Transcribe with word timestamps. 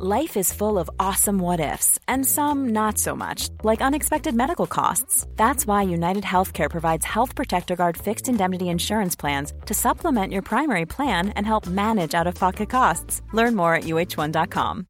Life 0.00 0.36
is 0.36 0.52
full 0.52 0.78
of 0.78 0.88
awesome 1.00 1.40
what 1.40 1.58
ifs, 1.58 1.98
and 2.06 2.24
some 2.24 2.68
not 2.68 2.98
so 2.98 3.16
much, 3.16 3.48
like 3.64 3.82
unexpected 3.82 4.32
medical 4.32 4.68
costs. 4.68 5.26
That's 5.34 5.66
why 5.66 5.82
United 5.82 6.22
Healthcare 6.22 6.70
provides 6.70 7.04
Health 7.04 7.34
Protector 7.34 7.74
Guard 7.74 7.96
fixed 7.96 8.28
indemnity 8.28 8.68
insurance 8.68 9.16
plans 9.16 9.52
to 9.66 9.74
supplement 9.74 10.32
your 10.32 10.42
primary 10.42 10.86
plan 10.86 11.30
and 11.30 11.44
help 11.44 11.66
manage 11.66 12.14
out 12.14 12.28
of 12.28 12.36
pocket 12.36 12.70
costs. 12.70 13.22
Learn 13.32 13.56
more 13.56 13.74
at 13.74 13.84
uh1.com. 13.86 14.86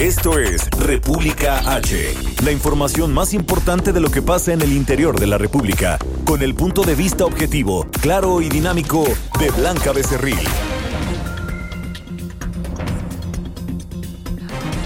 Esto 0.00 0.38
es 0.40 0.68
República 0.70 1.76
H, 1.76 2.14
la 2.42 2.50
información 2.50 3.14
más 3.14 3.34
importante 3.34 3.92
de 3.92 4.00
lo 4.00 4.10
que 4.10 4.22
pasa 4.22 4.52
en 4.52 4.62
el 4.62 4.72
interior 4.72 5.20
de 5.20 5.28
la 5.28 5.38
República, 5.38 5.96
con 6.24 6.42
el 6.42 6.56
punto 6.56 6.82
de 6.82 6.96
vista 6.96 7.24
objetivo, 7.24 7.86
claro 8.00 8.40
y 8.40 8.48
dinámico 8.48 9.04
de 9.38 9.50
Blanca 9.52 9.92
Becerril. 9.92 10.38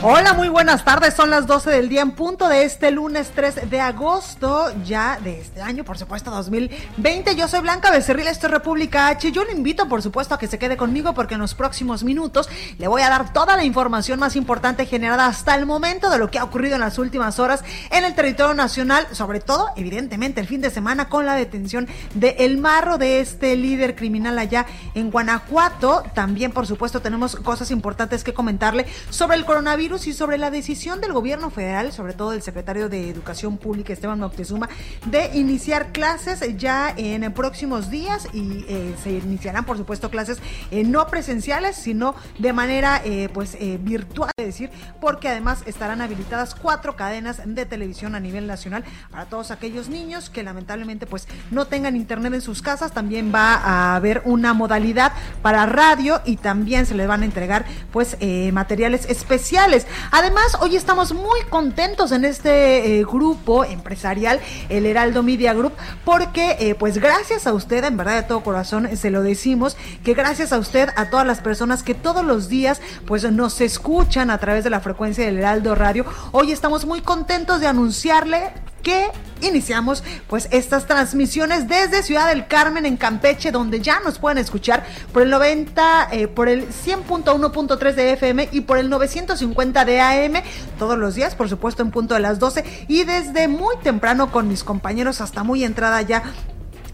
Hola, 0.06 0.34
muy 0.34 0.50
buenas 0.50 0.84
tardes. 0.84 1.14
Son 1.14 1.30
las 1.30 1.46
12 1.46 1.70
del 1.70 1.88
día 1.88 2.02
en 2.02 2.10
punto 2.10 2.46
de 2.46 2.64
este 2.64 2.90
lunes 2.90 3.32
3 3.34 3.70
de 3.70 3.80
agosto, 3.80 4.70
ya 4.84 5.18
de 5.18 5.40
este 5.40 5.62
año, 5.62 5.82
por 5.82 5.96
supuesto, 5.96 6.30
2020. 6.30 7.34
Yo 7.36 7.48
soy 7.48 7.60
Blanca 7.60 7.90
Becerril, 7.90 8.26
esto 8.26 8.48
es 8.48 8.52
República 8.52 9.09
H. 9.09 9.32
Yo 9.32 9.46
le 9.46 9.52
invito, 9.52 9.88
por 9.88 10.02
supuesto, 10.02 10.34
a 10.34 10.38
que 10.38 10.46
se 10.46 10.59
quede 10.59 10.76
conmigo 10.76 11.14
porque 11.14 11.36
en 11.36 11.40
los 11.40 11.54
próximos 11.54 12.04
minutos 12.04 12.50
le 12.76 12.86
voy 12.86 13.00
a 13.00 13.09
dar 13.09 13.32
toda 13.32 13.56
la 13.56 13.64
información 13.64 14.20
más 14.20 14.36
importante 14.36 14.84
generada 14.84 15.24
hasta 15.24 15.54
el 15.54 15.64
momento 15.64 16.10
de 16.10 16.18
lo 16.18 16.30
que 16.30 16.38
ha 16.38 16.45
ocurrido 16.45 16.74
en 16.74 16.82
las 16.82 16.98
últimas 16.98 17.38
horas 17.38 17.64
en 17.90 18.04
el 18.04 18.14
territorio 18.14 18.52
nacional, 18.52 19.06
sobre 19.12 19.40
todo, 19.40 19.70
evidentemente, 19.74 20.38
el 20.38 20.46
fin 20.46 20.60
de 20.60 20.68
semana 20.68 21.09
con 21.09 21.24
la 21.24 21.34
detención 21.34 21.88
de 22.12 22.36
El 22.40 22.59
Marro, 22.59 22.98
de 22.98 23.20
este 23.20 23.56
líder 23.56 23.96
criminal 23.96 24.38
allá 24.38 24.66
en 24.95 25.10
Guanajuato. 25.10 26.02
También, 26.14 26.52
por 26.52 26.66
supuesto, 26.66 27.00
tenemos 27.00 27.36
cosas 27.36 27.70
importantes 27.70 28.23
que 28.23 28.34
comentarle 28.34 28.84
sobre 29.09 29.38
el 29.38 29.46
coronavirus 29.46 29.93
y 29.94 30.12
sobre 30.12 30.38
la 30.38 30.50
decisión 30.50 31.00
del 31.00 31.12
gobierno 31.12 31.50
federal, 31.50 31.92
sobre 31.92 32.14
todo 32.14 32.32
del 32.32 32.42
secretario 32.42 32.88
de 32.88 33.09
Educación 33.09 33.59
Pública, 33.59 33.92
Esteban 33.92 34.18
Moctezuma, 34.18 34.68
de 35.06 35.30
iniciar 35.34 35.92
clases 35.92 36.40
ya 36.56 36.92
en 36.96 37.32
próximos 37.32 37.90
días 37.90 38.26
y 38.32 38.64
eh, 38.68 38.92
se 39.02 39.12
iniciarán, 39.12 39.64
por 39.64 39.76
supuesto, 39.76 40.10
clases 40.10 40.38
eh, 40.73 40.82
no 40.82 41.06
presenciales, 41.06 41.76
sino 41.76 42.16
de 42.40 42.52
manera 42.52 43.01
eh, 43.04 43.28
pues 43.32 43.56
virtual, 43.80 44.32
es 44.36 44.46
decir, 44.46 44.70
porque 45.01 45.28
además 45.28 45.62
estarán 45.64 46.01
habilitadas 46.01 46.56
cuatro 46.56 46.96
cadenas 46.96 47.40
de 47.45 47.64
televisión 47.64 48.16
a 48.16 48.20
nivel 48.20 48.48
nacional 48.48 48.84
para 49.12 49.26
todos 49.26 49.52
aquellos 49.52 49.88
niños 49.88 50.29
que 50.29 50.42
lamentablemente 50.42 51.06
pues 51.06 51.29
no 51.52 51.66
tengan 51.66 51.95
internet 51.95 52.34
en 52.34 52.40
sus 52.40 52.62
casas. 52.62 52.92
También 52.92 53.32
va 53.32 53.54
a 53.54 53.95
haber 53.95 54.23
una 54.24 54.54
modalidad 54.54 55.12
para 55.40 55.66
radio 55.66 56.20
y 56.24 56.36
también 56.36 56.84
se 56.84 56.96
les 56.96 57.06
van 57.06 57.23
a 57.23 57.26
entregar 57.26 57.64
pues 57.92 58.16
materiales 58.52 59.06
especiales. 59.08 59.84
Además, 60.10 60.57
hoy 60.60 60.77
estamos 60.77 61.13
muy 61.13 61.40
contentos 61.49 62.13
en 62.13 62.24
este 62.24 62.99
eh, 62.99 63.04
grupo 63.04 63.65
empresarial, 63.65 64.41
el 64.69 64.87
Heraldo 64.87 65.22
Media 65.22 65.54
Group, 65.54 65.72
porque 66.04 66.56
eh, 66.60 66.75
pues 66.75 66.99
gracias 66.99 67.47
a 67.47 67.53
usted, 67.53 67.84
en 67.84 67.97
verdad 67.97 68.16
de 68.16 68.22
todo 68.22 68.43
corazón 68.43 68.97
se 68.97 69.10
lo 69.10 69.22
decimos, 69.22 69.76
que 70.04 70.15
gracias 70.15 70.53
a 70.53 70.59
usted, 70.59 70.91
a 70.97 71.10
todas 71.10 71.26
las 71.26 71.41
personas 71.41 71.82
que 71.82 71.94
todos 71.94 72.25
los 72.25 72.49
días 72.49 72.81
pues 73.06 73.31
nos 73.31 73.60
escuchan 73.60 74.31
a 74.31 74.38
través 74.38 74.65
de 74.65 74.71
la 74.71 74.81
frecuencia 74.81 75.25
del 75.25 75.38
Heraldo 75.38 75.75
Radio, 75.75 76.04
hoy 76.32 76.53
estamos 76.53 76.84
muy 76.84 77.00
contentos 77.00 77.60
de 77.60 77.66
anunciarle 77.66 78.53
que 78.84 79.09
iniciamos 79.41 80.04
pues 80.28 80.49
estas 80.53 80.87
transmisiones 80.87 81.66
desde 81.66 82.03
Ciudad 82.03 82.28
del 82.28 82.47
Carmen 82.47 82.87
en 82.87 82.97
Campeche, 82.97 83.50
donde 83.50 83.81
ya 83.81 84.00
nos 84.00 84.19
pueden 84.19 84.38
escuchar 84.38 84.84
por 85.12 85.22
el 85.22 85.31
90, 85.31 86.09
eh, 86.12 86.28
por 86.28 86.49
el 86.49 86.69
100.1.3 86.69 87.94
de 87.94 88.12
FM 88.12 88.49
y 88.53 88.60
por 88.60 88.78
el 88.78 88.88
950 88.88 89.84
de 89.84 90.00
AM 90.00 90.43
todos 90.78 90.99
los 90.99 91.15
días, 91.16 91.34
por 91.34 91.49
supuesto 91.49 91.82
en 91.82 91.91
punto 91.91 92.15
de 92.15 92.21
las 92.21 92.38
12 92.38 92.87
y 92.87 93.04
desde 93.04 93.49
muy 93.49 93.76
temprano 93.82 94.31
con 94.31 94.47
mis 94.47 94.62
compañeros 94.62 95.20
hasta 95.20 95.42
muy 95.42 95.64
entrada 95.64 96.00
ya 96.03 96.22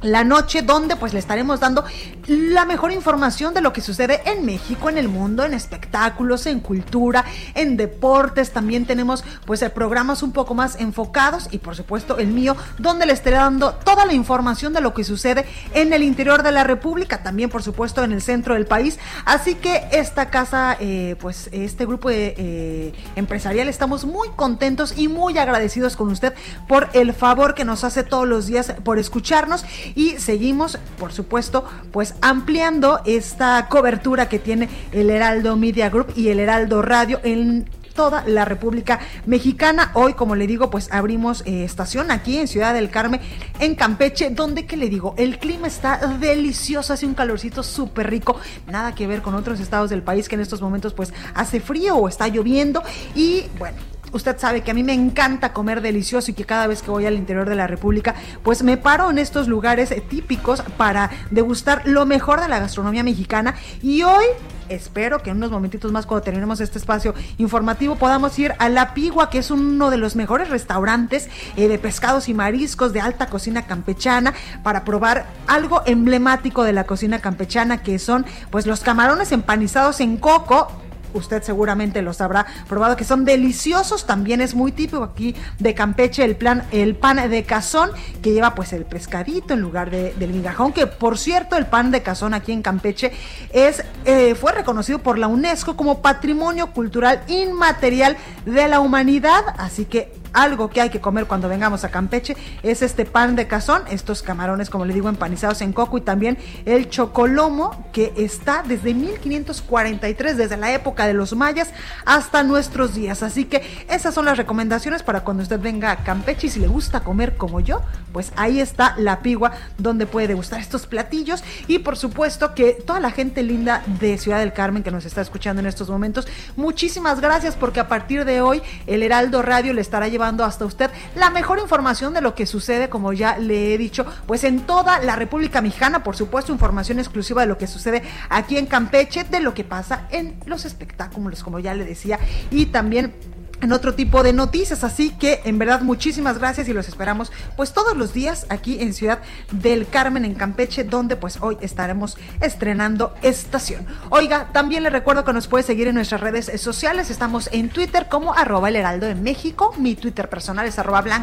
la 0.02 0.24
noche 0.24 0.62
donde 0.62 0.96
pues 0.96 1.12
le 1.12 1.18
estaremos 1.18 1.60
dando 1.60 1.84
la 2.30 2.64
mejor 2.64 2.92
información 2.92 3.54
de 3.54 3.60
lo 3.60 3.72
que 3.72 3.80
sucede 3.80 4.22
en 4.24 4.46
México, 4.46 4.88
en 4.88 4.98
el 4.98 5.08
mundo, 5.08 5.44
en 5.44 5.52
espectáculos, 5.52 6.46
en 6.46 6.60
cultura, 6.60 7.24
en 7.54 7.76
deportes. 7.76 8.52
También 8.52 8.86
tenemos 8.86 9.24
pues 9.46 9.64
programas 9.74 10.22
un 10.22 10.30
poco 10.30 10.54
más 10.54 10.76
enfocados 10.78 11.48
y 11.50 11.58
por 11.58 11.74
supuesto 11.74 12.18
el 12.18 12.28
mío 12.28 12.56
donde 12.78 13.04
le 13.04 13.14
estaré 13.14 13.34
dando 13.34 13.72
toda 13.74 14.06
la 14.06 14.12
información 14.12 14.72
de 14.72 14.80
lo 14.80 14.94
que 14.94 15.02
sucede 15.02 15.44
en 15.74 15.92
el 15.92 16.04
interior 16.04 16.44
de 16.44 16.52
la 16.52 16.62
República, 16.62 17.20
también 17.20 17.50
por 17.50 17.64
supuesto 17.64 18.04
en 18.04 18.12
el 18.12 18.22
centro 18.22 18.54
del 18.54 18.64
país. 18.64 19.00
Así 19.24 19.56
que 19.56 19.88
esta 19.90 20.30
casa, 20.30 20.76
eh, 20.78 21.16
pues 21.18 21.48
este 21.50 21.84
grupo 21.84 22.10
de, 22.10 22.34
eh, 22.38 22.92
empresarial 23.16 23.68
estamos 23.68 24.04
muy 24.04 24.28
contentos 24.36 24.94
y 24.96 25.08
muy 25.08 25.36
agradecidos 25.36 25.96
con 25.96 26.10
usted 26.10 26.32
por 26.68 26.90
el 26.92 27.12
favor 27.12 27.54
que 27.54 27.64
nos 27.64 27.82
hace 27.82 28.04
todos 28.04 28.28
los 28.28 28.46
días 28.46 28.72
por 28.84 29.00
escucharnos 29.00 29.64
y 29.96 30.10
seguimos, 30.18 30.78
por 30.96 31.12
supuesto, 31.12 31.64
pues 31.90 32.14
ampliando 32.20 33.00
esta 33.04 33.66
cobertura 33.68 34.28
que 34.28 34.38
tiene 34.38 34.68
el 34.92 35.10
Heraldo 35.10 35.56
Media 35.56 35.90
Group 35.90 36.12
y 36.16 36.28
el 36.28 36.40
Heraldo 36.40 36.82
Radio 36.82 37.20
en 37.22 37.68
toda 37.94 38.24
la 38.26 38.44
República 38.44 39.00
Mexicana. 39.26 39.90
Hoy, 39.94 40.14
como 40.14 40.34
le 40.34 40.46
digo, 40.46 40.70
pues 40.70 40.90
abrimos 40.92 41.42
eh, 41.46 41.64
estación 41.64 42.10
aquí 42.10 42.38
en 42.38 42.48
Ciudad 42.48 42.72
del 42.72 42.90
Carmen, 42.90 43.20
en 43.58 43.74
Campeche, 43.74 44.30
donde, 44.30 44.66
que 44.66 44.76
le 44.76 44.88
digo? 44.88 45.14
El 45.18 45.38
clima 45.38 45.66
está 45.66 45.98
delicioso, 46.18 46.92
hace 46.92 47.06
un 47.06 47.14
calorcito 47.14 47.62
súper 47.62 48.08
rico, 48.08 48.38
nada 48.66 48.94
que 48.94 49.06
ver 49.06 49.22
con 49.22 49.34
otros 49.34 49.60
estados 49.60 49.90
del 49.90 50.02
país 50.02 50.28
que 50.28 50.36
en 50.36 50.40
estos 50.40 50.62
momentos 50.62 50.94
pues 50.94 51.12
hace 51.34 51.60
frío 51.60 51.96
o 51.96 52.08
está 52.08 52.28
lloviendo 52.28 52.82
y 53.14 53.44
bueno 53.58 53.89
usted 54.12 54.38
sabe 54.38 54.62
que 54.62 54.70
a 54.70 54.74
mí 54.74 54.82
me 54.82 54.94
encanta 54.94 55.52
comer 55.52 55.80
delicioso 55.80 56.30
y 56.30 56.34
que 56.34 56.44
cada 56.44 56.66
vez 56.66 56.82
que 56.82 56.90
voy 56.90 57.06
al 57.06 57.14
interior 57.14 57.48
de 57.48 57.56
la 57.56 57.66
República, 57.66 58.14
pues 58.42 58.62
me 58.62 58.76
paro 58.76 59.10
en 59.10 59.18
estos 59.18 59.48
lugares 59.48 59.94
típicos 60.08 60.62
para 60.76 61.10
degustar 61.30 61.82
lo 61.84 62.06
mejor 62.06 62.40
de 62.40 62.48
la 62.48 62.58
gastronomía 62.58 63.02
mexicana. 63.02 63.54
Y 63.82 64.02
hoy 64.02 64.24
espero 64.68 65.22
que 65.22 65.30
en 65.30 65.36
unos 65.36 65.50
momentitos 65.50 65.92
más 65.92 66.06
cuando 66.06 66.22
terminemos 66.22 66.60
este 66.60 66.78
espacio 66.78 67.14
informativo 67.38 67.96
podamos 67.96 68.38
ir 68.38 68.54
a 68.58 68.68
La 68.68 68.94
Pigua, 68.94 69.28
que 69.28 69.38
es 69.38 69.50
uno 69.50 69.90
de 69.90 69.96
los 69.96 70.16
mejores 70.16 70.48
restaurantes 70.48 71.28
eh, 71.56 71.68
de 71.68 71.78
pescados 71.78 72.28
y 72.28 72.34
mariscos 72.34 72.92
de 72.92 73.00
alta 73.00 73.26
cocina 73.26 73.66
campechana 73.66 74.32
para 74.62 74.84
probar 74.84 75.26
algo 75.46 75.82
emblemático 75.86 76.62
de 76.62 76.72
la 76.72 76.84
cocina 76.84 77.18
campechana 77.18 77.82
que 77.82 77.98
son 77.98 78.24
pues 78.50 78.66
los 78.66 78.80
camarones 78.80 79.32
empanizados 79.32 80.00
en 80.00 80.16
coco 80.16 80.68
usted 81.14 81.42
seguramente 81.42 82.02
los 82.02 82.20
habrá 82.20 82.46
probado, 82.68 82.96
que 82.96 83.04
son 83.04 83.24
deliciosos. 83.24 84.06
También 84.06 84.40
es 84.40 84.54
muy 84.54 84.72
típico 84.72 85.02
aquí 85.02 85.34
de 85.58 85.74
Campeche 85.74 86.24
el, 86.24 86.36
plan, 86.36 86.64
el 86.72 86.94
pan 86.94 87.28
de 87.28 87.42
cazón, 87.44 87.90
que 88.22 88.32
lleva 88.32 88.54
pues 88.54 88.72
el 88.72 88.84
pescadito 88.84 89.54
en 89.54 89.60
lugar 89.60 89.90
de, 89.90 90.14
del 90.14 90.32
migajón, 90.32 90.72
que 90.72 90.86
por 90.86 91.18
cierto 91.18 91.56
el 91.56 91.66
pan 91.66 91.90
de 91.90 92.02
cazón 92.02 92.34
aquí 92.34 92.52
en 92.52 92.62
Campeche 92.62 93.12
es, 93.52 93.82
eh, 94.04 94.34
fue 94.34 94.52
reconocido 94.52 95.00
por 95.00 95.18
la 95.18 95.28
UNESCO 95.28 95.76
como 95.76 96.02
Patrimonio 96.02 96.68
Cultural 96.68 97.22
Inmaterial 97.28 98.16
de 98.46 98.68
la 98.68 98.80
Humanidad. 98.80 99.42
Así 99.58 99.84
que 99.84 100.19
algo 100.32 100.70
que 100.70 100.80
hay 100.80 100.90
que 100.90 101.00
comer 101.00 101.26
cuando 101.26 101.48
vengamos 101.48 101.84
a 101.84 101.90
Campeche 101.90 102.36
es 102.62 102.82
este 102.82 103.04
pan 103.04 103.36
de 103.36 103.46
cazón, 103.46 103.82
estos 103.90 104.22
camarones, 104.22 104.70
como 104.70 104.84
le 104.84 104.94
digo, 104.94 105.08
empanizados 105.08 105.60
en 105.60 105.72
coco 105.72 105.98
y 105.98 106.00
también 106.02 106.38
el 106.64 106.88
chocolomo 106.88 107.88
que 107.92 108.12
está 108.16 108.62
desde 108.66 108.94
1543, 108.94 110.36
desde 110.36 110.56
la 110.56 110.72
época 110.72 111.06
de 111.06 111.14
los 111.14 111.34
mayas 111.34 111.70
hasta 112.04 112.42
nuestros 112.42 112.94
días. 112.94 113.22
Así 113.22 113.44
que 113.44 113.62
esas 113.88 114.14
son 114.14 114.24
las 114.24 114.36
recomendaciones 114.36 115.02
para 115.02 115.20
cuando 115.20 115.42
usted 115.42 115.60
venga 115.60 115.90
a 115.90 116.04
Campeche 116.04 116.46
y 116.46 116.50
si 116.50 116.60
le 116.60 116.68
gusta 116.68 117.00
comer 117.00 117.36
como 117.36 117.60
yo, 117.60 117.82
pues 118.12 118.32
ahí 118.36 118.60
está 118.60 118.94
la 118.98 119.20
pigua 119.20 119.52
donde 119.78 120.06
puede 120.06 120.28
degustar 120.28 120.60
estos 120.60 120.86
platillos 120.86 121.42
y 121.66 121.80
por 121.80 121.96
supuesto 121.96 122.54
que 122.54 122.72
toda 122.72 123.00
la 123.00 123.10
gente 123.10 123.42
linda 123.42 123.82
de 124.00 124.18
Ciudad 124.18 124.38
del 124.38 124.52
Carmen 124.52 124.82
que 124.82 124.90
nos 124.90 125.04
está 125.04 125.20
escuchando 125.20 125.60
en 125.60 125.66
estos 125.66 125.90
momentos, 125.90 126.28
muchísimas 126.56 127.20
gracias 127.20 127.56
porque 127.56 127.80
a 127.80 127.88
partir 127.88 128.24
de 128.24 128.40
hoy 128.40 128.62
el 128.86 129.02
Heraldo 129.02 129.42
Radio 129.42 129.72
le 129.72 129.80
estará 129.80 130.08
llevando 130.08 130.19
hasta 130.22 130.64
usted 130.64 130.90
la 131.14 131.30
mejor 131.30 131.58
información 131.58 132.14
de 132.14 132.20
lo 132.20 132.34
que 132.34 132.46
sucede, 132.46 132.88
como 132.88 133.12
ya 133.12 133.38
le 133.38 133.74
he 133.74 133.78
dicho, 133.78 134.06
pues 134.26 134.44
en 134.44 134.60
toda 134.60 134.98
la 135.00 135.16
República 135.16 135.60
Mexicana, 135.60 136.02
por 136.02 136.16
supuesto, 136.16 136.52
información 136.52 136.98
exclusiva 136.98 137.42
de 137.42 137.48
lo 137.48 137.58
que 137.58 137.66
sucede 137.66 138.02
aquí 138.28 138.56
en 138.56 138.66
Campeche, 138.66 139.24
de 139.24 139.40
lo 139.40 139.54
que 139.54 139.64
pasa 139.64 140.06
en 140.10 140.38
los 140.46 140.64
espectáculos, 140.64 141.42
como 141.42 141.58
ya 141.58 141.74
le 141.74 141.84
decía, 141.84 142.18
y 142.50 142.66
también 142.66 143.14
en 143.60 143.72
otro 143.72 143.94
tipo 143.94 144.22
de 144.22 144.32
noticias. 144.32 144.84
Así 144.84 145.10
que 145.10 145.40
en 145.44 145.58
verdad 145.58 145.82
muchísimas 145.82 146.38
gracias 146.38 146.68
y 146.68 146.72
los 146.72 146.88
esperamos 146.88 147.32
pues 147.56 147.72
todos 147.72 147.96
los 147.96 148.12
días 148.12 148.46
aquí 148.48 148.80
en 148.80 148.94
Ciudad 148.94 149.20
del 149.52 149.88
Carmen 149.88 150.24
en 150.24 150.34
Campeche, 150.34 150.84
donde 150.84 151.16
pues 151.16 151.38
hoy 151.40 151.56
estaremos 151.60 152.16
estrenando 152.40 153.14
estación. 153.22 153.86
Oiga, 154.10 154.48
también 154.52 154.82
le 154.82 154.90
recuerdo 154.90 155.24
que 155.24 155.32
nos 155.32 155.46
puede 155.46 155.64
seguir 155.64 155.88
en 155.88 155.94
nuestras 155.94 156.20
redes 156.20 156.50
sociales. 156.60 157.10
Estamos 157.10 157.48
en 157.52 157.68
Twitter 157.68 158.06
como 158.08 158.34
arroba 158.34 158.68
el 158.68 158.76
heraldo 158.76 159.06
de 159.06 159.14
México. 159.14 159.74
Mi 159.78 159.94
Twitter 159.94 160.28
personal 160.28 160.66
es 160.66 160.78
arroba 160.78 161.00
blanca. 161.02 161.20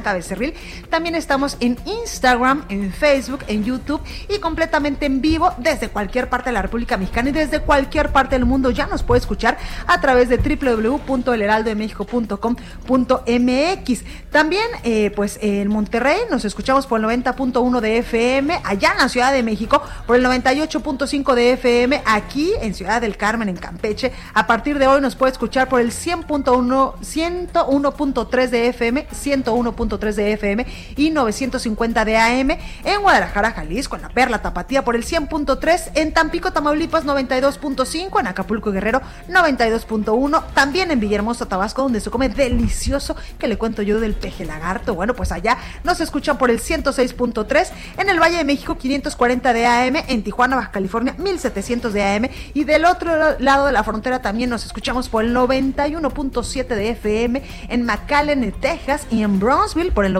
También 0.90 1.16
estamos 1.16 1.58
en 1.60 1.78
Instagram, 1.86 2.64
en 2.70 2.94
Facebook, 2.94 3.40
en 3.48 3.64
YouTube 3.64 4.02
y 4.30 4.40
completamente 4.40 5.06
en 5.06 5.22
vivo 5.22 5.54
desde 5.58 5.90
cualquier 5.90 6.30
parte 6.30 6.50
de 6.50 6.54
la 6.54 6.62
República 6.62 6.98
Mexicana 6.98 7.30
y 7.30 7.34
desde 7.34 7.60
cualquier 7.60 8.12
parte 8.12 8.36
del 8.36 8.46
mundo. 8.46 8.72
Ya 8.72 8.88
nos 8.88 9.04
puede 9.04 9.20
escuchar 9.20 9.58
a 9.86 10.00
través 10.00 10.30
de 10.30 10.38
www.elheraldodemexico.com 10.38 12.27
.com.mx. 12.28 14.04
También, 14.32 14.66
eh, 14.84 15.12
pues 15.16 15.40
en 15.42 15.68
Monterrey 15.70 16.20
nos 16.30 16.46
escuchamos 16.46 16.86
por 16.86 17.00
el 17.00 17.06
90.1 17.06 17.80
de 17.80 17.98
FM, 18.00 18.62
allá 18.64 18.92
en 18.92 18.98
la 18.98 19.10
Ciudad 19.10 19.32
de 19.32 19.44
México 19.44 19.82
por 20.06 20.16
el 20.16 20.26
98.5 20.26 21.34
de 21.34 21.52
FM, 21.54 22.02
aquí 22.06 22.52
en 22.62 22.74
Ciudad 22.74 23.02
del 23.02 23.18
Carmen, 23.18 23.50
en 23.50 23.58
Campeche. 23.58 24.12
A 24.34 24.48
partir 24.48 24.78
de 24.80 24.88
hoy 24.88 25.02
nos 25.02 25.16
puede 25.16 25.32
escuchar 25.32 25.70
por 25.70 25.80
el 25.80 25.92
100.1, 25.92 26.94
101.3 27.02 28.50
de 28.50 28.68
FM, 28.68 29.08
101.3 29.10 30.14
de 30.14 30.34
FM 30.34 30.66
y 30.96 31.10
950 31.10 32.06
de 32.06 32.18
AM. 32.18 32.52
En 32.84 33.02
Guadalajara, 33.02 33.52
Jalisco, 33.52 33.96
en 33.96 34.02
La 34.04 34.10
Perla, 34.10 34.42
Tapatía 34.42 34.84
por 34.84 34.96
el 34.96 35.06
100.3, 35.06 35.92
en 35.96 36.14
Tampico, 36.14 36.52
Tamaulipas 36.52 37.06
92.5, 37.06 38.20
en 38.20 38.28
Acapulco, 38.28 38.72
Guerrero 38.72 39.02
92.1, 39.30 40.44
también 40.54 40.92
en 40.92 41.00
Villahermosa, 41.00 41.46
Tabasco, 41.46 41.84
donde 41.84 42.02
se 42.02 42.10
delicioso 42.18 43.16
que 43.38 43.48
le 43.48 43.58
cuento 43.58 43.82
yo 43.82 44.00
del 44.00 44.14
peje 44.14 44.46
lagarto. 44.46 44.96
Bueno, 44.96 45.14
pues 45.14 45.32
allá 45.32 45.58
nos 45.84 46.02
escuchan 46.02 46.38
por 46.38 46.50
el 46.50 46.60
106.3, 46.60 47.68
en 47.98 48.10
el 48.10 48.20
Valle 48.20 48.38
de 48.38 48.44
México 48.44 48.78
540 48.78 49.54
de 49.54 49.66
AM, 49.66 49.96
en 50.08 50.24
Tijuana, 50.24 50.56
Baja 50.56 50.72
California 50.72 51.16
1700 51.18 51.94
de 51.94 52.04
AM 52.04 52.30
y 52.54 52.64
del 52.64 52.86
otro 52.86 53.38
lado 53.40 53.68
de 53.68 53.72
la 53.72 53.84
frontera 53.84 54.22
también 54.22 54.50
nos 54.50 54.66
escuchamos 54.66 55.10
por 55.10 55.24
el 55.24 55.36
91.7 55.36 56.68
de 56.68 56.90
FM, 56.90 57.44
en 57.70 57.86
McAllen, 57.86 58.52
Texas 58.60 59.08
y 59.12 59.24
en 59.24 59.40
Brownsville 59.40 59.92
por 59.92 60.06
el 60.06 60.16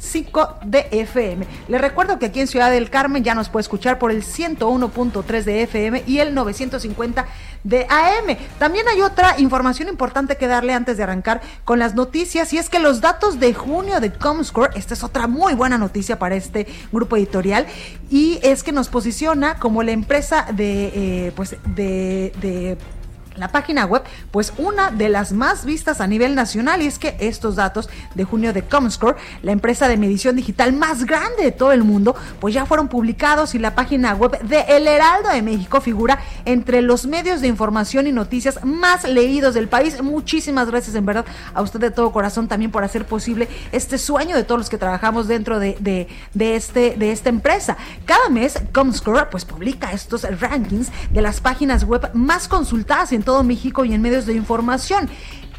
93.5 0.00 0.60
de 0.64 0.86
FM. 0.90 1.46
Le 1.68 1.78
recuerdo 1.78 2.18
que 2.18 2.26
aquí 2.26 2.40
en 2.40 2.46
Ciudad 2.46 2.70
del 2.70 2.90
Carmen 2.90 3.24
ya 3.24 3.34
nos 3.34 3.48
puede 3.48 3.62
escuchar 3.62 3.98
por 3.98 4.10
el 4.10 4.22
101.3 4.22 5.42
de 5.44 5.62
FM 5.62 6.04
y 6.06 6.18
el 6.18 6.34
950 6.34 7.26
de 7.64 7.86
AM. 7.88 8.36
También 8.58 8.86
hay 8.88 9.00
otra 9.00 9.38
información 9.38 9.88
importante 9.88 10.36
que 10.36 10.46
darle 10.46 10.72
antes 10.72 10.96
de 10.96 11.02
arrancar 11.02 11.40
con 11.64 11.78
las 11.78 11.94
noticias 11.94 12.52
y 12.52 12.58
es 12.58 12.68
que 12.68 12.78
los 12.78 13.00
datos 13.00 13.40
de 13.40 13.54
junio 13.54 14.00
de 14.00 14.12
Comscore, 14.12 14.78
esta 14.78 14.94
es 14.94 15.02
otra 15.02 15.26
muy 15.26 15.54
buena 15.54 15.78
noticia 15.78 16.18
para 16.18 16.34
este 16.34 16.66
grupo 16.92 17.16
editorial 17.16 17.66
y 18.10 18.38
es 18.42 18.62
que 18.62 18.72
nos 18.72 18.88
posiciona 18.88 19.58
como 19.58 19.82
la 19.82 19.92
empresa 19.92 20.46
de, 20.52 21.26
eh, 21.26 21.32
pues 21.34 21.56
de 21.74 22.76
la 23.36 23.48
página 23.48 23.84
web, 23.86 24.02
pues 24.30 24.52
una 24.58 24.90
de 24.90 25.08
las 25.08 25.32
más 25.32 25.64
vistas 25.64 26.00
a 26.00 26.06
nivel 26.06 26.34
nacional. 26.34 26.82
Y 26.82 26.86
es 26.86 26.98
que 26.98 27.16
estos 27.20 27.56
datos 27.56 27.88
de 28.14 28.24
junio 28.24 28.52
de 28.52 28.62
Comscore, 28.62 29.16
la 29.42 29.52
empresa 29.52 29.88
de 29.88 29.96
medición 29.96 30.36
digital 30.36 30.72
más 30.72 31.04
grande 31.04 31.42
de 31.42 31.52
todo 31.52 31.72
el 31.72 31.84
mundo, 31.84 32.14
pues 32.40 32.54
ya 32.54 32.66
fueron 32.66 32.88
publicados 32.88 33.54
y 33.54 33.58
la 33.58 33.74
página 33.74 34.14
web 34.14 34.40
de 34.42 34.60
El 34.68 34.86
Heraldo 34.86 35.30
de 35.30 35.42
México 35.42 35.80
figura 35.80 36.18
entre 36.44 36.82
los 36.82 37.06
medios 37.06 37.40
de 37.40 37.48
información 37.48 38.06
y 38.06 38.12
noticias 38.12 38.64
más 38.64 39.04
leídos 39.04 39.54
del 39.54 39.68
país. 39.68 40.02
Muchísimas 40.02 40.70
gracias 40.70 40.94
en 40.94 41.06
verdad 41.06 41.24
a 41.52 41.62
usted 41.62 41.80
de 41.80 41.90
todo 41.90 42.12
corazón 42.12 42.48
también 42.48 42.70
por 42.70 42.84
hacer 42.84 43.06
posible 43.06 43.48
este 43.72 43.98
sueño 43.98 44.36
de 44.36 44.44
todos 44.44 44.60
los 44.60 44.70
que 44.70 44.78
trabajamos 44.78 45.28
dentro 45.28 45.58
de, 45.58 45.76
de, 45.80 46.56
este, 46.56 46.96
de 46.96 47.12
esta 47.12 47.28
empresa. 47.28 47.76
Cada 48.04 48.28
mes 48.28 48.60
Comscore 48.72 49.26
pues 49.30 49.44
publica 49.44 49.92
estos 49.92 50.22
rankings 50.40 50.90
de 51.10 51.22
las 51.22 51.40
páginas 51.40 51.84
web 51.84 52.10
más 52.14 52.48
consultadas 52.48 53.12
en 53.12 53.22
todo 53.24 53.42
México 53.42 53.84
y 53.84 53.94
en 53.94 54.02
medios 54.02 54.26
de 54.26 54.34
información. 54.34 55.08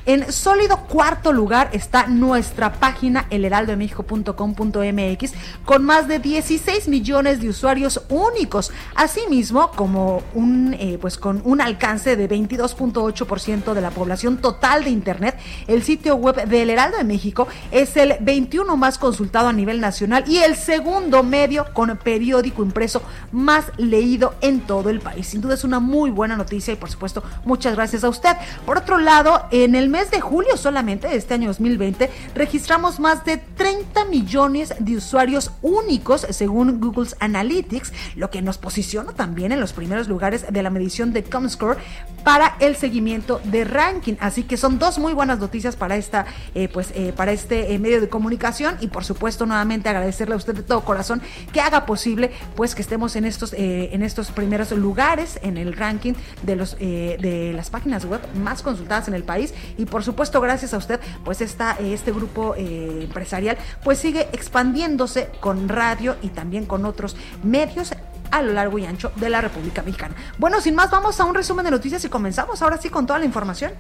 En 0.08 0.32
sólido 0.32 0.78
cuarto 0.88 1.34
lugar 1.34 1.72
está 1.74 2.06
nuestra 2.06 2.74
página 2.74 3.26
elheraldodemexico.com.mx 3.32 5.34
con 5.66 5.84
más 5.84 6.08
de 6.08 6.20
16 6.20 6.88
millones 6.90 7.42
de 7.42 7.50
usuarios 7.50 8.00
únicos, 8.10 8.72
asimismo 8.94 9.72
como 9.72 10.22
un 10.36 10.76
eh, 10.80 11.00
pues 11.02 11.18
con 11.18 11.42
un 11.44 11.60
alcance 11.60 12.16
de 12.16 12.30
22.8% 12.30 13.74
de 13.74 13.82
la 13.82 13.90
población 13.90 14.38
total 14.38 14.84
de 14.84 14.92
internet. 14.92 15.40
El 15.66 15.82
sitio 15.82 16.18
web 16.18 16.48
de 16.48 16.62
El 16.62 16.70
Heraldo 16.70 16.98
de 16.98 17.04
México 17.04 17.48
es 17.72 17.98
el 17.98 18.14
21 18.22 18.78
más 18.78 19.00
consultado 19.00 19.48
a 19.48 19.54
nivel 19.54 19.82
nacional 19.82 20.24
y 20.28 20.38
el 20.38 20.56
segundo 20.56 21.24
medio 21.24 21.66
con 21.74 21.98
periódico 21.98 22.62
impreso 22.62 23.02
más 23.32 23.66
leído 23.78 24.36
en 24.42 24.62
todo 24.62 24.92
el 24.92 25.00
país. 25.00 25.26
Sin 25.26 25.42
duda 25.42 25.56
es 25.56 25.64
una 25.64 25.80
muy 25.80 26.12
buena 26.12 26.36
noticia 26.36 26.74
y 26.74 26.78
por 26.78 26.92
supuesto 26.92 27.24
muchas 27.44 27.74
gracias 27.74 28.04
a 28.04 28.10
usted. 28.10 28.38
Por 28.68 28.78
otro 28.78 29.00
lado, 29.00 29.48
en 29.50 29.74
el 29.74 29.95
mes 29.96 30.12
de 30.12 30.20
julio 30.20 30.58
solamente 30.58 31.08
de 31.08 31.16
este 31.16 31.36
año 31.36 31.48
2020 31.48 32.12
registramos 32.36 33.00
más 33.00 33.24
de 33.24 33.38
30 33.38 34.04
millones 34.04 34.74
de 34.78 34.98
usuarios 34.98 35.52
únicos 35.62 36.28
según 36.32 36.82
Google's 36.82 37.16
Analytics, 37.22 37.94
lo 38.18 38.30
que 38.30 38.42
nos 38.42 38.58
posiciona 38.58 39.14
también 39.14 39.54
en 39.54 39.62
los 39.62 39.72
primeros 39.72 40.10
lugares 40.10 40.52
de 40.52 40.64
la 40.64 40.70
medición 40.70 41.14
de 41.14 41.24
Comscore 41.24 41.80
para 42.26 42.58
el 42.60 42.76
seguimiento 42.76 43.40
de 43.46 43.64
ranking. 43.64 44.16
Así 44.20 44.44
que 44.44 44.58
son 44.58 44.80
dos 44.80 45.00
muy 45.00 45.14
buenas 45.14 45.40
noticias 45.40 45.78
para 45.78 45.96
esta, 45.96 46.26
eh, 46.56 46.68
pues, 46.68 46.92
eh, 46.96 47.14
para 47.16 47.32
este 47.32 47.74
eh, 47.74 47.80
medio 47.80 48.02
de 48.02 48.10
comunicación 48.10 48.76
y 48.82 48.88
por 48.88 49.06
supuesto 49.06 49.46
nuevamente 49.46 49.88
agradecerle 49.88 50.34
a 50.34 50.38
usted 50.38 50.56
de 50.56 50.64
todo 50.64 50.84
corazón 50.84 51.22
que 51.54 51.62
haga 51.62 51.86
posible, 51.86 52.32
pues, 52.56 52.76
que 52.76 52.82
estemos 52.82 53.16
en 53.16 53.24
estos, 53.24 53.54
en 53.54 54.02
estos 54.02 54.32
primeros 54.32 54.72
lugares 54.72 55.40
en 55.42 55.58
el 55.58 55.72
ranking 55.74 56.14
de 56.42 56.56
los 56.58 56.78
de 56.78 57.54
las 57.56 57.70
páginas 57.70 58.04
web 58.06 58.20
más 58.36 58.64
consultadas 58.64 59.08
en 59.08 59.14
el 59.14 59.24
país 59.24 59.54
y 59.78 59.85
y 59.86 59.88
por 59.88 60.04
supuesto 60.04 60.42
gracias 60.42 60.74
a 60.74 60.78
usted, 60.78 61.00
pues 61.24 61.42
esta, 61.42 61.74
este 61.74 62.12
grupo 62.12 62.56
eh, 62.58 63.02
empresarial 63.04 63.58
pues 63.84 64.00
sigue 64.00 64.28
expandiéndose 64.34 65.30
con 65.40 65.70
radio 65.70 66.16
y 66.24 66.30
también 66.30 66.66
con 66.66 66.86
otros 66.86 67.16
medios 67.44 67.94
a 68.32 68.42
lo 68.42 68.52
largo 68.52 68.80
y 68.80 68.86
ancho 68.86 69.12
de 69.16 69.30
la 69.30 69.42
República 69.42 69.84
Mexicana. 69.84 70.16
Bueno, 70.40 70.60
sin 70.60 70.74
más, 70.74 70.90
vamos 70.90 71.20
a 71.20 71.26
un 71.26 71.36
resumen 71.36 71.66
de 71.66 71.72
noticias 71.72 72.04
y 72.04 72.10
comenzamos 72.10 72.64
ahora 72.64 72.78
sí 72.78 72.90
con 72.90 73.06
toda 73.06 73.20
la 73.20 73.26
información. 73.26 73.74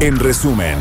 En 0.00 0.18
resumen. 0.20 0.78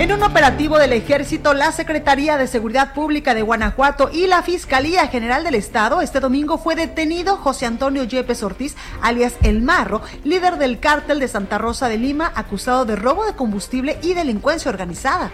En 0.00 0.10
un 0.12 0.22
operativo 0.22 0.78
del 0.78 0.94
ejército, 0.94 1.52
la 1.52 1.72
Secretaría 1.72 2.38
de 2.38 2.46
Seguridad 2.46 2.94
Pública 2.94 3.34
de 3.34 3.42
Guanajuato 3.42 4.08
y 4.10 4.28
la 4.28 4.42
Fiscalía 4.42 5.06
General 5.08 5.44
del 5.44 5.56
Estado, 5.56 6.00
este 6.00 6.20
domingo 6.20 6.56
fue 6.56 6.74
detenido 6.74 7.36
José 7.36 7.66
Antonio 7.66 8.04
Yepes 8.04 8.42
Ortiz, 8.42 8.76
alias 9.02 9.34
El 9.42 9.60
Marro, 9.60 10.00
líder 10.24 10.56
del 10.56 10.80
cártel 10.80 11.20
de 11.20 11.28
Santa 11.28 11.58
Rosa 11.58 11.90
de 11.90 11.98
Lima, 11.98 12.32
acusado 12.34 12.86
de 12.86 12.96
robo 12.96 13.26
de 13.26 13.34
combustible 13.34 13.98
y 14.00 14.14
delincuencia 14.14 14.70
organizada. 14.70 15.32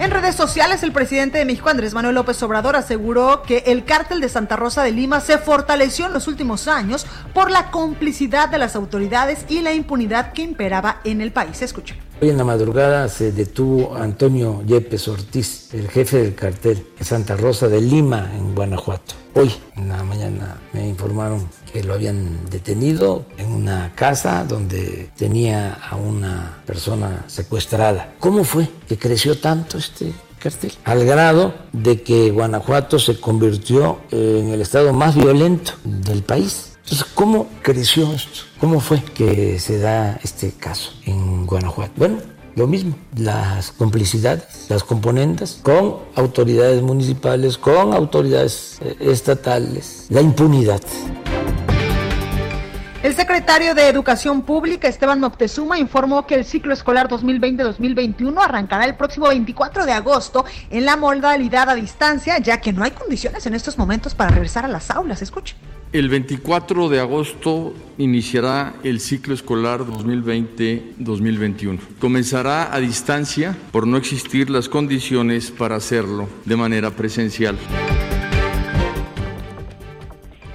En 0.00 0.10
redes 0.10 0.34
sociales, 0.34 0.82
el 0.82 0.90
presidente 0.90 1.38
de 1.38 1.44
México, 1.44 1.68
Andrés 1.68 1.94
Manuel 1.94 2.16
López 2.16 2.42
Obrador, 2.42 2.74
aseguró 2.74 3.42
que 3.44 3.62
el 3.66 3.84
cártel 3.84 4.20
de 4.20 4.28
Santa 4.28 4.56
Rosa 4.56 4.82
de 4.82 4.90
Lima 4.90 5.20
se 5.20 5.38
fortaleció 5.38 6.06
en 6.06 6.12
los 6.12 6.26
últimos 6.26 6.66
años 6.66 7.06
por 7.32 7.52
la 7.52 7.70
complicidad 7.70 8.48
de 8.48 8.58
las 8.58 8.74
autoridades 8.74 9.46
y 9.48 9.60
la 9.60 9.72
impunidad 9.72 10.32
que 10.32 10.42
imperaba 10.42 11.00
en 11.04 11.20
el 11.20 11.30
país. 11.30 11.62
Escuchen. 11.62 11.98
Hoy 12.22 12.30
en 12.30 12.38
la 12.38 12.44
madrugada 12.44 13.08
se 13.08 13.32
detuvo 13.32 13.96
Antonio 13.96 14.62
Yepes 14.64 15.08
Ortiz, 15.08 15.74
el 15.74 15.88
jefe 15.88 16.22
del 16.22 16.34
cartel 16.34 16.86
de 16.96 17.04
Santa 17.04 17.36
Rosa 17.36 17.68
de 17.68 17.80
Lima, 17.80 18.30
en 18.36 18.54
Guanajuato. 18.54 19.14
Hoy 19.34 19.52
en 19.76 19.88
la 19.88 20.02
mañana 20.04 20.60
me 20.72 20.86
informaron 20.88 21.48
que 21.72 21.82
lo 21.82 21.92
habían 21.92 22.48
detenido 22.48 23.26
en 23.36 23.50
una 23.50 23.92
casa 23.96 24.44
donde 24.44 25.10
tenía 25.16 25.74
a 25.74 25.96
una 25.96 26.62
persona 26.64 27.24
secuestrada. 27.26 28.14
¿Cómo 28.20 28.44
fue 28.44 28.68
que 28.86 28.96
creció 28.96 29.36
tanto 29.40 29.76
este 29.76 30.12
cartel? 30.38 30.72
Al 30.84 31.04
grado 31.04 31.52
de 31.72 32.02
que 32.02 32.30
Guanajuato 32.30 33.00
se 33.00 33.18
convirtió 33.20 33.98
en 34.12 34.50
el 34.50 34.60
estado 34.60 34.92
más 34.92 35.16
violento 35.16 35.72
del 35.84 36.22
país 36.22 36.74
entonces, 36.84 37.06
¿cómo 37.14 37.48
creció 37.62 38.12
esto? 38.12 38.40
¿Cómo 38.60 38.78
fue 38.78 39.02
que 39.02 39.58
se 39.58 39.78
da 39.78 40.20
este 40.22 40.52
caso 40.52 40.92
en 41.06 41.33
Guanajuato? 41.54 41.92
Bueno, 41.96 42.16
lo 42.56 42.66
mismo, 42.66 42.96
las 43.16 43.70
complicidades, 43.70 44.66
las 44.68 44.82
componentes 44.82 45.60
con 45.62 45.98
autoridades 46.16 46.82
municipales, 46.82 47.58
con 47.58 47.94
autoridades 47.94 48.80
eh, 48.82 48.96
estatales, 49.00 50.06
la 50.10 50.20
impunidad. 50.20 50.80
El 53.04 53.14
secretario 53.14 53.74
de 53.74 53.86
Educación 53.88 54.42
Pública, 54.42 54.88
Esteban 54.88 55.20
Moctezuma, 55.20 55.78
informó 55.78 56.26
que 56.26 56.34
el 56.34 56.44
ciclo 56.44 56.72
escolar 56.72 57.08
2020-2021 57.08 58.42
arrancará 58.42 58.84
el 58.86 58.96
próximo 58.96 59.28
24 59.28 59.84
de 59.84 59.92
agosto 59.92 60.44
en 60.70 60.84
la 60.84 60.96
modalidad 60.96 61.68
a 61.70 61.74
distancia, 61.74 62.38
ya 62.38 62.60
que 62.60 62.72
no 62.72 62.82
hay 62.82 62.92
condiciones 62.92 63.46
en 63.46 63.54
estos 63.54 63.78
momentos 63.78 64.14
para 64.14 64.30
regresar 64.30 64.64
a 64.64 64.68
las 64.68 64.90
aulas. 64.90 65.22
Escuche. 65.22 65.54
El 65.94 66.08
24 66.08 66.88
de 66.88 66.98
agosto 66.98 67.72
iniciará 67.98 68.72
el 68.82 68.98
ciclo 68.98 69.32
escolar 69.32 69.82
2020-2021. 69.82 71.78
Comenzará 72.00 72.74
a 72.74 72.80
distancia 72.80 73.56
por 73.70 73.86
no 73.86 73.96
existir 73.96 74.50
las 74.50 74.68
condiciones 74.68 75.52
para 75.52 75.76
hacerlo 75.76 76.28
de 76.46 76.56
manera 76.56 76.90
presencial. 76.90 77.56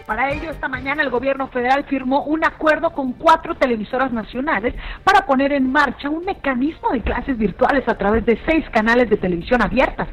Para 0.05 0.33
ello, 0.33 0.51
esta 0.51 0.67
mañana 0.67 1.03
el 1.03 1.09
gobierno 1.09 1.47
federal 1.47 1.85
firmó 1.85 2.25
un 2.25 2.43
acuerdo 2.43 2.89
con 2.89 3.13
cuatro 3.13 3.55
televisoras 3.55 4.11
nacionales 4.11 4.75
para 5.05 5.25
poner 5.25 5.53
en 5.53 5.71
marcha 5.71 6.09
un 6.09 6.25
mecanismo 6.25 6.89
de 6.91 6.99
clases 6.99 7.37
virtuales 7.37 7.87
a 7.87 7.97
través 7.97 8.25
de 8.25 8.37
seis 8.45 8.65
canales 8.73 9.09
de 9.09 9.15
televisión 9.15 9.61
abiertas. 9.61 10.09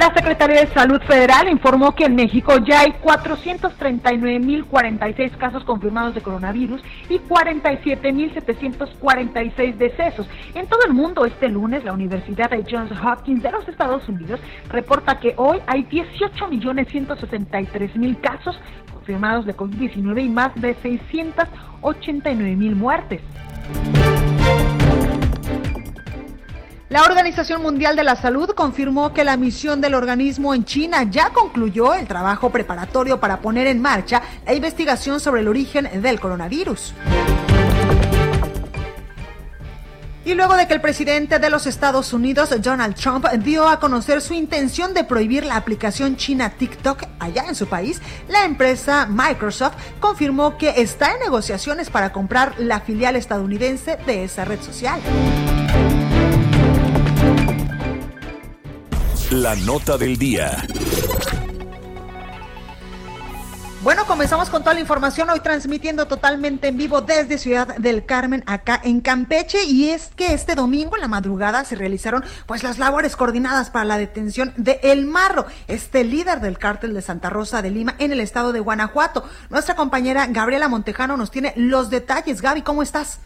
La 0.00 0.12
Secretaría 0.14 0.62
de 0.62 0.66
Salud 0.68 1.02
Federal 1.02 1.50
informó 1.50 1.94
que 1.94 2.06
en 2.06 2.14
México 2.14 2.54
ya 2.66 2.80
hay 2.80 2.92
439.046 3.02 5.36
casos 5.36 5.62
confirmados 5.64 6.14
de 6.14 6.22
coronavirus 6.22 6.80
y 7.10 7.18
47.746 7.18 9.76
decesos. 9.76 10.26
En 10.54 10.66
todo 10.68 10.86
el 10.86 10.94
mundo, 10.94 11.26
este 11.26 11.50
lunes, 11.50 11.84
la 11.84 11.92
Universidad 11.92 12.48
de 12.48 12.64
Johns 12.66 12.92
Hopkins 12.92 13.42
de 13.42 13.50
los 13.50 13.68
Estados 13.68 14.08
Unidos 14.08 14.40
reporta 14.70 15.20
que 15.20 15.34
hoy 15.36 15.58
hay 15.66 15.84
18.163.000 15.84 18.20
casos 18.22 18.58
confirmados 18.94 19.44
de 19.44 19.54
COVID-19 19.54 20.24
y 20.24 20.30
más 20.30 20.54
de 20.54 20.74
689.000 20.76 22.74
muertes. 22.74 23.20
La 26.90 27.04
Organización 27.04 27.62
Mundial 27.62 27.94
de 27.94 28.02
la 28.02 28.16
Salud 28.16 28.50
confirmó 28.50 29.14
que 29.14 29.22
la 29.22 29.36
misión 29.36 29.80
del 29.80 29.94
organismo 29.94 30.56
en 30.56 30.64
China 30.64 31.04
ya 31.04 31.30
concluyó 31.30 31.94
el 31.94 32.08
trabajo 32.08 32.50
preparatorio 32.50 33.20
para 33.20 33.40
poner 33.40 33.68
en 33.68 33.80
marcha 33.80 34.20
la 34.44 34.54
investigación 34.54 35.20
sobre 35.20 35.42
el 35.42 35.46
origen 35.46 35.88
del 36.02 36.18
coronavirus. 36.18 36.92
Y 40.24 40.34
luego 40.34 40.56
de 40.56 40.66
que 40.66 40.74
el 40.74 40.80
presidente 40.80 41.38
de 41.38 41.48
los 41.48 41.68
Estados 41.68 42.12
Unidos, 42.12 42.52
Donald 42.60 42.96
Trump, 42.96 43.24
dio 43.38 43.68
a 43.68 43.78
conocer 43.78 44.20
su 44.20 44.34
intención 44.34 44.92
de 44.92 45.04
prohibir 45.04 45.44
la 45.44 45.54
aplicación 45.54 46.16
china 46.16 46.50
TikTok 46.50 47.04
allá 47.20 47.44
en 47.46 47.54
su 47.54 47.68
país, 47.68 48.02
la 48.28 48.44
empresa 48.44 49.06
Microsoft 49.08 49.76
confirmó 50.00 50.58
que 50.58 50.82
está 50.82 51.12
en 51.12 51.20
negociaciones 51.20 51.88
para 51.88 52.12
comprar 52.12 52.54
la 52.58 52.80
filial 52.80 53.14
estadounidense 53.14 53.96
de 54.06 54.24
esa 54.24 54.44
red 54.44 54.60
social. 54.60 55.00
La 59.40 59.56
nota 59.56 59.96
del 59.96 60.18
día. 60.18 60.66
Bueno, 63.82 64.04
comenzamos 64.04 64.50
con 64.50 64.60
toda 64.60 64.74
la 64.74 64.80
información 64.80 65.30
hoy 65.30 65.40
transmitiendo 65.40 66.06
totalmente 66.06 66.68
en 66.68 66.76
vivo 66.76 67.00
desde 67.00 67.38
Ciudad 67.38 67.74
del 67.78 68.04
Carmen, 68.04 68.44
acá 68.44 68.78
en 68.84 69.00
Campeche. 69.00 69.64
Y 69.64 69.88
es 69.88 70.10
que 70.14 70.34
este 70.34 70.54
domingo 70.54 70.96
en 70.96 71.00
la 71.00 71.08
madrugada 71.08 71.64
se 71.64 71.74
realizaron 71.74 72.22
pues 72.44 72.62
las 72.62 72.78
labores 72.78 73.16
coordinadas 73.16 73.70
para 73.70 73.86
la 73.86 73.96
detención 73.96 74.52
de 74.58 74.78
El 74.82 75.06
Marro, 75.06 75.46
este 75.68 76.04
líder 76.04 76.42
del 76.42 76.58
cártel 76.58 76.92
de 76.92 77.00
Santa 77.00 77.30
Rosa 77.30 77.62
de 77.62 77.70
Lima 77.70 77.94
en 77.98 78.12
el 78.12 78.20
estado 78.20 78.52
de 78.52 78.60
Guanajuato. 78.60 79.24
Nuestra 79.48 79.74
compañera 79.74 80.26
Gabriela 80.26 80.68
Montejano 80.68 81.16
nos 81.16 81.30
tiene 81.30 81.54
los 81.56 81.88
detalles. 81.88 82.42
Gaby, 82.42 82.60
¿cómo 82.60 82.82
estás? 82.82 83.20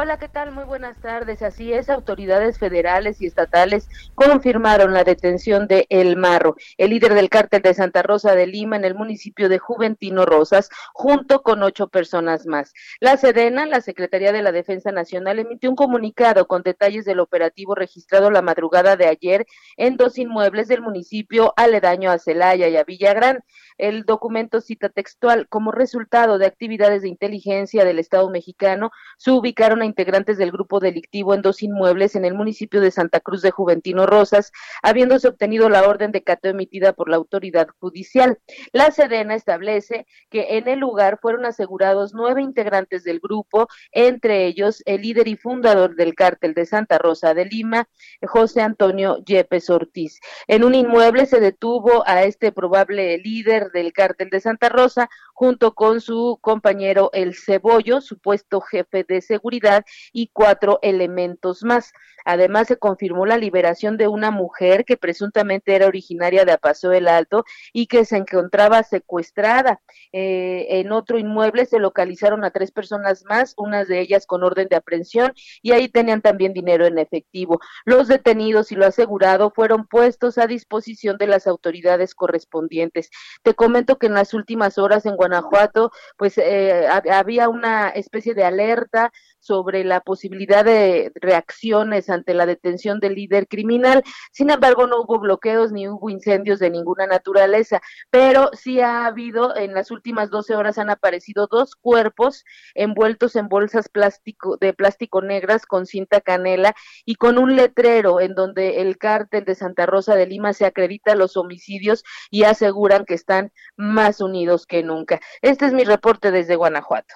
Hola, 0.00 0.16
¿qué 0.16 0.28
tal? 0.28 0.52
Muy 0.52 0.62
buenas 0.62 0.96
tardes. 1.00 1.42
Así 1.42 1.72
es, 1.72 1.90
autoridades 1.90 2.56
federales 2.56 3.20
y 3.20 3.26
estatales 3.26 3.88
confirmaron 4.14 4.94
la 4.94 5.02
detención 5.02 5.66
de 5.66 5.86
El 5.90 6.16
Marro, 6.16 6.54
el 6.76 6.90
líder 6.90 7.14
del 7.14 7.28
cártel 7.28 7.62
de 7.62 7.74
Santa 7.74 8.02
Rosa 8.02 8.36
de 8.36 8.46
Lima 8.46 8.76
en 8.76 8.84
el 8.84 8.94
municipio 8.94 9.48
de 9.48 9.58
Juventino 9.58 10.24
Rosas, 10.24 10.70
junto 10.92 11.42
con 11.42 11.64
ocho 11.64 11.88
personas 11.88 12.46
más. 12.46 12.74
La 13.00 13.16
Sedena, 13.16 13.66
la 13.66 13.80
Secretaría 13.80 14.30
de 14.30 14.40
la 14.40 14.52
Defensa 14.52 14.92
Nacional, 14.92 15.40
emitió 15.40 15.68
un 15.68 15.74
comunicado 15.74 16.46
con 16.46 16.62
detalles 16.62 17.04
del 17.04 17.18
operativo 17.18 17.74
registrado 17.74 18.30
la 18.30 18.40
madrugada 18.40 18.94
de 18.94 19.08
ayer 19.08 19.46
en 19.76 19.96
dos 19.96 20.16
inmuebles 20.16 20.68
del 20.68 20.80
municipio 20.80 21.54
aledaño 21.56 22.12
a 22.12 22.20
Celaya 22.20 22.68
y 22.68 22.76
a 22.76 22.84
Villagrán. 22.84 23.42
El 23.78 24.04
documento 24.04 24.60
cita 24.60 24.90
textual, 24.90 25.48
como 25.48 25.72
resultado 25.72 26.38
de 26.38 26.46
actividades 26.46 27.02
de 27.02 27.08
inteligencia 27.08 27.84
del 27.84 27.98
Estado 27.98 28.30
mexicano, 28.30 28.92
se 29.16 29.32
ubicaron 29.32 29.82
a 29.82 29.87
integrantes 29.88 30.38
del 30.38 30.52
grupo 30.52 30.78
delictivo 30.78 31.34
en 31.34 31.42
dos 31.42 31.62
inmuebles 31.62 32.14
en 32.14 32.24
el 32.24 32.34
municipio 32.34 32.80
de 32.80 32.90
Santa 32.90 33.20
Cruz 33.20 33.42
de 33.42 33.50
Juventino 33.50 34.06
Rosas, 34.06 34.52
habiéndose 34.82 35.28
obtenido 35.28 35.68
la 35.68 35.88
orden 35.88 36.12
de 36.12 36.22
cateo 36.22 36.52
emitida 36.52 36.92
por 36.92 37.08
la 37.08 37.16
autoridad 37.16 37.66
judicial. 37.80 38.38
La 38.72 38.90
Sedena 38.90 39.34
establece 39.34 40.06
que 40.30 40.58
en 40.58 40.68
el 40.68 40.78
lugar 40.78 41.18
fueron 41.20 41.44
asegurados 41.44 42.14
nueve 42.14 42.42
integrantes 42.42 43.02
del 43.04 43.18
grupo, 43.20 43.68
entre 43.92 44.46
ellos 44.46 44.82
el 44.86 45.02
líder 45.02 45.28
y 45.28 45.36
fundador 45.36 45.96
del 45.96 46.14
cártel 46.14 46.54
de 46.54 46.66
Santa 46.66 46.98
Rosa 46.98 47.34
de 47.34 47.46
Lima, 47.46 47.88
José 48.22 48.60
Antonio 48.60 49.18
Yepes 49.24 49.70
Ortiz. 49.70 50.20
En 50.46 50.64
un 50.64 50.74
inmueble 50.74 51.26
se 51.26 51.40
detuvo 51.40 52.06
a 52.06 52.22
este 52.22 52.52
probable 52.52 53.18
líder 53.18 53.70
del 53.72 53.92
cártel 53.92 54.30
de 54.30 54.40
Santa 54.40 54.68
Rosa, 54.68 55.08
junto 55.38 55.72
con 55.72 56.00
su 56.00 56.36
compañero 56.40 57.10
El 57.12 57.36
Cebollo, 57.36 58.00
supuesto 58.00 58.60
jefe 58.60 59.04
de 59.08 59.20
seguridad, 59.20 59.84
y 60.12 60.30
cuatro 60.32 60.80
elementos 60.82 61.62
más. 61.62 61.92
Además, 62.28 62.66
se 62.68 62.76
confirmó 62.76 63.24
la 63.24 63.38
liberación 63.38 63.96
de 63.96 64.06
una 64.06 64.30
mujer 64.30 64.84
que 64.84 64.98
presuntamente 64.98 65.74
era 65.74 65.86
originaria 65.86 66.44
de 66.44 66.52
Apaso 66.52 66.90
del 66.90 67.08
Alto 67.08 67.46
y 67.72 67.86
que 67.86 68.04
se 68.04 68.18
encontraba 68.18 68.82
secuestrada. 68.82 69.80
Eh, 70.12 70.66
en 70.80 70.92
otro 70.92 71.18
inmueble 71.18 71.64
se 71.64 71.78
localizaron 71.78 72.44
a 72.44 72.50
tres 72.50 72.70
personas 72.70 73.24
más, 73.24 73.54
unas 73.56 73.88
de 73.88 74.00
ellas 74.00 74.26
con 74.26 74.44
orden 74.44 74.68
de 74.68 74.76
aprehensión, 74.76 75.32
y 75.62 75.72
ahí 75.72 75.88
tenían 75.88 76.20
también 76.20 76.52
dinero 76.52 76.84
en 76.84 76.98
efectivo. 76.98 77.60
Los 77.86 78.08
detenidos 78.08 78.72
y 78.72 78.74
lo 78.74 78.84
asegurado 78.84 79.50
fueron 79.50 79.86
puestos 79.86 80.36
a 80.36 80.46
disposición 80.46 81.16
de 81.16 81.28
las 81.28 81.46
autoridades 81.46 82.14
correspondientes. 82.14 83.08
Te 83.42 83.54
comento 83.54 83.96
que 83.96 84.08
en 84.08 84.12
las 84.12 84.34
últimas 84.34 84.76
horas 84.76 85.06
en 85.06 85.16
Guanajuato, 85.16 85.92
pues 86.18 86.36
eh, 86.36 86.86
había 87.10 87.48
una 87.48 87.88
especie 87.88 88.34
de 88.34 88.44
alerta 88.44 89.12
sobre 89.48 89.82
la 89.82 90.00
posibilidad 90.02 90.62
de 90.62 91.10
reacciones 91.14 92.10
ante 92.10 92.34
la 92.34 92.44
detención 92.44 93.00
del 93.00 93.14
líder 93.14 93.48
criminal. 93.48 94.02
Sin 94.30 94.50
embargo, 94.50 94.86
no 94.86 95.00
hubo 95.00 95.18
bloqueos 95.18 95.72
ni 95.72 95.88
hubo 95.88 96.10
incendios 96.10 96.58
de 96.58 96.68
ninguna 96.68 97.06
naturaleza, 97.06 97.80
pero 98.10 98.50
sí 98.52 98.80
ha 98.82 99.06
habido, 99.06 99.56
en 99.56 99.72
las 99.72 99.90
últimas 99.90 100.28
12 100.28 100.54
horas 100.54 100.76
han 100.76 100.90
aparecido 100.90 101.48
dos 101.50 101.76
cuerpos 101.76 102.44
envueltos 102.74 103.36
en 103.36 103.48
bolsas 103.48 103.88
plástico, 103.88 104.58
de 104.58 104.74
plástico 104.74 105.22
negras 105.22 105.64
con 105.64 105.86
cinta 105.86 106.20
canela 106.20 106.74
y 107.06 107.14
con 107.14 107.38
un 107.38 107.56
letrero 107.56 108.20
en 108.20 108.34
donde 108.34 108.82
el 108.82 108.98
cártel 108.98 109.46
de 109.46 109.54
Santa 109.54 109.86
Rosa 109.86 110.14
de 110.14 110.26
Lima 110.26 110.52
se 110.52 110.66
acredita 110.66 111.14
los 111.14 111.38
homicidios 111.38 112.04
y 112.30 112.44
aseguran 112.44 113.06
que 113.06 113.14
están 113.14 113.50
más 113.78 114.20
unidos 114.20 114.66
que 114.66 114.82
nunca. 114.82 115.20
Este 115.40 115.64
es 115.64 115.72
mi 115.72 115.84
reporte 115.84 116.30
desde 116.30 116.56
Guanajuato. 116.56 117.14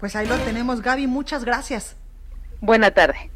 Pues 0.00 0.16
ahí 0.16 0.26
lo 0.26 0.38
tenemos, 0.38 0.80
Gaby, 0.80 1.06
muchas 1.06 1.44
gracias. 1.44 1.94
Buena 2.62 2.90
tarde. 2.90 3.30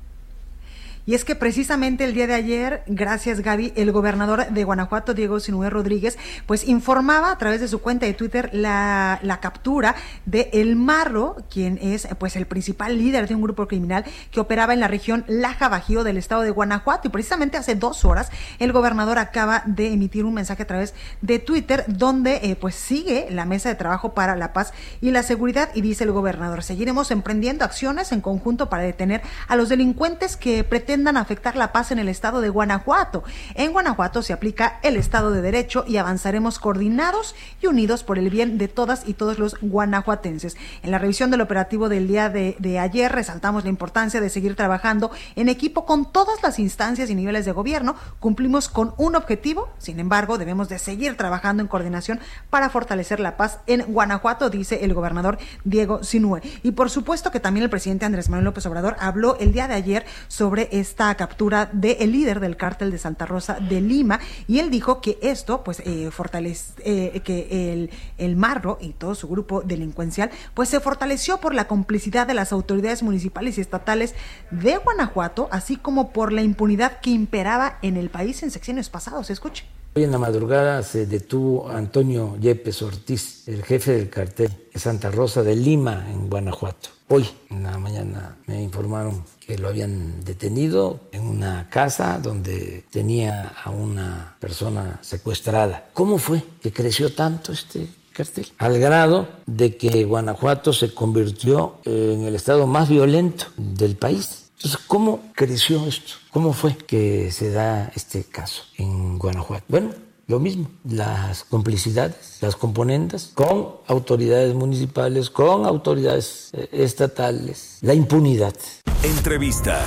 Y 1.07 1.15
es 1.15 1.25
que 1.27 1.35
precisamente 1.35 2.05
el 2.05 2.15
día 2.15 2.27
de 2.27 2.33
ayer, 2.33 2.83
gracias 2.87 3.41
Gaby, 3.41 3.75
el 3.77 3.93
gobernador 3.93 4.49
de 4.49 4.65
Guanajuato, 4.65 5.13
Diego 5.13 5.39
Sinue 5.39 5.69
Rodríguez, 5.69 6.17
pues 6.47 6.67
informaba 6.67 7.31
a 7.31 7.37
través 7.37 7.61
de 7.61 7.69
su 7.69 7.83
cuenta 7.83 8.07
de 8.07 8.15
Twitter 8.15 8.49
la, 8.53 9.19
la 9.23 9.39
captura 9.39 9.97
de 10.25 10.49
El 10.55 10.77
Marro, 10.77 11.37
quien 11.51 11.79
es 11.83 12.09
pues 12.19 12.37
el 12.37 12.47
principal 12.47 12.97
líder 12.97 13.29
de 13.29 13.35
un 13.35 13.43
grupo 13.43 13.69
criminal 13.69 14.07
que 14.31 14.41
operaba 14.41 14.73
en 14.73 14.81
la 14.81 14.89
región 14.89 15.27
Laja 15.29 15.69
Bajío 15.69 16.05
del 16.05 16.17
estado 16.17 16.41
de 16.41 16.51
Guanajuato. 16.51 17.09
Y 17.09 17.11
precisamente 17.11 17.59
hace 17.59 17.75
dos 17.75 18.07
horas 18.07 18.31
el 18.59 18.73
gobernador 18.73 19.19
acaba 19.19 19.63
de 19.67 19.93
emitir 19.93 20.25
un 20.25 20.33
mensaje 20.33 20.63
a 20.63 20.67
través 20.67 20.95
de 21.21 21.39
Twitter 21.39 21.85
donde 21.87 22.37
eh, 22.37 22.57
pues 22.57 22.77
sigue 22.77 23.27
la 23.31 23.45
mesa 23.45 23.69
de 23.69 23.75
trabajo 23.75 24.15
para 24.15 24.37
la 24.37 24.55
paz 24.55 24.73
y 25.03 25.11
la 25.11 25.23
seguridad 25.23 25.69
y 25.75 25.83
dice 25.83 26.05
el 26.05 26.13
gobernador, 26.13 26.63
seguiremos 26.63 27.11
emprendiendo 27.11 27.67
acciones 27.67 28.11
en 28.13 28.23
conjunto 28.23 28.71
para 28.71 28.85
detener 28.85 29.21
a 29.49 29.57
los 29.57 29.69
delincuentes 29.69 30.39
que 30.39 30.65
pretenden 30.65 30.94
afectar 30.95 31.57
la 31.57 31.73
paz 31.73 31.91
en 31.91 31.99
el 31.99 32.09
estado 32.09 32.41
de 32.41 32.49
Guanajuato. 32.49 33.25
En 33.55 33.73
Guanajuato 33.73 34.23
se 34.23 34.33
aplica 34.33 34.79
el 34.83 34.97
Estado 34.97 35.33
de 35.33 35.43
Derecho 35.43 35.85
y 35.87 35.97
avanzaremos 35.97 36.59
coordinados 36.59 37.35
y 37.61 37.67
unidos 37.67 38.05
por 38.05 38.19
el 38.19 38.31
bien 38.31 38.59
de 38.59 38.69
todas 38.69 39.03
y 39.07 39.15
todos 39.15 39.39
los 39.39 39.57
guanajuatenses. 39.61 40.57
En 40.83 40.91
la 40.93 40.99
revisión 40.99 41.31
del 41.31 41.41
operativo 41.41 41.89
del 41.89 42.07
día 42.07 42.29
de, 42.29 42.79
ayer 42.79 43.11
resaltamos 43.11 43.65
la 43.65 43.71
importancia 43.71 44.21
de 44.21 44.31
seguir 44.31 44.55
trabajando 44.55 45.11
en 45.35 45.49
equipo 45.49 45.85
con 45.85 46.11
todas 46.11 46.43
las 46.43 46.59
instancias 46.59 47.11
y 47.11 47.15
niveles 47.15 47.45
de 47.45 47.53
gobierno. 47.53 47.97
Cumplimos 48.21 48.69
con 48.69 48.95
un 48.97 49.17
objetivo, 49.17 49.71
sin 49.79 49.99
embargo, 49.99 50.39
debemos 50.39 50.69
de 50.69 50.79
seguir 50.79 51.17
trabajando 51.17 51.63
en 51.63 51.69
coordinación 51.69 52.21
para 52.51 52.71
fortalecer 52.71 53.19
la 53.19 53.37
paz 53.37 53.59
en 53.67 53.83
Guanajuato, 53.83 54.49
dice 54.49 54.85
el 54.85 54.95
gobernador 54.95 55.39
Diego 55.65 56.05
Sinue. 56.05 56.41
Y 56.63 56.73
por 56.73 56.89
supuesto 56.89 57.31
que 57.31 57.41
también 57.41 57.65
el 57.65 57.71
presidente 57.71 58.05
Andrés 58.05 58.29
Manuel 58.29 58.45
López 58.45 58.65
Obrador 58.67 58.97
habló 59.01 59.37
el 59.39 59.53
día 59.53 59.67
de 59.67 59.75
ayer 59.75 60.07
sobre 60.29 60.69
esta 60.85 61.15
captura 61.17 61.69
del 61.73 61.97
el 61.99 62.13
líder 62.13 62.41
del 62.41 62.57
cártel 62.57 62.91
de 62.91 62.99
Santa 62.99 63.27
Rosa 63.27 63.59
de 63.59 63.81
Lima 63.81 64.21
y 64.47 64.59
él 64.59 64.71
dijo 64.71 65.01
que 65.01 65.19
esto 65.23 65.65
pues 65.65 65.81
eh, 65.81 66.11
fortalece 66.11 66.75
eh, 66.85 67.21
que 67.25 67.73
el, 67.73 67.91
el 68.19 68.37
Marro 68.37 68.79
y 68.81 68.91
todo 68.91 69.15
su 69.15 69.27
grupo 69.29 69.63
delincuencial 69.63 70.31
pues 70.53 70.69
se 70.69 70.81
fortaleció 70.81 71.39
por 71.39 71.55
la 71.55 71.67
complicidad 71.67 72.27
de 72.27 72.35
las 72.35 72.53
autoridades 72.53 73.03
municipales 73.03 73.57
y 73.57 73.63
estatales 73.63 74.15
de 74.51 74.77
Guanajuato 74.77 75.49
así 75.51 75.77
como 75.77 76.11
por 76.11 76.33
la 76.33 76.43
impunidad 76.43 77.01
que 77.01 77.11
imperaba 77.11 77.79
en 77.83 77.97
el 77.97 78.11
país 78.11 78.43
en 78.43 78.51
secciones 78.51 78.91
pasados. 78.91 79.31
Escuche. 79.31 79.65
Hoy 79.97 80.03
en 80.03 80.11
la 80.11 80.19
madrugada 80.19 80.83
se 80.83 81.07
detuvo 81.07 81.71
Antonio 81.71 82.37
Yepes 82.41 82.83
Ortiz, 82.83 83.47
el 83.47 83.63
jefe 83.63 83.93
del 83.93 84.11
cartel 84.11 84.49
de 84.49 84.64
Santa 84.75 85.11
Rosa 85.11 85.43
de 85.43 85.57
Lima, 85.57 86.07
en 86.11 86.29
Guanajuato. 86.29 86.91
Hoy 87.09 87.29
en 87.51 87.63
la 87.63 87.79
mañana 87.79 88.37
me 88.47 88.63
informaron 88.63 89.25
que 89.47 89.59
lo 89.59 89.69
habían 89.69 90.25
detenido 90.25 91.01
en 91.13 91.27
una 91.27 91.69
casa 91.71 92.19
donde 92.19 92.85
tenía 92.91 93.55
a 93.63 93.71
una 93.71 94.37
persona 94.41 94.99
secuestrada. 95.03 95.91
¿Cómo 95.93 96.19
fue 96.19 96.43
que 96.61 96.73
creció 96.73 97.15
tanto 97.15 97.53
este 97.53 97.89
cartel? 98.13 98.47
Al 98.59 98.79
grado 98.79 99.29
de 99.47 99.77
que 99.77 100.05
Guanajuato 100.05 100.73
se 100.73 100.95
convirtió 100.95 101.79
en 101.85 102.23
el 102.25 102.35
estado 102.35 102.67
más 102.67 102.89
violento 102.89 103.47
del 103.57 103.97
país 103.97 104.45
entonces, 104.65 104.87
¿cómo 104.87 105.21
creció 105.35 105.85
esto? 105.87 106.15
¿Cómo 106.31 106.55
fue 106.55 106.75
que 106.75 107.31
se 107.31 107.51
da 107.51 107.93
este 107.95 108.25
caso 108.25 108.63
en 108.79 109.19
Guanajuato? 109.19 109.63
Bueno, 109.69 109.91
lo 110.27 110.41
mismo, 110.41 110.71
las 110.85 111.45
complicidades, 111.45 112.39
las 112.41 112.57
componendas 112.57 113.33
con 113.35 113.77
autoridades 113.87 114.55
municipales, 114.55 115.29
con 115.29 115.67
autoridades 115.67 116.51
eh, 116.55 116.69
estatales, 116.73 117.79
la 117.83 117.95
impunidad. 117.95 118.55
Entrevista. 119.03 119.85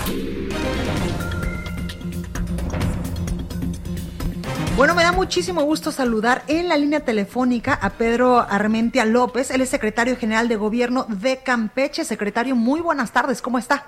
Bueno, 4.76 4.94
me 4.94 5.02
da 5.02 5.12
muchísimo 5.12 5.64
gusto 5.64 5.92
saludar 5.92 6.44
en 6.48 6.70
la 6.70 6.78
línea 6.78 7.00
telefónica 7.00 7.74
a 7.74 7.90
Pedro 7.90 8.40
Armentia 8.40 9.06
López, 9.06 9.50
él 9.50 9.62
es 9.62 9.70
secretario 9.70 10.16
general 10.18 10.48
de 10.48 10.56
gobierno 10.56 11.08
de 11.10 11.38
Campeche. 11.38 12.06
Secretario, 12.06 12.56
muy 12.56 12.82
buenas 12.82 13.12
tardes, 13.12 13.42
¿cómo 13.42 13.58
está? 13.58 13.88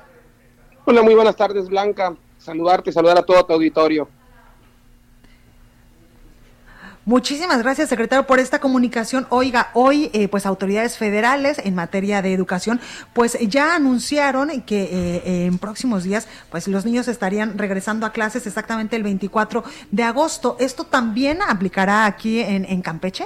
Hola, 0.86 1.04
muy 1.04 1.14
buenas 1.14 1.36
tardes, 1.36 1.70
Blanca. 1.70 2.16
Saludarte, 2.40 2.92
saludar 2.92 3.20
a 3.20 3.22
todo 3.22 3.46
tu 3.46 3.54
auditorio. 3.54 4.08
Muchísimas 7.10 7.64
gracias, 7.64 7.90
secretario, 7.90 8.28
por 8.28 8.38
esta 8.38 8.60
comunicación. 8.60 9.26
Oiga, 9.32 9.72
hoy, 9.74 10.12
eh, 10.14 10.28
pues 10.28 10.46
autoridades 10.46 11.00
federales 11.00 11.58
en 11.58 11.74
materia 11.74 12.22
de 12.22 12.36
educación, 12.36 12.80
pues 13.16 13.36
ya 13.50 13.74
anunciaron 13.74 14.62
que 14.62 14.84
eh, 14.84 15.46
en 15.48 15.58
próximos 15.58 16.04
días, 16.04 16.28
pues 16.52 16.68
los 16.68 16.86
niños 16.86 17.08
estarían 17.08 17.58
regresando 17.58 18.06
a 18.06 18.12
clases 18.12 18.46
exactamente 18.46 18.96
el 18.96 19.02
24 19.02 19.64
de 19.90 20.04
agosto. 20.04 20.56
¿Esto 20.60 20.84
también 20.84 21.40
aplicará 21.42 22.06
aquí 22.06 22.42
en, 22.42 22.80
Campeche? 22.84 23.26